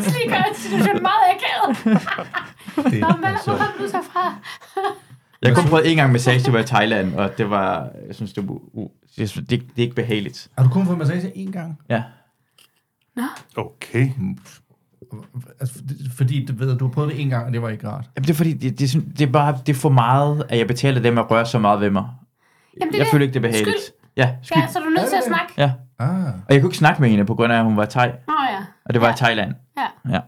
[0.10, 1.78] så lige gør situationen meget akavet.
[2.94, 3.60] Det Nå, er men hvor sjovt.
[3.60, 4.34] kom du så fra?
[5.42, 8.16] Jeg har kun prøvet en gang massage, det var i Thailand, og det var, jeg
[8.16, 10.48] synes, det var, u- jeg synes, det, det er ikke behageligt.
[10.58, 11.80] Har du kun fået massage én gang?
[11.90, 12.04] Ja.
[13.58, 14.10] Okay.
[15.60, 15.80] Altså,
[16.18, 18.10] fordi du ved, du har prøvet det én gang, og det var ikke rart.
[18.16, 20.58] Jamen, det er fordi, det, det, er det, er bare, det er for meget, at
[20.58, 22.06] jeg betaler dem at røre så meget ved mig.
[22.80, 23.12] Jamen, det jeg det.
[23.12, 23.80] føler ikke, det er behageligt.
[23.80, 23.96] Skyld.
[24.18, 24.62] Ja, skyld.
[24.62, 25.54] Ja, så er du nødt til at snakke.
[25.58, 25.72] Ja.
[26.00, 26.26] Ah.
[26.48, 28.08] Og jeg kunne ikke snakke med hende, på grund af, at hun var thai.
[28.08, 28.60] Nå ja.
[28.86, 29.54] Og det var i Thailand.
[29.78, 30.14] Ja.
[30.14, 30.20] Ja.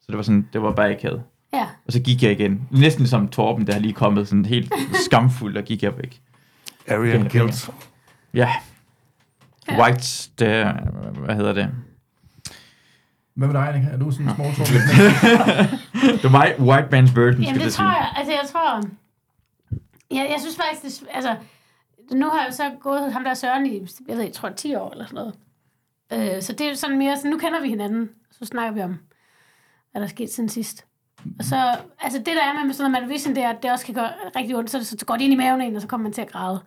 [0.00, 1.10] Så det var sådan, det var bare ikke
[1.52, 1.66] Ja.
[1.86, 2.68] Og så gik jeg igen.
[2.70, 4.72] Næsten som Torben, der har lige kommet sådan helt
[5.06, 6.20] skamfuld, og gik jeg væk.
[6.88, 7.28] Arian.
[7.28, 7.70] Guilt.
[8.34, 8.48] Ja.
[9.78, 10.66] White, det,
[11.24, 11.68] hvad hedder det?
[13.36, 13.90] Hvad med dig, Annika?
[13.92, 14.68] Er du sådan en small talk?
[16.22, 18.12] det var white, white man's burden, Jamen, skal det det tror jeg.
[18.16, 18.82] Altså, jeg tror...
[20.10, 21.36] Ja, jeg synes faktisk, det, altså...
[22.12, 23.72] Nu har jeg jo så gået ham der Søren i,
[24.08, 25.34] jeg ved ikke, jeg tror 10 år eller sådan noget.
[26.36, 28.82] Øh, så det er jo sådan mere sådan, nu kender vi hinanden, så snakker vi
[28.82, 28.98] om,
[29.90, 30.84] hvad der er sket siden sidst.
[31.38, 33.86] Og så, altså det der er med sådan noget Madavision, det er, at det også
[33.86, 36.02] kan gøre rigtig ondt, så, så går det ind i maven en, og så kommer
[36.02, 36.60] man til at græde.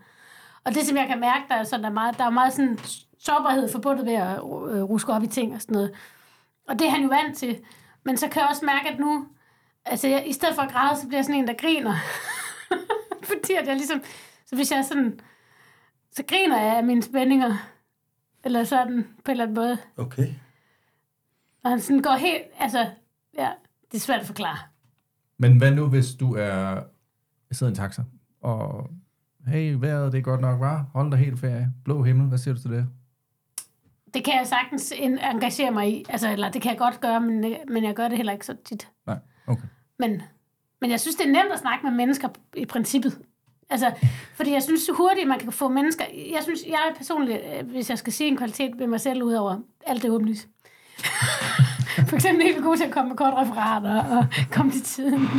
[0.63, 2.53] Og det, som jeg kan mærke, der er, sådan, der er meget, der er meget
[2.53, 2.79] sådan
[3.19, 5.91] sårbarhed forbundet ved at øh, ruske op i ting og sådan noget.
[6.69, 7.59] Og det er han jo vant til.
[8.03, 9.27] Men så kan jeg også mærke, at nu,
[9.85, 11.95] altså jeg, i stedet for at græde, så bliver jeg sådan en, der griner.
[13.29, 14.01] Fordi at jeg ligesom,
[14.45, 15.19] så hvis jeg sådan,
[16.11, 17.53] så griner jeg af mine spændinger.
[18.45, 19.77] Eller sådan, på en eller anden måde.
[19.97, 20.27] Okay.
[21.63, 22.89] Og han sådan går helt, altså,
[23.37, 23.51] ja,
[23.91, 24.57] det er svært at forklare.
[25.37, 26.83] Men hvad nu, hvis du er
[27.49, 28.03] jeg sidder i en taxa,
[28.41, 28.89] og
[29.47, 30.89] hey, vejret det er godt nok, var?
[30.93, 31.73] Hold dig helt ferie.
[31.85, 32.87] Blå himmel, hvad siger du til det?
[34.13, 36.05] Det kan jeg sagtens en- engagere mig i.
[36.09, 38.55] Altså, eller det kan jeg godt gøre, men, men jeg gør det heller ikke så
[38.65, 38.87] tit.
[39.07, 39.63] Nej, okay.
[39.99, 40.21] Men,
[40.81, 43.17] men jeg synes, det er nemt at snakke med mennesker i princippet.
[43.69, 43.91] Altså,
[44.35, 46.05] fordi jeg synes hurtigt, man kan få mennesker...
[46.33, 49.23] Jeg synes, jeg er personligt, øh, hvis jeg skal sige en kvalitet ved mig selv,
[49.23, 50.47] udover alt det åbenlyst.
[52.07, 55.21] For eksempel helt god til at komme med kort referater og komme til tiden.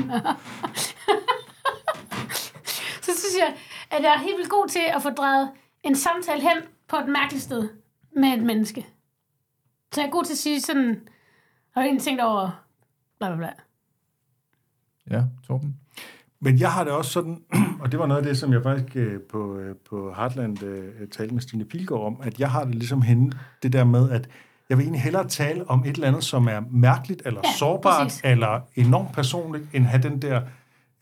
[3.03, 3.55] Så synes jeg,
[3.91, 5.51] at jeg er helt vildt god til at få drejet
[5.83, 6.57] en samtale hen
[6.89, 7.69] på et mærkeligt sted
[8.17, 8.87] med et menneske.
[9.93, 11.01] Så jeg er god til at sige sådan,
[11.75, 12.65] har du egentlig tænkt over
[13.19, 13.51] bla bla bla.
[15.11, 15.77] Ja, Torben?
[16.41, 17.43] Men jeg har det også sådan,
[17.83, 21.09] og det var noget af det, som jeg faktisk øh, på, øh, på Heartland øh,
[21.09, 24.29] talte med Stine Pilgaard om, at jeg har det ligesom hende, det der med, at
[24.69, 27.57] jeg vil egentlig hellere tale om et eller andet, som er mærkeligt, eller Ja, ja,
[27.57, 28.21] sårbart, præcis.
[28.25, 30.43] eller enormt personligt, end have den der...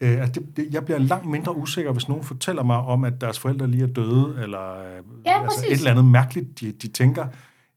[0.01, 3.21] Øh, at det, det, jeg bliver langt mindre usikker, hvis nogen fortæller mig om, at
[3.21, 5.73] deres forældre lige er døde, eller øh, Ja, altså præcis.
[5.73, 7.27] et eller andet mærkeligt, de, de tænker,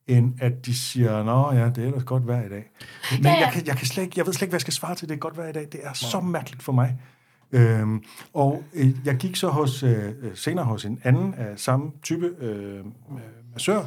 [0.07, 2.71] end at de siger, nå ja, det er ellers godt vejr i dag.
[3.11, 3.39] Men Ja, ja.
[3.39, 5.09] jeg, kan, jeg, kan slet ikke, jeg ved slet ikke, hvad jeg skal svare til,
[5.09, 5.67] det er godt vejr i dag.
[5.71, 6.97] Det er så mærkeligt for mig.
[7.51, 8.03] Øhm,
[8.33, 12.25] og øh, jeg gik så hos, øh, øh, senere hos en anden af samme type
[12.39, 12.83] øh, øh,
[13.53, 13.83] massør,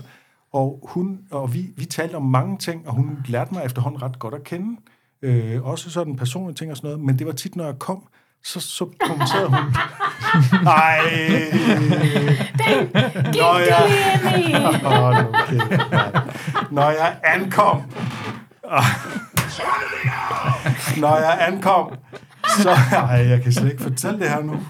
[0.53, 4.19] og, hun, og vi, vi talte om mange ting, og hun lærte mig efterhånden ret
[4.19, 4.81] godt at kende.
[5.23, 8.03] Øh, også sådan personlige ting og sådan noget, men det var tit, når jeg kom,
[8.45, 9.77] så, så kommenterede hun...
[10.67, 11.01] Ej!
[13.35, 13.91] Når jeg,
[14.85, 15.79] Åh, okay.
[16.71, 17.83] Når jeg ankom...
[20.97, 21.93] Når jeg ankom,
[22.63, 22.71] så...
[23.11, 24.61] Ej, jeg kan slet ikke fortælle det her nu.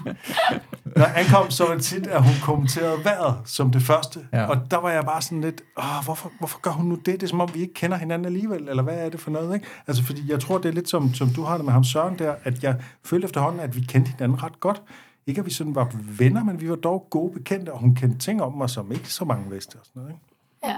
[0.85, 4.27] Når jeg ankom, så var det tit, at hun kommenterede vejret som det første.
[4.33, 4.45] Ja.
[4.45, 7.05] Og der var jeg bare sådan lidt, Åh, hvorfor, hvorfor gør hun nu det?
[7.05, 9.53] Det er som om, vi ikke kender hinanden alligevel, eller hvad er det for noget?
[9.53, 9.67] Ikke?
[9.87, 12.19] Altså, fordi jeg tror, det er lidt som, som du har det med ham Søren
[12.19, 14.81] der, at jeg følte efterhånden, at vi kendte hinanden ret godt.
[15.27, 18.19] Ikke at vi sådan var venner, men vi var dog gode bekendte, og hun kendte
[18.19, 19.75] ting om mig, som ikke så mange vidste.
[19.75, 20.25] Og sådan noget, ikke?
[20.63, 20.77] Ja.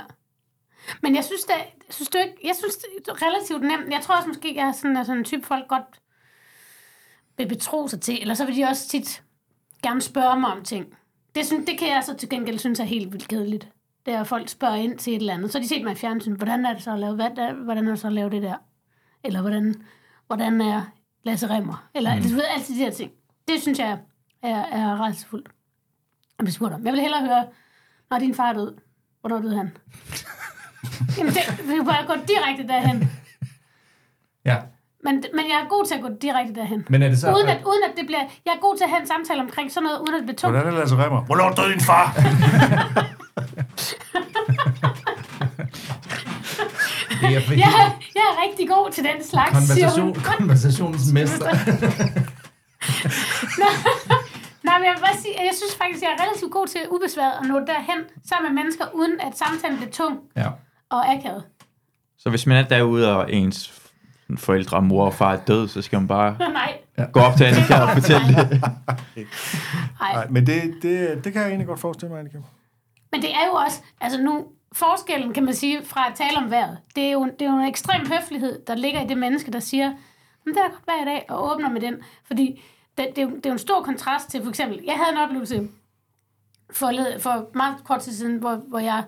[1.02, 1.56] Men jeg synes, det,
[1.90, 3.94] synes du ikke, jeg synes, det er relativt nemt.
[3.94, 6.02] Jeg tror også måske, jeg er sådan, er sådan en type folk godt
[7.38, 8.22] vil betro sig til.
[8.22, 9.24] Eller så vil de også tit
[9.84, 10.86] gerne spørge mig om ting.
[11.36, 13.70] Det, synes, det kan jeg så til gengæld synes er helt vildt kedeligt.
[14.06, 15.52] Det er, at folk spørger ind til et eller andet.
[15.52, 16.36] Så de set mig i fjernsyn.
[16.36, 18.42] Hvordan er det så at lave, hvad, der, hvordan er det så at lave det
[18.42, 18.56] der?
[19.24, 19.76] Eller hvordan,
[20.28, 20.82] hvordan er
[21.24, 21.90] Lasse Remmer?
[21.96, 22.22] Eller mm.
[22.22, 23.12] du ved, altid de her ting.
[23.48, 24.00] Det synes jeg
[24.42, 25.50] er, er rejsefuldt.
[26.38, 26.86] Jeg bliver spurgt om.
[26.86, 27.48] Jeg vil hellere høre,
[28.10, 28.78] når din far er død.
[29.22, 29.78] Hvornår døde han?
[31.18, 33.10] Jamen, det, vi kan bare gå direkte derhen.
[34.46, 34.62] Ja.
[35.08, 36.86] Men, men jeg er god til at gå direkte derhen.
[36.90, 37.28] Men er det så...
[37.36, 38.20] Uden at, uden at det bliver...
[38.46, 40.38] Jeg er god til at have en samtale omkring sådan noget, uden at det bliver
[40.38, 40.54] tungt.
[40.56, 41.22] Hvordan er det, Lasse Remmer?
[41.22, 42.06] Hvornår døde din far?
[47.22, 50.14] det er fordi, Jeg, er- jeg er rigtig god til den slags, siger hun.
[50.14, 51.46] konversation, konversationens mester.
[54.68, 56.82] Nej, men jeg vil bare sige, at jeg synes faktisk, jeg er relativt god til
[56.92, 60.48] ubesværet at nå derhen sammen med mennesker, uden at samtalen bliver tung Ja.
[60.90, 61.44] og akavet.
[62.18, 63.74] Så hvis man er derude, og ens
[64.38, 66.78] forældre, mor og far er død, så skal man bare Nej.
[67.12, 68.64] gå op til Annika og fortælle det.
[70.02, 72.38] Nej, men det, det, det kan jeg egentlig godt forestille mig, Annika.
[73.12, 76.52] Men det er jo også, altså nu, forskellen kan man sige fra at tale om
[76.52, 79.52] vejret, det er jo, det er jo en ekstrem høflighed, der ligger i det menneske,
[79.52, 79.94] der siger,
[80.46, 81.96] men det er godt hver dag, og åbner med den.
[82.26, 82.62] Fordi
[82.98, 85.12] det, det, er jo, det er jo en stor kontrast til, for eksempel, jeg havde
[85.12, 85.68] en oplevelse
[86.72, 89.04] for, for meget kort tid siden, hvor, hvor jeg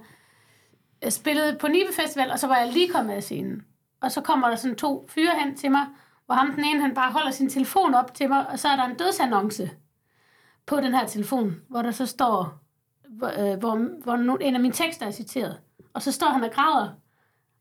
[1.01, 3.61] jeg spillede på Nibe Festival, og så var jeg lige kommet af scenen.
[4.01, 5.85] Og så kommer der sådan to fyre hen til mig,
[6.25, 8.75] hvor ham den ene, han bare holder sin telefon op til mig, og så er
[8.75, 9.71] der en dødsannonce
[10.65, 12.59] på den her telefon, hvor der så står,
[13.09, 15.59] hvor, øh, hvor, hvor no- en af mine tekster er citeret.
[15.93, 16.89] Og så står han og græder.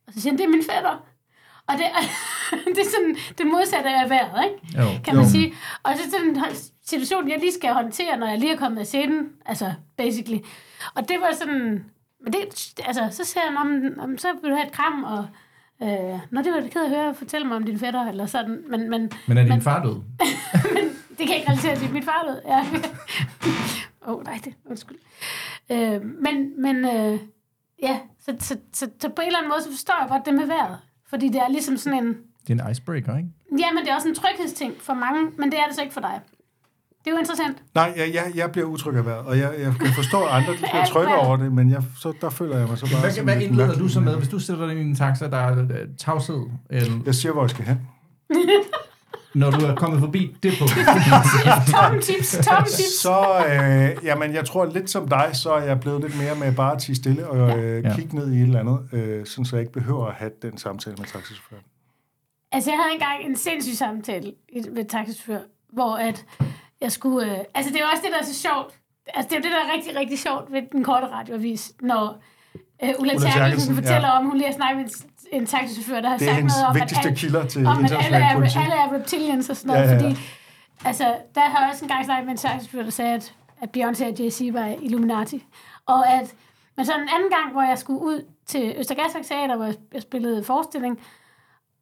[0.07, 1.05] Og så siger han, det er min fætter.
[1.67, 1.85] Og det,
[2.75, 4.79] det er sådan det modsatte af vejret, ikke?
[4.79, 4.89] Jo.
[5.05, 5.31] kan man Jo.
[5.31, 5.55] sige.
[5.83, 6.43] Og så er det en
[6.85, 9.29] situation, jeg lige skal håndtere, når jeg lige er kommet af scenen.
[9.47, 10.39] Altså, basically.
[10.95, 11.85] Og det var sådan...
[12.21, 15.27] Men det, altså, så siger han, om, om, så vil du have et kram, og...
[15.83, 17.15] Øh, Nå, det var det ked at høre.
[17.15, 18.65] Fortæl mig om din fætter, eller sådan.
[18.69, 20.03] Men, men, Men er din far død?
[21.19, 22.41] det kan ikke relatere til mit far død.
[22.47, 22.67] Ja.
[24.09, 24.99] Åh, oh, nej, det undskyld.
[25.73, 27.19] Øh, men, men øh,
[27.83, 30.35] ja, så, så, så, så, på en eller anden måde, så forstår jeg godt det
[30.35, 30.79] med vejret.
[31.09, 32.17] Fordi det er ligesom sådan en...
[32.47, 33.29] Det er en icebreaker, ikke?
[33.59, 35.95] Ja, men det er også en tryghedsting for mange, men det er det så ikke
[35.95, 36.21] for dig.
[37.09, 37.57] Det er jo interessant.
[37.75, 40.53] Nej, jeg, jeg, jeg bliver utryg af vejret, og jeg, jeg kan forstå, at andre
[40.53, 43.01] de bliver trygge over det, men jeg, så, der føler jeg mig så bare...
[43.01, 45.37] Hvad, hvad indleder du så med, hvis du sætter dig ind i en taxa, der
[45.37, 45.69] er øh,
[45.99, 46.41] tavshed?
[46.71, 47.79] Eller, Jeg siger, hvor jeg skal hen.
[49.35, 50.75] når du er kommet forbi det punkt?
[51.75, 53.01] Toppen tips, toppen tips.
[53.01, 56.53] Så, øh, jamen, jeg tror lidt som dig, så er jeg blevet lidt mere med
[56.55, 57.95] bare at tige stille og øh, Ja.
[57.95, 60.59] kigge ned i et eller andet, øh, sådan så jeg ikke behøver at have den
[60.59, 61.63] samtale med taxichaufføren.
[62.53, 65.41] Altså, jeg havde engang en sindssyg samtale i- med taxichauffør,
[65.73, 66.25] hvor at
[66.81, 67.33] jeg skulle...
[67.33, 68.75] Øh, altså, det er også det, der er så sjovt.
[69.15, 72.23] Altså, det er jo det, der er rigtig, rigtig sjovt ved den korte radioavis, når
[72.85, 74.19] øh, Ulla Ulla Terkelsen fortæller ja.
[74.19, 74.85] om, hun lige har snakket med
[75.33, 76.77] en, en taxichauffør, der har sagt noget om,
[77.11, 78.57] at, kilder til om, at alle er, politik.
[78.57, 80.09] alle er reptilians og sådan noget, Ja, ja, ja.
[80.09, 80.21] fordi
[80.85, 84.05] altså, der har jeg også engang snakket med en taxichauffør, der sagde, at, at Beyoncé
[84.05, 85.45] og Jay-Z var Illuminati.
[85.87, 86.35] Og at,
[86.77, 90.03] men så en anden gang, hvor jeg skulle ud til Østergasværk Teater, hvor jeg, jeg
[90.03, 91.01] spillede forestilling,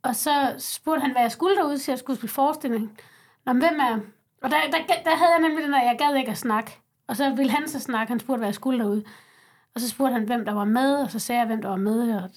[0.02, 2.98] og så spurgte han, hvad jeg skulle derude, så jeg skulle spille forestilling.
[3.47, 3.98] Nå, men hvem er...
[4.47, 6.78] Og der, der, der havde jeg nemlig den der, jeg gad ikke at snakke.
[7.09, 9.05] Og så ville han så snakke, han spurgte, hvad jeg skulle derude.
[9.74, 11.77] Og så spurgte han, hvem der var med, og så sagde jeg, hvem der var
[11.77, 12.14] med.
[12.16, 12.31] Og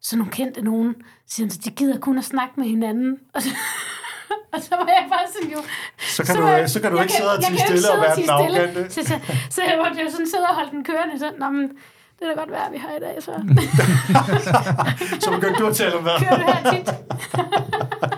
[0.00, 0.94] så nogle kendte nogen.
[1.26, 3.18] Så siger han, så de gider kun at snakke med hinanden.
[3.34, 3.48] Og så,
[4.52, 5.58] og så var jeg bare sådan jo...
[5.98, 8.00] Så kan du- var jeg- så kan du jeg ikke sidde og ikke stille og
[8.00, 8.32] være den stille.
[8.32, 8.90] arrogante.
[8.94, 9.14] Så, så,
[9.50, 11.18] så jeg måtte jo sådan sidde og holde den kørende.
[11.18, 11.70] Så, Nå, men,
[12.20, 13.32] det er da godt værd, vi har i dag, så.
[15.24, 16.22] Så begyndte du at tale om vejret.
[16.22, 16.88] Kører det her tit.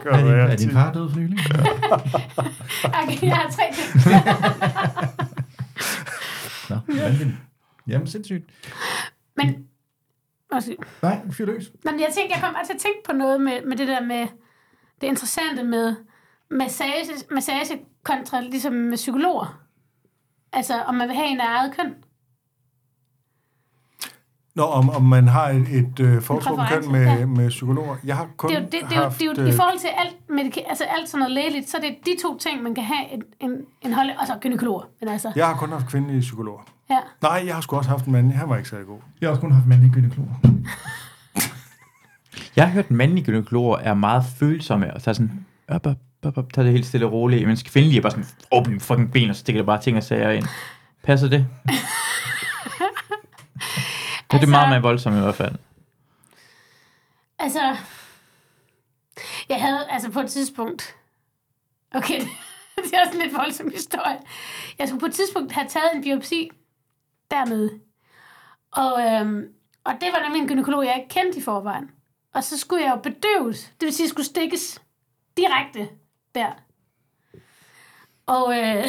[0.02, 1.38] Gør Er du din, er din far død for nylig?
[3.02, 3.88] Okay, jeg har tre ting.
[6.70, 7.30] Nå, vanvittigt.
[7.88, 8.44] Jamen, sindssygt.
[9.36, 9.66] Men,
[10.52, 10.76] undskyld.
[11.02, 11.70] Nej, fyr løs.
[11.84, 14.00] Men jeg tænkte, jeg kom bare til at tænke på noget med, med det der
[14.00, 14.26] med
[15.00, 15.94] det interessante med
[16.50, 19.60] massage, massage kontra ligesom med psykologer.
[20.52, 21.94] Altså, om man vil have en af eget køn.
[24.54, 27.26] Nå, om, om man har et, et øh, foretrukket køn med, ja.
[27.26, 27.96] med psykologer.
[28.04, 29.18] Jeg har kun Det er jo, det, det er jo, haft...
[29.18, 31.76] det er jo, øh, I forhold til alt, medika- altså alt sådan noget lægeligt, så
[31.76, 33.50] er det de to ting, man kan have en, en,
[33.82, 34.82] en hold, og så gynekologer.
[35.00, 36.60] Men altså, Jeg har kun haft kvindelige psykologer.
[36.90, 36.98] ja.
[37.22, 38.32] Nej, jeg har sgu også haft en mand.
[38.32, 38.98] Han var ikke særlig god.
[39.20, 40.34] Jeg har også kun haft mandlige gynekologer.
[42.56, 46.38] Jeg har hørt, at mandlige gynekologer er meget følsomme, og tager sådan, op, op, op,
[46.38, 49.28] op, tager det helt stille og roligt, mens kvindelige er bare sådan, åbne fucking ben,
[49.30, 50.44] og så stikker der bare ting og sager ind.
[51.04, 51.46] Passer det?
[54.32, 55.54] Det er det meget mere voldsomt i hvert fald.
[57.38, 57.76] Altså,
[59.48, 60.96] jeg havde altså på et tidspunkt,
[61.94, 62.20] okay,
[62.84, 64.18] det er også en lidt voldsom historie.
[64.78, 66.50] Jeg skulle på et tidspunkt have taget en biopsi
[67.30, 67.80] dernede.
[68.70, 69.48] Og, øhm,
[69.84, 71.90] og det var nemlig en gynekolog, jeg ikke kendte i forvejen.
[72.34, 73.72] Og så skulle jeg jo bedøves.
[73.80, 74.82] Det vil sige, at jeg skulle stikkes
[75.36, 75.88] direkte
[76.34, 76.52] der.
[78.26, 78.84] Og, øh,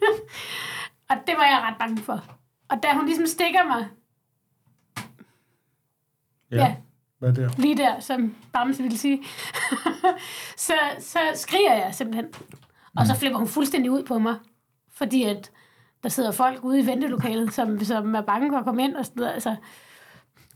[1.10, 2.24] og det var jeg ret bange for.
[2.68, 3.88] Og da hun ligesom stikker mig,
[6.50, 6.74] Ja.
[7.18, 7.58] Hvad er det?
[7.58, 9.22] lige der, som Bamse ville sige,
[10.66, 12.26] så, så skriger jeg simpelthen.
[12.96, 14.34] Og så flipper hun fuldstændig ud på mig,
[14.94, 15.50] fordi at
[16.02, 19.04] der sidder folk ude i ventelokalet, som, som er bange for at komme ind og
[19.06, 19.34] sådan noget.
[19.34, 19.56] Altså.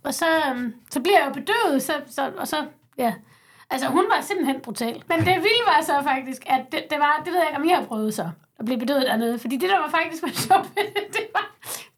[0.04, 2.56] Og så, øhm, så bliver jeg jo bedøvet, så, så, og så,
[2.98, 3.14] ja.
[3.70, 5.02] Altså, hun var simpelthen brutal.
[5.08, 7.64] Men det vilde var så faktisk, at det, det var, det ved jeg ikke, om
[7.64, 9.38] I har prøvet så, at blive bedøvet dernede.
[9.38, 10.68] Fordi det, der var faktisk var sjovt,
[11.16, 11.46] det var,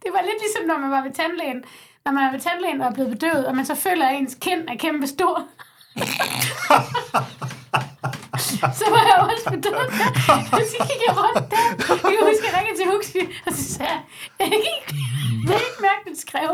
[0.02, 1.64] det var lidt ligesom, når man var ved tandlægen.
[2.04, 4.36] Når man er ved tandlægen og er blevet bedøvet, og man så føler, at ens
[4.40, 5.44] kind er kæmpe stor.
[8.80, 9.90] så var jeg også døden.
[10.52, 11.56] Og så gik jeg rundt der.
[11.88, 14.00] Jeg kan huske, jeg ringede til Huxi, og så sagde jeg,
[14.38, 14.94] jeg kan ikke,
[15.48, 16.50] jeg kan ikke mærke, det skrev.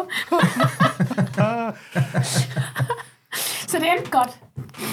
[3.70, 4.38] så det endte godt.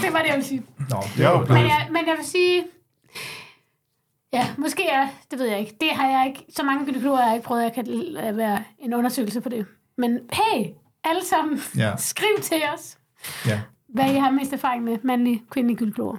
[0.01, 0.63] Det var det, jeg ville sige.
[0.89, 2.63] Nå, det er Men jeg, men jeg vil sige,
[4.33, 5.75] ja, måske er, det ved jeg ikke.
[5.81, 8.37] Det har jeg ikke, så mange gynekologer har jeg ikke prøvet, at jeg kan lade
[8.37, 9.65] være en undersøgelse på det.
[9.97, 10.65] Men hey,
[11.03, 11.95] alle sammen, Ja.
[12.11, 12.97] skriv til os,
[13.45, 13.61] Ja.
[13.87, 16.17] hvad I har mest erfaring med mandlige, kvindelige gynekologer.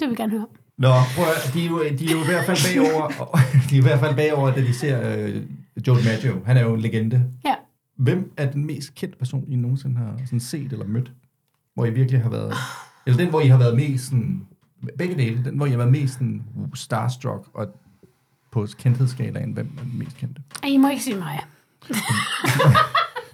[0.00, 0.46] Det vil vi gerne høre.
[0.78, 3.08] Nå, prøv at, de, er jo, de er jo i hvert fald bagover,
[3.70, 5.42] de er i hvert fald bagover, da de ser øh,
[5.86, 6.40] Joe DiMaggio.
[6.46, 7.24] Han er jo en legende.
[7.44, 7.54] Ja.
[7.96, 11.12] Hvem er den mest kendte person, I nogensinde har sådan set eller mødt?
[11.74, 12.54] Hvor I virkelig har været...
[13.06, 14.46] Eller den, hvor I har været mest sådan...
[14.98, 15.44] Begge dele.
[15.44, 16.42] Den, hvor I har været mest sådan
[16.74, 17.66] starstruck og
[18.52, 20.42] på kendthedsskalaen, hvem er den mest kendte?
[20.66, 21.40] I må ikke sige mig.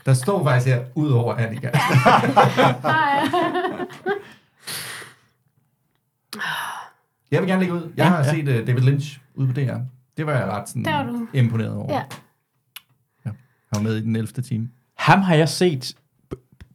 [0.06, 1.70] Der står faktisk her, ud over Annika.
[2.82, 3.20] Nej.
[7.30, 7.80] Jeg vil gerne lægge ud.
[7.82, 8.30] Jeg Ja, har ja.
[8.30, 9.76] set uh, David Lynch ude på DR.
[10.16, 11.26] Det var jeg ret sådan Der var du.
[11.32, 11.92] imponeret over.
[11.94, 12.02] Ja.
[13.24, 13.34] Han
[13.74, 14.26] var med i den 11.
[14.42, 14.68] time.
[14.98, 15.94] Ham har jeg set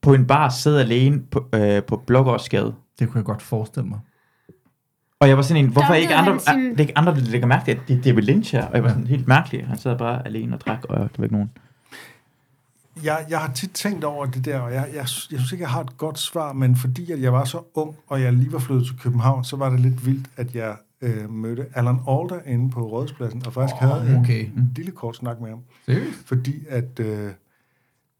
[0.01, 2.75] på en bar sidde alene på, øh, på Blågårdsgade.
[2.99, 3.99] Det kunne jeg godt forestille mig.
[5.19, 7.15] Og jeg var sådan en, hvorfor er ikke andre, sin- er, det er ikke andre,
[7.15, 8.65] der lægger mærke til, at det er David Lynch her?
[8.67, 9.67] Og jeg var sådan helt mærkelig.
[9.67, 11.51] Han sad bare alene og drak, og der var ikke nogen.
[13.03, 15.07] Jeg, jeg har tit tænkt over det der, og jeg, jeg, jeg
[15.39, 18.21] synes ikke, jeg har et godt svar, men fordi at jeg var så ung, og
[18.21, 21.65] jeg lige var flyttet til København, så var det lidt vildt, at jeg øh, mødte
[21.75, 24.45] Alan Alda inde på Rådhuspladsen, og faktisk oh, havde okay.
[24.45, 25.59] en, en lille kort snak med ham.
[25.85, 26.17] Seriøst?
[26.25, 27.29] Fordi at øh,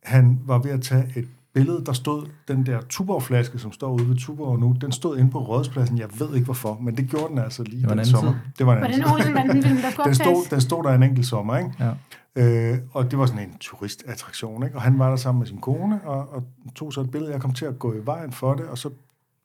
[0.04, 4.10] han var ved at tage et billede, der stod den der Tuborg-flaske, som står ude
[4.10, 5.98] ved Tuborg nu, den stod inde på Rådhuspladsen.
[5.98, 8.12] Jeg ved ikke hvorfor, men det gjorde den altså lige Det var en den anden
[8.12, 8.32] sommer.
[8.32, 8.40] tid.
[8.58, 10.90] Det var en Var anden det en Olsenbanden-film, der skulle den stod, den stod der
[10.94, 11.72] en enkelt sommer, ikke?
[11.80, 11.92] Ja.
[12.40, 14.76] Øh, og det var sådan en turistattraktion, ikke?
[14.76, 16.44] Og han var der sammen med sin kone, og, og
[16.76, 17.32] tog så et billede.
[17.32, 18.90] Jeg kom til at gå i vejen for det, og så,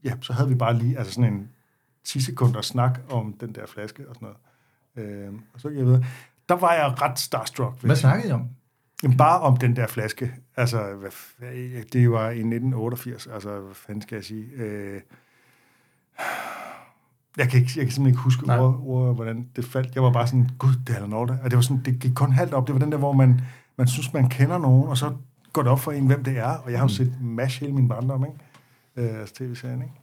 [0.04, 1.48] ja, så havde vi bare lige altså sådan en
[2.04, 4.28] 10 sekunder snak om den der flaske og sådan
[4.96, 5.26] noget.
[5.26, 6.02] Øh, og så jeg ved,
[6.48, 7.80] der var jeg ret starstruck.
[7.80, 8.48] Hvad snakkede I om?
[9.02, 10.34] Jamen, bare om den der flaske.
[10.56, 11.10] Altså, hvad,
[11.92, 13.26] det var i 1988.
[13.26, 14.46] Altså, hvad fanden skal jeg sige?
[14.56, 15.00] Øh,
[17.36, 18.58] jeg kan, ikke, jeg kan simpelthen ikke huske Nej.
[18.58, 19.94] ord, ord, hvordan det faldt.
[19.94, 21.38] Jeg var bare sådan, gud, det er Alda.
[21.42, 22.66] Og det, var sådan, det gik kun halvt op.
[22.66, 23.40] Det var den der, hvor man,
[23.78, 25.12] man synes, man kender nogen, og så
[25.52, 26.50] går det op for en, hvem det er.
[26.50, 29.12] Og jeg har jo set MASH hele min barndom, ikke?
[29.12, 29.94] Øh, altså tv-serien, ikke?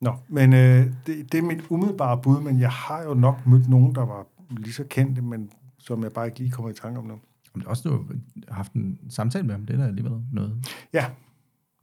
[0.00, 3.68] Nå, men øh, det, det er mit umiddelbare bud, men jeg har jo nok mødt
[3.68, 6.98] nogen, der var lige så kendte, men som jeg bare ikke lige kommer i tanke
[6.98, 7.18] om nu.
[7.54, 8.04] Det også, du
[8.48, 9.66] har haft en samtale med ham.
[9.66, 10.66] Det er da alligevel noget.
[10.92, 11.06] Ja,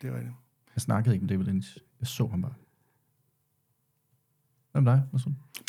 [0.01, 0.35] det er rigtigt.
[0.75, 1.77] Jeg snakkede ikke med David Lynch.
[1.99, 2.53] Jeg så ham bare.
[4.71, 5.01] Hvem dig?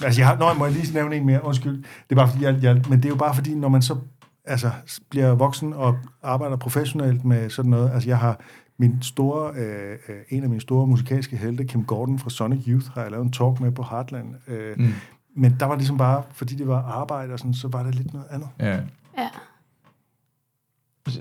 [0.05, 1.45] Altså, jeg har, nøj, må jeg lige nævne en mere?
[1.45, 1.77] Undskyld.
[1.77, 3.97] Det er bare fordi, jeg, jeg, men det er jo bare fordi, når man så
[4.45, 4.71] altså,
[5.11, 7.91] bliver voksen og arbejder professionelt med sådan noget.
[7.91, 8.41] Altså, jeg har
[8.79, 12.87] min store, øh, øh, en af mine store musikalske helte, Kim Gordon fra Sonic Youth,
[12.95, 14.35] har jeg lavet en talk med på Heartland.
[14.49, 14.95] Øh, Mm.
[15.37, 18.13] Men der var ligesom bare, fordi det var arbejde og sådan, så var det lidt
[18.13, 18.49] noget andet.
[18.61, 18.81] Ja.
[19.19, 19.29] Ja.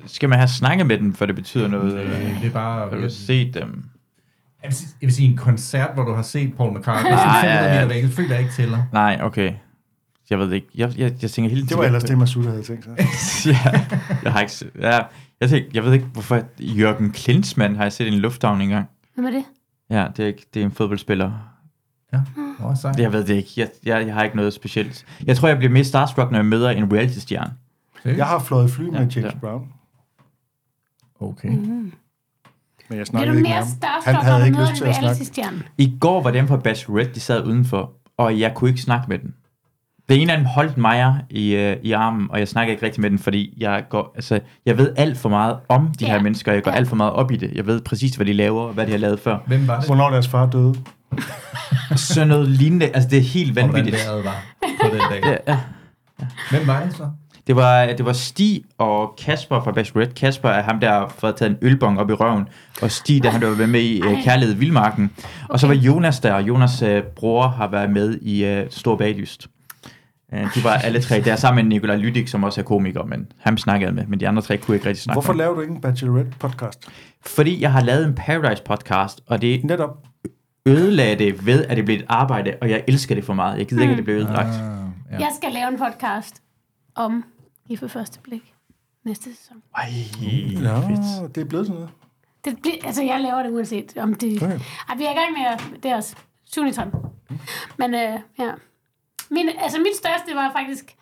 [0.05, 1.93] Skal man have snakket med dem, for det betyder noget?
[1.93, 2.39] Øh, Eller?
[2.39, 2.89] det er bare...
[2.89, 3.83] Har du set dem?
[4.63, 7.11] Jeg vil, sige, jeg vil sige en koncert, hvor du har set Paul McCartney.
[7.11, 7.87] Ah, ja, 500 ja.
[7.87, 8.03] væk.
[8.03, 8.83] Det føler jeg ikke tæller.
[8.93, 9.53] Nej, okay.
[10.29, 10.67] Jeg ved det ikke.
[10.75, 11.69] Jeg, jeg, jeg tænker hele tiden...
[11.69, 12.95] Det var ellers det, Masud havde tænkt sig.
[13.65, 13.85] ja,
[14.23, 14.71] jeg har ikke set...
[14.79, 14.99] Ja,
[15.41, 16.41] jeg, tænker, jeg ved ikke, hvorfor...
[16.59, 18.89] Jørgen Klinsmann har jeg set i en lufthavn engang.
[19.13, 19.43] Hvem er det?
[19.89, 21.31] Ja, det er, ikke, det er en fodboldspiller.
[22.13, 22.19] Ja,
[22.63, 22.93] oh, sej.
[22.97, 23.49] Jeg ved det ikke.
[23.57, 25.05] Jeg, jeg, jeg har ikke noget specielt.
[25.25, 27.53] Jeg tror, jeg bliver mest starstruck, når jeg møder en reality-stjerne.
[28.05, 29.39] Jeg har fløjet fly med Ja, James ja.
[29.39, 29.67] Brown,
[31.19, 31.49] Okay.
[31.49, 31.91] Mm.
[32.91, 33.67] Men jeg du ikke med mere ham.
[33.67, 35.63] starstruck, Han havde ikke lyst til at snakke.
[35.77, 39.19] I går var dem fra Bachelorette, de sad udenfor, og jeg kunne ikke snakke med
[39.19, 39.33] den.
[40.09, 43.01] Det ene af dem holdt mig i, øh, i armen, og jeg snakker ikke rigtig
[43.01, 46.11] med den, fordi jeg, går, altså, jeg ved alt for meget om de Ja.
[46.11, 46.53] her mennesker.
[46.53, 46.77] Jeg går Ja.
[46.77, 47.51] alt for meget op i det.
[47.55, 49.37] Jeg ved præcis, hvad de laver, og hvad de har lavet før.
[49.47, 49.85] Hvem var det?
[49.85, 50.75] Hvornår deres far døde.
[51.95, 52.85] Sådan noget lignende.
[52.85, 54.05] Altså, det er helt Og hvordan vanvittigt.
[54.07, 54.43] vejret var
[54.81, 55.21] på den dag.
[55.47, 55.57] Ja, ja.
[56.49, 57.07] Hvem var det så?
[57.47, 60.15] Det var, det var Stig og Kasper fra Bachelorette.
[60.15, 62.47] Kasper er ham, der har fået taget en ølbong op i røven.
[62.81, 65.11] Og Stig, der han var med i uh, Kærlighed i Vildmarken.
[65.49, 66.33] Og så var Jonas der.
[66.33, 69.47] og Jonas uh, bror har været med i uh, Stor Baglyst.
[70.33, 73.31] Uh, de var alle tre der sammen med Nikolaj Lydik, som også er komiker, men
[73.39, 74.05] ham snakkede med.
[74.07, 75.37] Men de andre tre kunne ikke rigtig snakke Hvorfor med.
[75.37, 76.79] laver du ikke en Bachelorette-podcast?
[77.25, 79.89] Fordi jeg har lavet en Paradise-podcast, og det Netop.
[80.65, 83.57] ødelagde det ved, at det blev et arbejde, og jeg elsker det for meget.
[83.57, 84.47] Jeg gider ikke, at det blev ødelagt.
[84.47, 85.17] Ah, ja.
[85.19, 86.35] Jeg skal lave en podcast
[86.95, 87.23] om
[87.71, 88.53] I for første blik
[89.03, 89.63] næste sæson.
[89.75, 89.89] Ej,
[90.63, 91.35] Ja, fedt.
[91.35, 91.95] det er blevet sådan noget.
[92.45, 94.43] Det bliver, altså, jeg laver det uanset om det...
[94.43, 94.59] Okay.
[94.89, 96.15] Ej, vi er i gang med det er også
[96.45, 96.65] 7.
[96.65, 96.99] i 13.
[97.77, 98.51] Men øh, ja.
[99.31, 100.95] Min, altså, mit største var faktisk...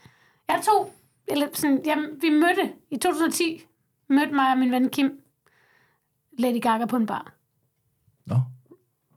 [0.48, 0.94] Jeg tog...
[1.28, 3.62] Eller sådan, jamen, vi mødte i 2010,
[4.10, 5.22] mødte mig og min ven Kim
[6.40, 7.34] Lady Gaga på en bar.
[8.26, 8.36] Nå.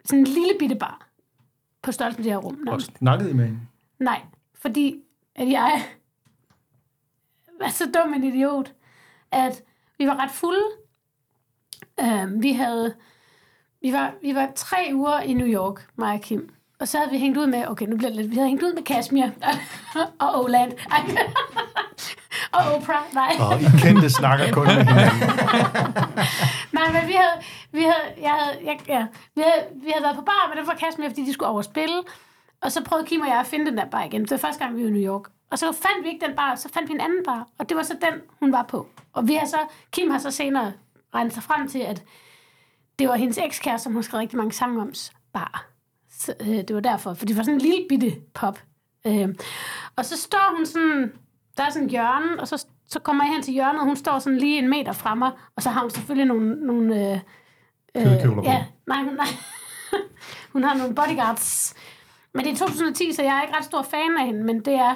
[0.05, 1.09] Sådan en lille bitte bar.
[1.83, 2.55] på størrelse med det her rum.
[2.55, 2.99] Og nærmest.
[2.99, 3.61] snakkede I med hende?
[3.99, 4.23] Nej,
[4.55, 5.01] fordi
[5.35, 5.83] at jeg
[7.61, 8.73] var så dum en idiot,
[9.33, 9.63] at
[9.99, 10.65] vi var ret fulde.
[12.03, 12.95] Uh, vi havde
[13.83, 16.55] vi var, vi var tre uger i New York, mig og Kim.
[16.81, 18.63] Og så havde vi hængt ud med, okay, nu bliver det lidt, vi havde hængt
[18.63, 19.27] ud med Kashmir
[20.21, 20.73] og Oland.
[22.57, 23.33] og Oprah, nej.
[23.41, 25.21] Og I kendte snakker kun med hinanden.
[26.79, 27.37] Nej, men vi havde,
[27.73, 30.67] vi havde, jeg havde, jeg, ja, vi havde, vi havde været på bar med dem
[30.67, 32.03] fra Kashmir, fordi de skulle overspille.
[32.63, 34.23] Og så prøvede Kim og jeg at finde den der bar igen.
[34.23, 35.23] Det var første gang, vi var i New York.
[35.53, 37.49] Og så fandt vi ikke den bar, så fandt vi en anden bar.
[37.59, 38.89] Og det var så den, hun var på.
[39.13, 39.59] Og vi har så,
[39.91, 40.73] Kim har så senere
[41.15, 42.03] regnet sig frem til, at
[42.99, 44.93] det var hendes ekskæreste, som hun skrev rigtig mange sange om,
[45.33, 45.67] bar.
[46.11, 48.59] Så, øh, det var derfor, for det var sådan en lille bitte pop.
[49.07, 49.29] Øh,
[49.97, 51.13] og så står hun sådan,
[51.57, 53.97] der er sådan en hjørne, og så, så kommer jeg hen til hjørnet, og hun
[53.97, 56.67] står sådan lige en meter fra mig, og så har hun selvfølgelig nogle...
[56.67, 57.23] nogle
[57.95, 58.43] øh, på.
[58.45, 59.27] ja, nej, nej.
[60.53, 61.75] hun har nogle bodyguards.
[62.35, 64.75] Men det er 2010, så jeg er ikke ret stor fan af hende, men det
[64.75, 64.95] er...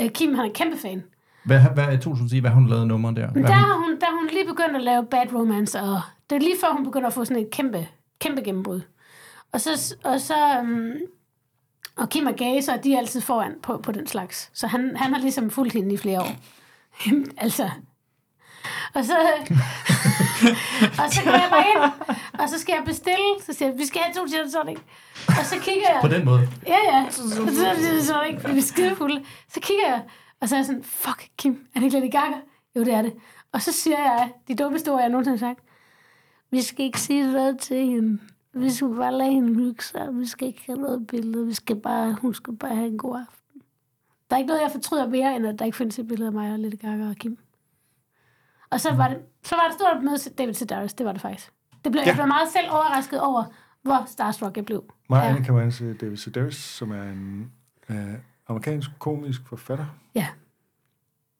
[0.00, 1.02] Øh, Kim, han er kæmpe fan.
[1.44, 2.38] Hvad, hvad er 2010?
[2.38, 3.30] Hvad har hun lavet nummer der?
[3.30, 6.00] Hvad der har har hun, der har hun lige begyndt at lave Bad Romance, og
[6.30, 7.88] det er lige før hun begynder at få sådan et kæmpe,
[8.20, 8.80] kæmpe gennembrud.
[9.52, 10.92] Og så, og så um,
[11.96, 14.50] og Kim og Gaze, de er altid foran på, på den slags.
[14.54, 16.36] Så han, han har ligesom fulgt hende i flere år.
[17.44, 17.70] altså.
[18.94, 19.16] Og så,
[21.02, 21.92] og så går jeg bare ind,
[22.40, 24.78] og så skal jeg bestille, så siger jeg, vi skal have to gin tonic.
[25.28, 25.98] Og så kigger jeg.
[26.00, 26.48] På den måde?
[26.66, 27.06] Ja, ja.
[27.10, 29.24] Så, så, så, så, ikke, vi er skidefulde.
[29.48, 30.02] Så kigger jeg,
[30.40, 32.36] og så er jeg sådan, fuck, Kim, er det ikke Lady Gaga?
[32.76, 33.12] Jo, det er det.
[33.52, 35.60] Og så siger jeg, de dummeste ord, jeg nogensinde har sagt,
[36.50, 38.18] vi skal ikke sige noget til hende.
[38.54, 40.08] Vi skal bare lade hende hygge sig.
[40.12, 41.46] Vi skal ikke have noget billede.
[41.46, 43.62] Vi skal bare, hun skal bare have en god aften.
[44.30, 46.32] Der er ikke noget, jeg fortryder mere, end at der ikke findes et billede af
[46.32, 47.38] mig og Lady Gaga og Kim.
[48.72, 50.94] Og så var det, så var det stort møde til David Sedaris.
[50.94, 51.52] Det var det faktisk.
[51.84, 52.04] Det blev, ja.
[52.04, 52.06] Ja.
[52.06, 53.44] Jeg blev meget selv overrasket over,
[53.82, 54.84] hvor starstruck jeg blev.
[55.10, 57.52] Mig og Annika Vance, David Sedaris, som er en
[57.88, 58.14] øh,
[58.48, 60.26] amerikansk komisk forfatter, Ja.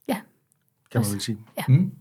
[0.09, 0.21] Ja.
[0.91, 1.39] kan man vel sige.
[1.59, 1.65] Ja.
[1.69, 1.93] Mm.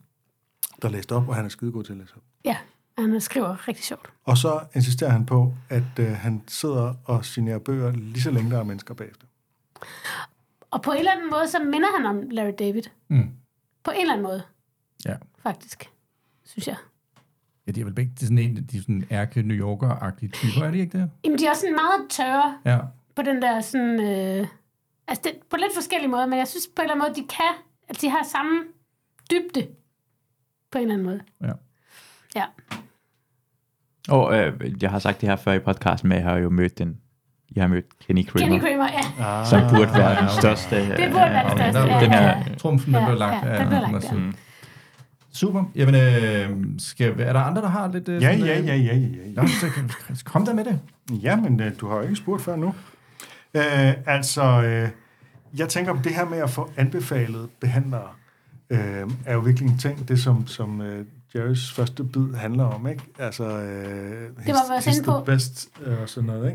[0.81, 2.21] Der læste op, og han er skidegod til at læse op.
[2.45, 2.57] Ja,
[2.97, 4.09] han skriver rigtig sjovt.
[4.23, 8.51] Og så insisterer han på, at øh, han sidder og signerer bøger lige så længe
[8.51, 9.27] der er mennesker bagefter.
[10.71, 12.83] Og på en eller anden måde, så minder han om Larry David.
[13.07, 13.29] Mm.
[13.83, 14.43] På en eller anden måde,
[15.05, 15.15] Ja.
[15.43, 15.89] faktisk.
[16.45, 16.75] Synes jeg.
[17.67, 20.29] Ja, de er vel begge de er sådan en, de er sådan ærke New Yorker-agtige
[20.31, 21.09] typer, er de ikke det?
[21.23, 22.79] Jamen, de er også sådan meget tørre Ja.
[23.15, 23.99] på den der sådan...
[23.99, 24.47] Øh,
[25.07, 27.27] altså, det, på lidt forskellige måder, men jeg synes på en eller anden måde, de
[27.27, 27.53] kan...
[27.89, 28.63] At de har samme
[29.31, 29.67] dybde.
[30.71, 31.21] På en eller anden måde.
[31.41, 31.51] Ja.
[32.35, 32.45] Ja.
[34.09, 36.77] Og øh, jeg har sagt det her før i podcasten, men jeg har jo mødt
[36.77, 36.97] den.
[37.55, 38.47] Jeg har mødt Kenny Kramer.
[38.47, 39.23] Kenny Kramer, ja.
[39.25, 40.75] Ah, som burde være den største.
[40.75, 42.55] Det burde være den største, øh, ja, Den her.
[42.57, 43.45] Trumfen, den blev lagt.
[43.45, 44.31] ja, af den blev lagt, ja.
[45.33, 45.63] Super.
[45.75, 48.09] Jamen, øh, skal, er der andre, der har lidt...
[48.09, 49.41] Øh, Ja, sådan, ja, øh, ja, ja, ja, ja.
[49.41, 49.47] Nå,
[50.15, 50.79] så kom der med det.
[51.11, 52.67] Ja, men øh, du har jo ikke spurgt før nu.
[53.53, 54.89] Øh, altså, øh,
[55.57, 58.07] jeg tænker, det her med at få anbefalet behandlere,
[58.69, 58.79] øh,
[59.25, 61.05] er jo virkelig en ting, det som, som øh,
[61.35, 63.03] Jerrys første bid handler om, ikke?
[63.19, 65.23] Altså, øh, det var inde på.
[65.25, 66.51] Best øh, og sådan noget,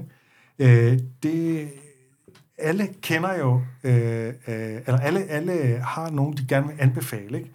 [0.59, 0.93] ikke?
[0.93, 1.69] Øh, det,
[2.59, 4.35] alle kender jo, øh, øh,
[4.87, 7.51] eller alle, alle har nogen, de gerne vil anbefale, ikke?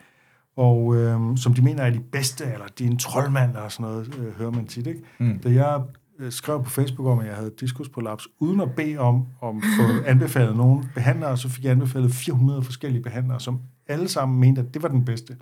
[0.56, 3.91] Og øh, som de mener er de bedste, eller de er en troldmand, og sådan
[3.91, 5.02] noget, øh, hører man tit, ikke?
[5.19, 5.40] Mm.
[5.40, 5.82] Da jeg
[6.19, 9.84] øh, skrev på Facebook om, at jeg havde diskusprolaps, uden at bede om at få
[10.11, 14.73] anbefalet nogle behandlere, så fik jeg anbefalet 400 forskellige behandlere, som alle sammen mente, at
[14.73, 15.38] det var den bedste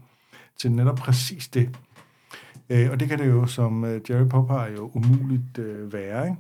[0.58, 1.70] til netop præcis det.
[2.70, 6.28] Øh, og det kan det jo, som øh, Jerry påpeger, jo umuligt øh, være.
[6.28, 6.38] Ikke?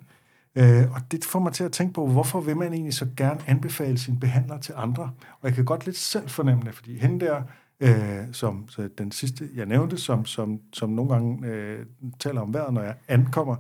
[0.56, 3.40] Øh, og det får mig til at tænke på, hvorfor vil man egentlig så gerne
[3.48, 5.04] anbefale sin behandler til andre?
[5.42, 7.42] Og jeg kan godt lidt selv fornemme det, fordi hende der,
[7.80, 7.92] øh,
[8.32, 11.86] som så den sidste, jeg nævnte, som, som, som nogle gange øh,
[12.20, 13.56] taler om vejret, når jeg ankommer,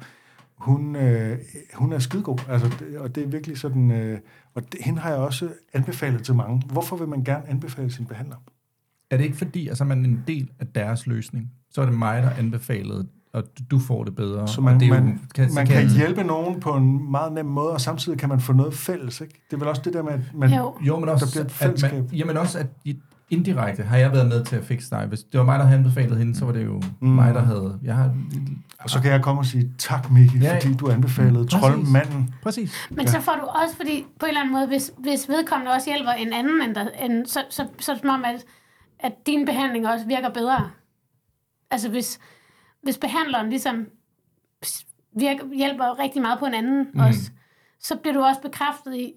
[0.58, 1.38] hun, øh,
[1.74, 4.20] hun er skidegod, altså, det, og det er virkelig sådan, øh,
[4.56, 6.62] og det, hende har jeg også anbefalet til mange.
[6.72, 8.36] Hvorfor vil man gerne anbefale sin behandler?
[9.12, 11.52] Er det ikke fordi, altså man er en del af deres løsning?
[11.72, 14.48] Så er det mig, der anbefalede, og du- får det bedre.
[14.48, 17.34] Så og man, det er jo- man, kan, man kan hjælpe nogen på en meget
[17.34, 19.34] nem måde, og samtidig kan man få noget fælles, ikke?
[19.50, 20.76] Det er vel også det der med, at man, Jo.
[20.82, 21.92] Jo, men også, der bliver et at fællesskab.
[21.94, 22.68] man, jamen også, at
[23.30, 25.06] indirekte har jeg været med til at fikse dig.
[25.06, 27.08] Hvis det var mig, der havde anbefalet hende, så var det jo mm.
[27.08, 27.80] mig, der havde...
[27.84, 28.16] Jeg har,
[28.80, 31.60] Og så kan jeg komme og sige, tak Mikkel, Ja, fordi du anbefalede præcis.
[31.60, 32.36] troldmanden.
[32.44, 32.88] Præcis.
[32.90, 33.12] Men ja.
[33.12, 36.12] så får du også, fordi på en eller anden måde, hvis, hvis vedkommende også hjælper
[36.12, 38.46] en anden, end der, end, så, så, så er det som om, at,
[39.00, 40.70] at din behandling også virker bedre.
[41.72, 42.20] Altså hvis,
[42.84, 43.88] hvis behandleren ligesom
[45.18, 47.00] virker, hjælper rigtig meget på en anden mm.
[47.00, 47.32] også,
[47.80, 49.14] så bliver du også bekræftet i,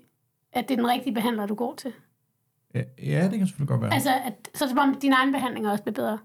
[0.53, 1.93] at det er den rigtige behandler, du går til.
[2.75, 3.95] Ja, ja, det kan selvfølgelig godt være.
[3.95, 6.19] Altså, at, så er det som om, din egen behandling også bliver bedre.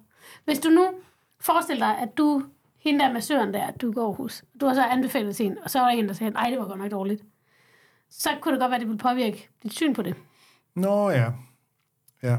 [0.46, 0.88] Hvis du nu
[1.42, 2.44] forestiller dig, at du,
[2.84, 5.80] hende der massøren der, du går hos, du har så anbefalet til en, og så
[5.80, 7.22] er der en, der siger, nej, det var godt nok dårligt.
[8.10, 10.16] så kunne det godt være, at det ville påvirke dit syn på det.
[10.76, 11.26] Nå ja.
[12.24, 12.38] Ja.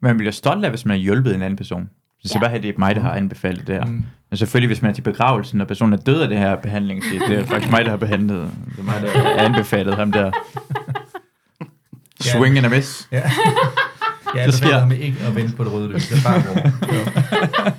[0.00, 1.90] Man bliver stolt af, hvis man har hjulpet en anden person.
[2.24, 2.40] Så Ja.
[2.40, 3.84] bare have, det er mig, der har anbefalet det her.
[3.84, 4.02] Mm.
[4.30, 7.04] Men selvfølgelig, hvis man er til begravelsen, og personen er død af det her behandling,
[7.04, 8.50] så det er faktisk mig, der har behandlet.
[8.70, 10.32] Det er mig, der har anbefalet ham der.
[12.22, 13.08] Swing and a miss.
[13.12, 13.22] Ja.
[14.34, 14.78] Jeg Det sker.
[14.78, 16.08] ham ikke at vente på det røde lys.
[16.08, 17.76] Det er bare.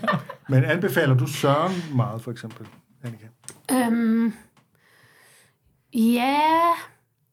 [0.50, 2.68] Men anbefaler du Søren meget, for eksempel,
[3.04, 3.26] Annika?
[3.72, 4.34] Øhm,
[5.94, 6.42] ja,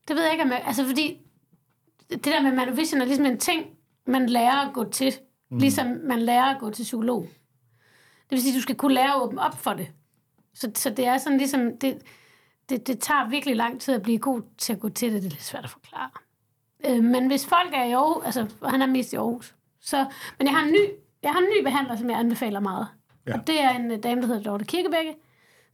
[0.08, 1.18] det ved jeg ikke, om jeg, altså fordi
[2.10, 3.64] det der med Manovision er ligesom en ting,
[4.06, 5.12] man lærer at gå til,
[5.50, 5.58] mm.
[5.58, 7.22] ligesom man lærer at gå til psykolog.
[8.22, 9.88] Det vil sige, at du skal kunne lære at åbne op for det.
[10.54, 11.98] Så, så det er sådan ligesom, det,
[12.68, 15.22] det, det tager virkelig lang tid at blive god til at gå til det.
[15.22, 16.10] Det er lidt svært at forklare.
[16.88, 20.06] Øh, men hvis folk er i Aarhus, altså han er mest i Aarhus, så,
[20.38, 20.88] men jeg har en ny,
[21.22, 22.86] jeg har en ny behandler, som jeg anbefaler meget.
[23.26, 23.34] Ja.
[23.34, 25.14] Og det er en øh, dame, der hedder Dorte Kirkebække,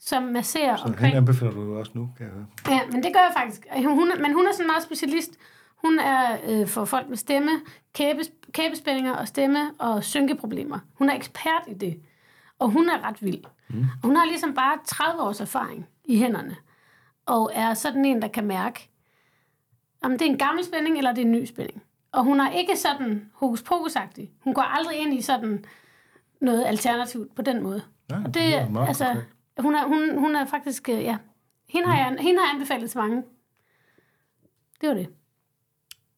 [0.00, 1.06] som masserer Så omkring...
[1.06, 2.46] hende anbefaler du jo også nu, kan jeg høre.
[2.68, 3.66] Ja, men det gør jeg faktisk.
[3.76, 5.30] Hun, hun, men hun er sådan meget specialist.
[5.84, 7.50] Hun er øh, for folk med stemme,
[7.94, 10.78] kæbes, kæbespændinger og stemme og synkeproblemer.
[10.94, 12.00] Hun er ekspert i det.
[12.58, 13.44] Og hun er ret vild.
[13.68, 13.80] Mm.
[14.02, 16.56] Og hun har ligesom bare 30 års erfaring i hænderne.
[17.26, 18.88] Og er sådan en, der kan mærke,
[20.02, 21.82] om det er en gammel spænding, eller det er en ny spænding.
[22.12, 24.26] Og hun er ikke sådan hokus pokus -agtig.
[24.40, 25.64] Hun går aldrig ind i sådan
[26.40, 27.82] noget alternativt på den måde.
[28.10, 29.24] Ja, Og det meget altså, konkret.
[29.58, 31.16] hun er, hun, hun er faktisk, øh, ja,
[31.68, 33.22] hende har, jeg, hende har jeg anbefalet til mange.
[34.80, 35.08] Det var det.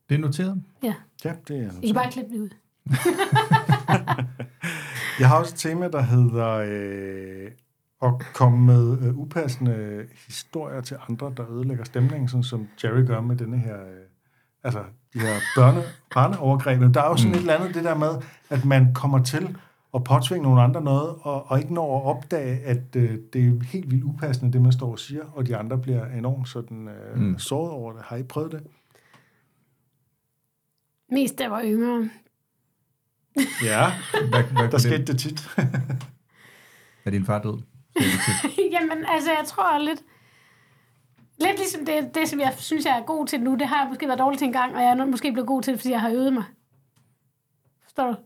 [0.09, 0.62] Det er noteret.
[0.82, 0.94] Ja,
[1.24, 2.48] Ja, det er I kan bare klippe det ud.
[5.20, 7.50] Jeg har også et tema, der hedder øh,
[8.02, 13.20] at komme med øh, upassende historier til andre, der ødelægger stemningen, sådan som Jerry gør
[13.20, 14.06] med denne her, øh,
[14.64, 14.84] altså
[15.14, 15.82] de her børne,
[16.14, 16.80] barneovergreb.
[16.80, 17.34] Men Der er jo sådan mm.
[17.34, 18.08] et eller andet det der med,
[18.50, 19.56] at man kommer til
[19.94, 23.64] at påtvinge nogle andre noget, og, og ikke når at opdage, at øh, det er
[23.64, 27.16] helt vildt upassende, det man står og siger, og de andre bliver enormt sådan øh,
[27.16, 27.22] Mm.
[27.22, 27.38] mm.
[27.38, 28.02] såret over det.
[28.04, 28.62] Har I prøvet det?
[31.10, 32.10] Mest da jeg var yngre.
[33.64, 33.92] Ja,
[34.30, 35.48] Hvad, hvad der skete det tit.
[37.04, 37.58] Er din far død?
[38.74, 40.00] Jamen, altså, jeg tror lidt...
[41.40, 43.88] Lidt ligesom det, det, som jeg synes, jeg er god til nu, det har jeg
[43.88, 45.92] måske været dårlig til en gang, og jeg er måske blevet god til det, fordi
[45.92, 46.44] jeg har øvet mig.
[47.82, 48.16] Forstår du?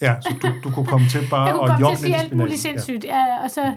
[0.00, 1.98] ja, så du, du kunne komme til bare Jeg kunne at komme til jogge at
[1.98, 3.42] sige lidt alt muligt sindssygt, ja.
[3.44, 3.74] og så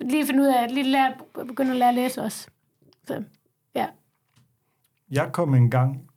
[0.00, 1.12] lige finde ud af, at lige lære,
[1.48, 2.48] begynde at lære at læse også.
[3.06, 3.22] Så,
[3.74, 3.86] ja.
[5.10, 6.10] Jeg kom en gang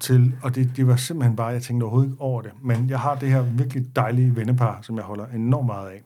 [0.00, 3.00] til, og det, det var simpelthen bare, jeg tænkte overhovedet ikke over det, men jeg
[3.00, 6.02] har det her virkelig dejlige vennepar, som jeg holder enormt meget af.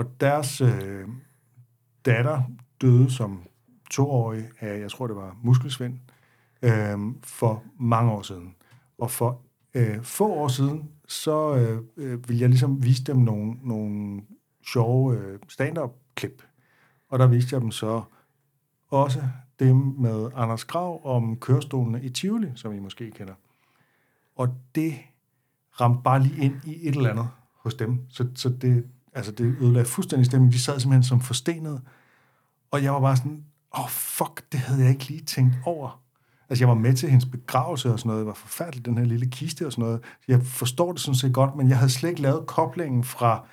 [0.00, 1.08] Og deres øh,
[2.04, 2.42] datter
[2.80, 3.42] døde som
[3.90, 5.98] toårig af, jeg tror det var muskelsvind,
[6.62, 8.54] øh, for mange år siden.
[8.98, 9.40] Og for
[9.74, 14.22] øh, få år siden, så øh, øh ville jeg ligesom vise dem nogle, nogle
[14.66, 16.42] sjove øh, stand-up-klip.
[17.08, 18.02] Og der viste jeg dem så
[18.88, 19.22] også
[19.58, 23.34] dem med Anders Grav om kørestolene i Tivoli, som I måske kender.
[24.36, 24.94] Og det
[25.80, 28.06] ramte bare lige ind i et eller andet hos dem.
[28.08, 30.52] Så, så det, altså det ødelagde fuldstændig stemning.
[30.52, 31.80] De sad simpelthen som forstenet.
[32.70, 36.02] Og jeg var bare sådan, åh oh, fuck, det havde jeg ikke lige tænkt over.
[36.48, 38.20] Altså jeg var med til hendes begravelse og sådan noget.
[38.20, 40.00] Det var forfærdeligt, den her lille kiste og sådan noget.
[40.28, 43.46] Jeg forstår det sådan set godt, men jeg havde slet ikke lavet koblingen fra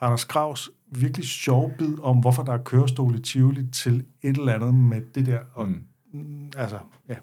[0.00, 4.54] Anders Gravs virkelig sjov bid om, hvorfor der er kørestol i Tivoli til et eller
[4.54, 5.40] andet med det der.
[5.54, 5.84] Og, Mm.
[6.12, 6.50] mm.
[6.56, 6.78] Altså,
[7.08, 7.14] ja.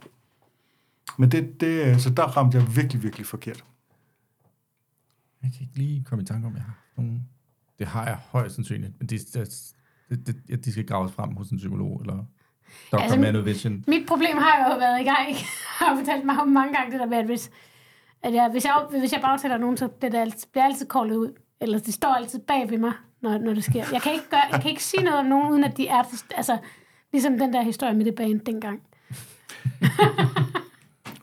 [1.18, 3.66] Men det, det, så der ramte jeg virkelig, virkelig forkert.
[5.44, 7.28] Jeg kan ikke lige komme i tanke om, jeg har nogen.
[7.82, 9.46] Det har jeg højst sandsynligt, men de, de,
[10.10, 10.16] de,
[10.48, 12.98] de, de skal graves frem hos en psykolog, eller Dr.
[12.98, 13.84] Altså, Altså, Manovision.
[13.88, 15.28] Mit problem har jo været i gang.
[15.30, 15.38] Jeg
[15.88, 17.52] har fortalt mig om mange gange det der med, at hvis,
[18.24, 21.16] at jeg, hvis, jeg, hvis jeg bagtaler nogen, så bliver det altid, bliver altid koldet
[21.16, 21.34] ud.
[21.62, 23.86] Eller det står altid bag ved mig, når, når det sker.
[23.92, 26.04] Jeg kan, ikke gøre, jeg kan ikke sige noget om nogen, uden at de er...
[26.38, 26.58] Altså,
[27.12, 28.82] ligesom den der historie med det band dengang.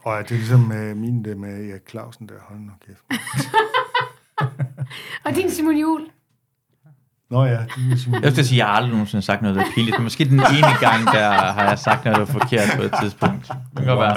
[0.05, 2.35] Og ja, det er ligesom øh, min det med Erik Clausen der.
[2.40, 3.02] Hold nu kæft.
[5.24, 6.10] Og din Simon Jul.
[7.30, 8.14] Nå ja, det er ligesom...
[8.22, 9.96] Jeg skal sige, at jeg har aldrig nogensinde sagt noget, der er pinligt.
[9.98, 12.92] Men måske den ene gang, der har jeg sagt noget, der var forkert på et
[13.00, 13.48] tidspunkt.
[13.76, 14.16] Det kan være.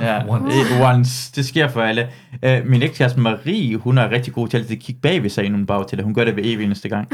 [0.00, 0.54] Ja, Once.
[0.82, 1.32] once.
[1.36, 2.08] Det sker for alle.
[2.46, 5.58] Uh, min ekskæreste Marie, hun er rigtig god til at kigge bag ved sig inden
[5.60, 6.04] hun bagtæller.
[6.04, 7.08] Hun gør det ved evig eneste gang.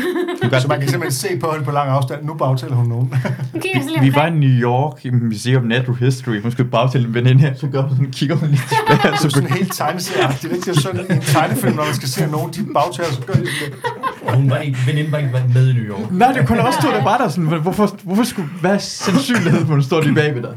[0.51, 2.25] Gør Så man kan simpelthen se på hende på lang afstand.
[2.25, 3.15] Nu bagtæller hun nogen.
[3.53, 4.31] Så lige vi var i.
[4.31, 6.43] New York i Museum of Natural History.
[6.43, 9.03] Hun skulle bagtælle en veninde her, så gør hun sådan, kigger hun lidt tilbage.
[9.03, 10.43] Det er Så sådan helt tegneserieagtigt.
[10.43, 13.33] Det er ikke sådan en tegnefilm, når man skal se nogen, de bagtager, så gør
[13.35, 13.85] de sådan lidt.
[14.27, 16.11] Og hun var ikke, veninden var ikke med i New York.
[16.13, 19.73] Nej, det kunne også stå der bare der sådan, hvorfor, hvorfor skulle, hvad sandsynligheden for,
[19.73, 20.57] at hun står lige bagved dig?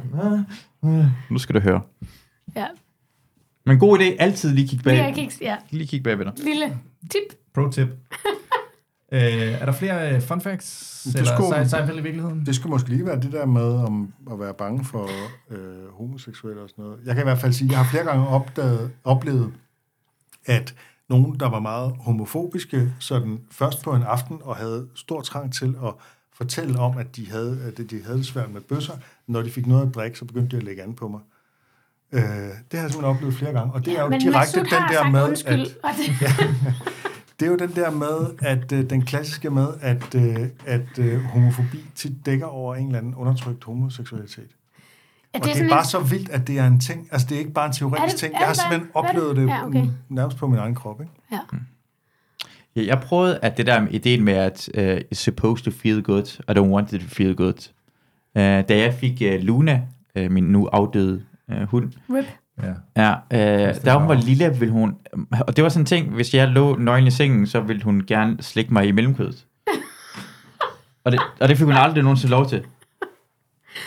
[1.30, 1.82] Nu skal du høre.
[2.56, 2.66] Ja,
[3.66, 5.06] Men god idé, altid lige kigge lige bag.
[5.06, 5.56] jeg kigge, ja.
[5.70, 6.34] Lige kigge bagved dig.
[6.44, 6.66] Lille
[7.12, 7.38] tip.
[7.56, 7.88] Pro tip.
[9.12, 9.22] Øh,
[9.62, 11.02] er der flere øh, fun facts?
[11.04, 12.46] Det eller skulle- Se- Seinfeld i virkeligheden?
[12.46, 15.10] Det skulle måske lige være det der med om at være bange for
[15.52, 17.00] øh, homoseksuelle og sådan noget.
[17.06, 19.54] Jeg kan i hvert fald sige, at jeg har flere gange opdaget, oplevet,
[20.46, 20.76] at
[21.10, 25.76] nogen, der var meget homofobiske, sådan først på en aften og havde stor trang til
[25.86, 25.94] at
[26.38, 28.94] fortælle om, at de havde, at de havde det svært med bøsser.
[29.28, 31.20] Når de fik noget at drikke, så begyndte de at lægge an på mig.
[32.12, 35.10] Øh, det har jeg simpelthen oplevet flere gange, og det er jo direkte den der
[35.10, 35.90] med, undskyld, at, og
[37.40, 41.00] det, det er jo den der med, at øh, den klassiske med, at, øh, at
[41.00, 44.48] øh, homofobi tit dækker over en eller anden undertrykt homoseksualitet.
[45.34, 47.08] er Og det er sådan bare en- så vildt, at det er en ting.
[47.12, 48.34] Altså, det er ikke bare en Er teoretisk det- ting.
[48.34, 49.82] er Jeg har det simpelthen bare- er det- oplevet det Ja, okay.
[49.82, 51.14] mm, nærmest på min egen krop, ikke?
[51.32, 51.40] Ja.
[52.76, 56.04] Ja, jeg prøvede at det der med ideen med, at uh, it's supposed to feel
[56.04, 57.70] good, I don't want it to feel good.
[58.36, 59.82] Uh, da jeg fik uh, Luna,
[60.20, 62.26] uh, min nu afdøde uh, hund, Rip.
[62.64, 62.74] Ja.
[63.32, 64.96] ja, uh, da hun var lille, ville hun,
[65.48, 68.04] og det var sådan en ting, hvis jeg lå nøgen i sengen, så ville hun
[68.08, 69.46] gerne slikke mig i mellemkødet.
[71.06, 72.64] og, det, og det fik hun aldrig nogensinde lov til.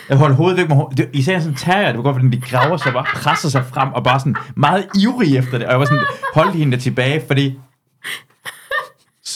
[0.09, 0.97] Jeg holdt hovedet væk med hovedet.
[0.97, 3.93] Det, især sådan terrier, det var godt, hvordan de graver sig, bare presser sig frem,
[3.93, 5.67] og bare sådan meget ivrig efter det.
[5.67, 6.03] Og jeg var sådan,
[6.35, 7.59] holdt hende tilbage, fordi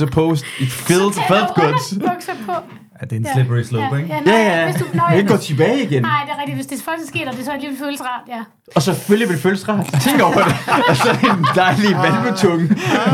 [0.02, 1.74] supposed it feels felt good.
[2.10, 2.52] Bukser på.
[3.02, 4.14] Ja, det er en slippery slope, ja, ikke?
[4.14, 4.72] Ja, nej, Ja, ja.
[4.72, 6.02] Hvis du, Jeg kan ikke gå tilbage igen.
[6.02, 6.56] Nej, det er rigtigt.
[6.58, 8.44] Hvis det først sker, og det så alligevel føles rart, ja.
[8.76, 9.86] Og selvfølgelig vil det føles rart.
[10.02, 10.56] Tænk over det.
[10.92, 12.68] Altså en dejlig valmetunge.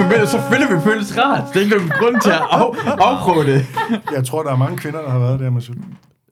[0.10, 1.44] Men selvfølgelig vil det føles rart.
[1.54, 2.66] Det er ikke nogen grund til at af,
[3.10, 3.66] afprøve det.
[4.12, 5.80] Jeg tror, der er mange kvinder, der har været der med sult.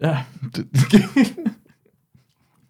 [0.03, 0.17] Ja.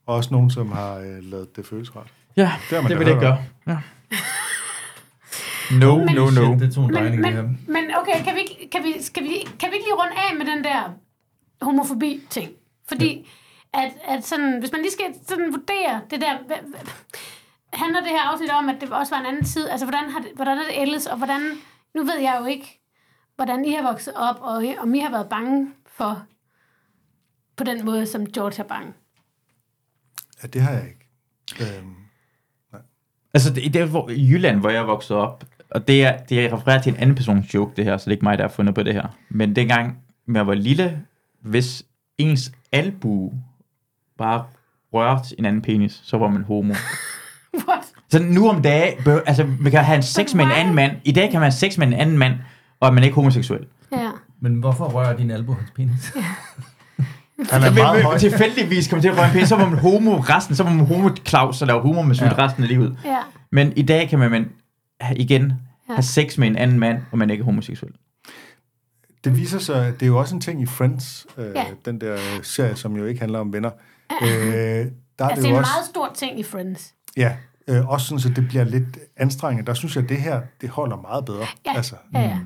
[0.08, 2.08] Og også nogen, som har øh, lavet det føles rart.
[2.38, 3.38] Ja, Det har man det vil jeg hørt gøre.
[3.68, 3.78] Ja.
[5.72, 6.30] No, no, no.
[6.32, 7.36] Shit, det tog en Men, men,
[7.68, 9.30] men okay, kan vi, ikke- kan, vi, skal vi,
[9.60, 10.94] kan vi ikke lige runde af med den der
[11.62, 12.52] homofobi-ting?
[12.88, 13.30] Fordi
[13.74, 16.38] at, at sådan, hvis man lige skal sådan vurdere det der...
[16.48, 16.80] Hvad, hvad,
[17.74, 19.70] handler det her afsnit om, at det også var en anden tid?
[19.70, 21.06] Altså, hvordan, har det, hvordan er det ellers?
[21.06, 21.42] Og hvordan...
[21.96, 22.82] Nu ved jeg jo ikke,
[23.36, 26.24] hvordan I har vokset op, og om I har været bange for
[27.56, 28.94] på den måde, som George er bange.
[30.44, 31.76] Ja, det har jeg ikke.
[31.78, 31.96] Øhm,
[33.34, 36.46] Altså, det, det er hvor, i Jylland, hvor jeg vokset op, og det er, det
[36.46, 38.44] er refereret til en anden persons joke, det her, så det er ikke mig, der
[38.44, 39.18] har fundet på det her.
[39.30, 39.98] Men dengang
[40.34, 41.00] jeg var lille,
[41.42, 41.84] hvis
[42.18, 43.34] ens albu
[44.18, 44.44] bare
[44.94, 46.74] rørte en anden penis, så var man homo.
[47.68, 47.84] What?
[48.10, 50.92] Så nu om dagen, altså, man kan have en sex med en anden mand.
[51.04, 52.34] I dag kan man have sex med en anden mand,
[52.80, 53.66] og er man ikke homoseksuel.
[53.92, 54.10] Ja.
[54.42, 56.14] Men hvorfor rører din albu hans penis?
[57.52, 58.18] Han er meget høj.
[58.18, 60.86] Tilfældigvis kommer til at røre en penis, så var man homo resten, så var man
[60.86, 62.26] homo Claus og lave humor med ja.
[62.26, 62.46] Ja.
[62.46, 62.98] resten af livet.
[63.06, 63.18] Ja.
[63.52, 64.50] Men i dag kan man, man
[65.16, 65.54] igen
[65.90, 65.94] Ja.
[65.94, 67.94] have sex med en anden mand, og man ikke er homoseksuel.
[69.24, 71.66] Det viser sig, det er jo også en ting i Friends, øh, Ja.
[71.86, 73.72] den der serie, som jo ikke handler om venner.
[74.22, 76.94] Øh, der er Altså, det det er en også, meget stor ting i Friends.
[77.18, 77.36] ja,
[77.68, 79.68] øh, også sådan, så det bliver lidt anstrengende.
[79.68, 81.46] Der synes jeg, at det her, det holder meget bedre.
[81.66, 82.40] Ja, Altså, ja, ja.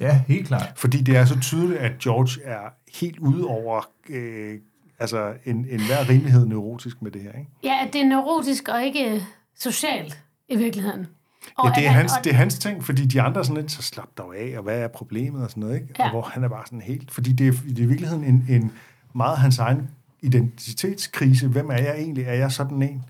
[0.00, 0.72] Ja, helt klart.
[0.76, 2.60] fordi det er så tydeligt, at George er
[3.00, 4.58] helt ude over øh,
[4.98, 7.32] altså en, en hver rimelighed neurotisk med det her.
[7.32, 7.50] Ikke?
[7.64, 9.22] Ja, at det er neurotisk og ikke
[9.58, 11.06] socialt i virkeligheden.
[11.58, 13.62] Og Ja, det er, han- hans, det er hans ting, fordi de andre er sådan
[13.62, 15.94] lidt, så slap dog af, og hvad er problemet og sådan noget, ikke?
[15.98, 16.04] Ja.
[16.04, 18.46] Og hvor han er bare sådan helt, fordi det er, det er i virkeligheden en,
[18.48, 18.72] en
[19.14, 19.90] meget hans egen
[20.22, 21.48] identitetskrise.
[21.48, 22.24] Hvem er jeg egentlig?
[22.24, 23.04] Er jeg sådan en?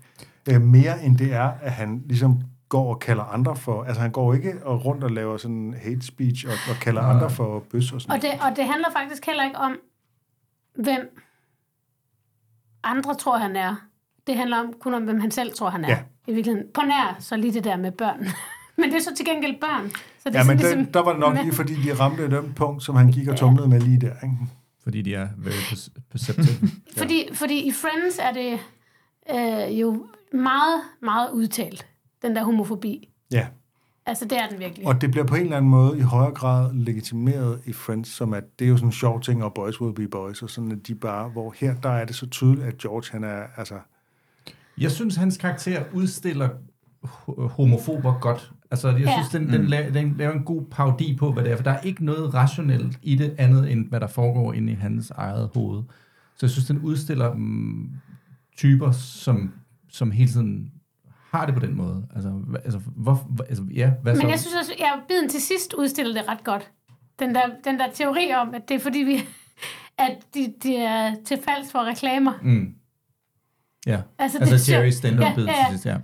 [0.49, 4.11] Øh, mere end det er, at han ligesom går og kalder andre for, altså han
[4.11, 7.11] går ikke og rundt og laver sådan hate speech og, og kalder Nej.
[7.11, 9.77] andre for bøs og sådan Og det, og det handler faktisk heller ikke om,
[10.75, 11.19] hvem
[12.83, 13.75] andre tror, han er.
[14.27, 15.89] Det handler om, kun om, hvem han selv tror, han er.
[15.89, 15.99] Ja.
[16.27, 16.67] I virkeligheden.
[16.73, 18.19] På nær så lige det der med børn.
[18.77, 19.89] men det er så til gengæld børn.
[19.89, 22.25] Så det er Ja, men sådan, der, der var det nok lige, fordi de ramte
[22.25, 24.13] et ømt punkt, som han gik og tumlede med lige der.
[24.23, 24.35] Ikke?
[24.83, 26.69] Fordi de er very perce- perceptive.
[26.97, 28.59] Fordi, fordi i Friends er det
[29.35, 31.87] øh, jo meget, meget udtalt,
[32.21, 33.09] den der homofobi.
[33.31, 33.47] Ja.
[34.05, 34.87] Altså, det er den virkelig.
[34.87, 38.33] Og det bliver på en eller anden måde i højere grad legitimeret i Friends, som
[38.33, 40.71] at det er jo sådan en sjov ting, og boys will be boys, og sådan
[40.71, 43.75] at de bare, hvor her, der er det så tydeligt, at George, han er, altså,
[44.77, 46.49] Jeg synes, hans karakter udstiller
[47.05, 48.51] ho- homofober godt.
[48.71, 49.13] Altså, jeg Ja.
[49.13, 49.73] synes, den, den, Mm.
[49.73, 52.33] la- den laver en god parodi på, hvad det er, for der er ikke noget
[52.33, 55.83] rationelt i det andet, end hvad der foregår inde i hans eget hoved.
[56.35, 57.89] Så jeg synes, den udstiller mm,
[58.57, 59.53] typer, som,
[59.89, 60.71] som hele tiden
[61.31, 62.05] har det på den måde.
[62.15, 64.21] Altså, hva- altså, hvor, hva- altså ja, hvad så?
[64.21, 66.71] Men jeg synes også, at jeg biden til sidst udstillede det ret godt.
[67.19, 69.15] Den der, den der teori om, at det er fordi vi,
[70.05, 72.33] at de, de er til falsk for reklamer.
[72.43, 72.73] Mm.
[73.87, 74.73] Ja, Altså, altså, er altså.
[74.73, 75.69] Jerry stand Ja, ja, ja.
[75.69, 75.97] sidst, ja.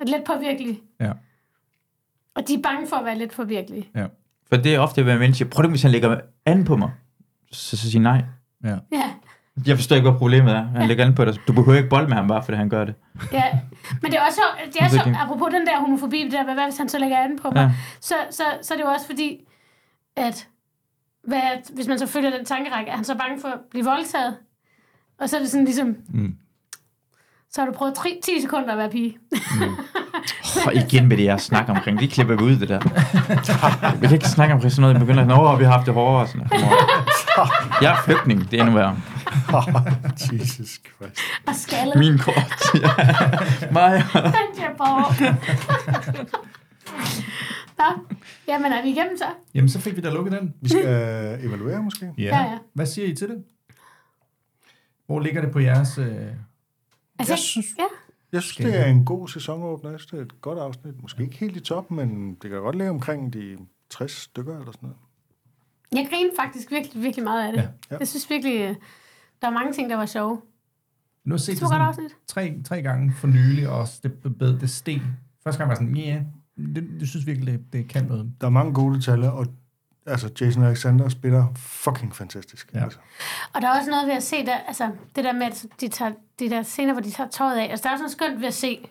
[0.00, 0.80] Er lidt påvirkelige.
[1.00, 1.12] ja.
[2.34, 3.88] Og de er bange for at være lidt påvirkelige.
[3.94, 4.06] ja.
[4.48, 6.90] For det er ofte, hvad mennesker, prøv det, hvis han lægger an på mig.
[7.52, 8.24] Så, så sig nej.
[8.64, 8.76] Ja.
[8.92, 9.10] Ja,
[9.66, 10.62] Jeg forstår ikke, hvad problemet er.
[10.62, 11.34] Han lægger an på dig.
[11.48, 12.94] Du behøver ikke bold med ham, bare fordi han gør det.
[13.32, 13.44] ja.
[14.02, 16.78] Men det er også, det er så, apropos den der homofobi, det der, hvad hvis
[16.78, 17.70] han så lægger an på mig, ja.
[18.00, 19.40] så, så, så er det jo også fordi,
[20.16, 20.48] at
[21.24, 21.40] hvad,
[21.74, 24.36] hvis man så følger den tankerække, er han så bange for at blive voldtaget?
[25.18, 26.36] Og så er det sådan ligesom, Mm.
[27.52, 29.18] Så har du prøvet 3, 10 sekunder at være pige.
[30.66, 31.98] Og igen med det, jeg snakker omkring.
[32.00, 32.80] Det klipper vi ud, det der.
[34.00, 34.94] Vi kan ikke snakke omkring sådan noget.
[34.96, 36.22] Vi begynder at nå, vi har haft det hårdere.
[36.22, 36.48] og Sådan.
[37.82, 38.96] Jeg er flygtning, det er endnu værre.
[40.32, 41.20] Jesus Christ.
[41.46, 41.98] Og skaldet.
[41.98, 42.52] Min kort.
[42.74, 42.88] Ja.
[43.72, 44.00] Mig.
[44.00, 44.84] Han siger på.
[47.78, 47.84] Nå,
[48.48, 49.24] jamen er vi igennem så?
[49.54, 50.54] Jamen, så fik vi da lukket den.
[50.62, 52.10] Vi skal øh, evaluere måske.
[52.18, 52.22] Ja.
[52.22, 52.58] Ja, ja.
[52.74, 53.44] Hvad siger I til det?
[55.06, 55.98] Hvor ligger det på jeres...
[55.98, 56.06] Øh...
[57.20, 57.84] Altså, Jeg synes, ja.
[58.32, 59.90] jeg synes, det er en god sæsonåbner.
[59.90, 61.02] Jeg synes, det er et godt afsnit.
[61.02, 63.58] Måske ikke helt i top, men det kan godt ligge omkring de
[63.90, 64.96] 60 stykker eller sådan noget.
[65.92, 67.62] Jeg griner faktisk virkelig, virkelig meget af det.
[67.62, 67.68] Ja.
[67.90, 67.96] Ja.
[67.98, 68.68] Jeg synes virkelig, øh,
[69.42, 70.40] der var mange ting, der var sjove.
[71.24, 72.16] Nu har jeg set det sådan afsnit.
[72.26, 75.02] tre, tre gange for nylig, og det, det, det sten.
[75.44, 76.22] Første gang var jeg sådan, ja, yeah,
[76.74, 78.32] det, det, synes virkelig, det, det kan noget.
[78.40, 79.46] Der er mange gode detaljer, og
[80.06, 82.70] altså, Jason Alexander spiller fucking fantastisk.
[82.74, 82.84] Ja.
[82.84, 82.98] Altså.
[83.54, 85.88] Og der er også noget ved at se, der, altså, det der med, at de,
[85.88, 87.70] tager, de der scener, hvor de tager tøjet af.
[87.70, 88.88] Altså, der er også noget skønt ved at se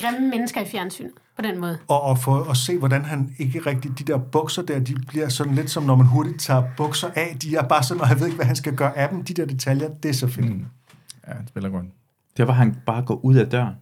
[0.00, 1.78] grimme mennesker i fjernsynet på den måde.
[1.88, 3.98] Og at, få, at se, hvordan han ikke rigtig...
[3.98, 7.36] De der bukser der, de bliver sådan lidt som, når man hurtigt tager bukser af.
[7.42, 9.24] De er bare sådan, og jeg ved ikke, hvad han skal gøre af dem.
[9.24, 10.46] De der detaljer, det er så fedt.
[10.46, 10.66] Mm.
[11.26, 11.86] Ja, det spiller godt.
[12.36, 13.74] Det var, han bare går ud af døren.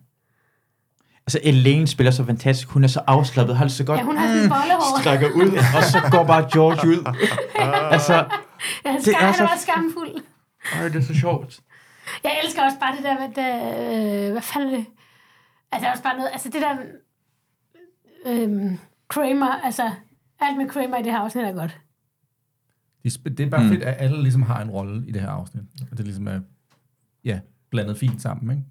[1.26, 2.68] Altså, Elaine spiller så fantastisk.
[2.68, 3.98] Hun er så afslappet, har det så godt.
[3.98, 5.00] Ja, hun har sådan en bollehår.
[5.00, 7.14] Strækker ud, og så går bare George ud.
[7.94, 8.14] altså,
[8.84, 10.22] Ja, Det er er så- bare skamfuld.
[10.80, 11.60] øj, det er så sjovt.
[12.24, 14.86] Jeg elsker også bare det der med, det, øh, hvad fanden er det?
[15.72, 16.76] Altså, der er også bare noget, altså det der,
[18.26, 18.78] øhm,
[19.08, 19.90] Kramer, altså,
[20.40, 21.78] alt med Kramer i det her afsnit er godt.
[23.04, 23.66] Det er bare Mm.
[23.66, 23.72] mm.
[23.72, 25.64] fedt, at alle ligesom har en rolle i det her afsnit.
[25.90, 26.40] Og det ligesom er
[27.24, 27.40] ja,
[27.70, 28.68] blandet fint sammen, ikke?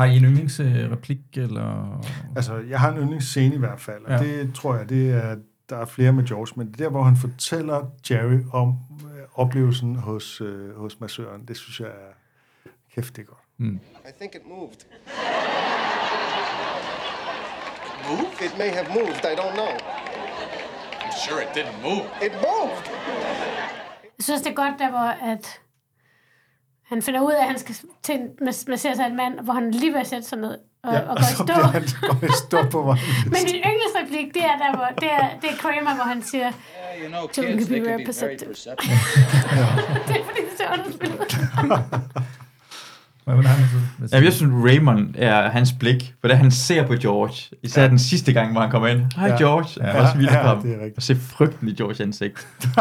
[0.00, 2.00] Har I en yndlingsreplik, eller...
[2.36, 4.18] Altså, jeg har en yndlingsscene i hvert fald, og Ja.
[4.18, 5.36] det tror jeg, det er,
[5.70, 8.68] der er flere med George, men det der, hvor han fortæller Jerry om
[9.04, 12.12] øh, oplevelsen hos, øh, hos massøren, det synes jeg er
[12.94, 13.38] kæft, det er godt.
[13.58, 13.80] Mm.
[14.08, 14.80] I think it moved.
[18.08, 18.26] Move?
[18.46, 19.72] It may have moved, I don't know.
[21.04, 22.04] I'm sure it didn't move.
[22.26, 22.84] It moved!
[24.18, 25.60] Jeg synes, det er godt, der hvor at
[26.92, 29.52] han finder ud af, at han skal til en mas- massere sig en mand, hvor
[29.52, 30.54] han lige vil sætte sig ned
[30.84, 31.44] og, ja, og gå i så stå.
[31.44, 31.82] bliver han
[32.20, 33.02] går i stå på vejen.
[33.32, 36.48] Men min yndlingsreplik, det er, der, hvor, det, er, det er Kramer, hvor han siger,
[36.50, 38.48] Yeah, you know, Children kids, be can very be very perceptive.
[38.50, 38.96] perceptive.
[40.08, 41.20] det er fordi, det er så underspillet.
[43.24, 43.66] Hvad vil han
[44.08, 44.16] så?
[44.16, 47.56] Ja, jeg synes, Raymond er hans blik, hvordan han ser på George.
[47.62, 47.88] Især ja.
[47.88, 49.00] den sidste gang, hvor han kommer ind.
[49.16, 49.36] Hej Ja.
[49.36, 49.68] George.
[49.86, 49.96] Ja.
[49.96, 50.02] Ja.
[50.02, 50.96] Også vildt Ja, det er rigtigt.
[50.96, 52.48] Og se frygten i Georges ansigt.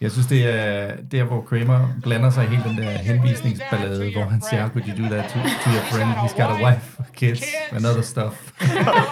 [0.00, 4.24] Jeg synes, det er der, hvor Kramer blander sig i hele den der henvisningsballade, hvor
[4.24, 6.10] han siger, how could you do that to, to your friend?
[6.10, 7.42] He's got a wife, kids,
[7.72, 8.52] and other stuff.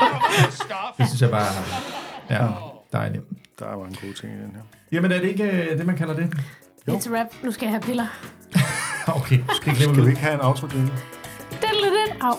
[0.98, 1.46] det synes jeg bare
[2.28, 2.48] er ja,
[2.92, 3.24] dejligt.
[3.58, 4.62] Der er mange gode ting i den her.
[4.92, 6.34] Jamen er det ikke øh, det, man kalder det?
[6.88, 6.96] Jo.
[6.96, 7.26] It's a rap.
[7.42, 8.06] Nu skal jeg have piller.
[9.16, 9.38] okay.
[9.56, 10.92] Skal, skal vi ikke have en outro jingle?
[11.50, 12.22] Den lidt den.
[12.22, 12.34] Au.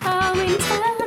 [0.00, 1.01] Kom en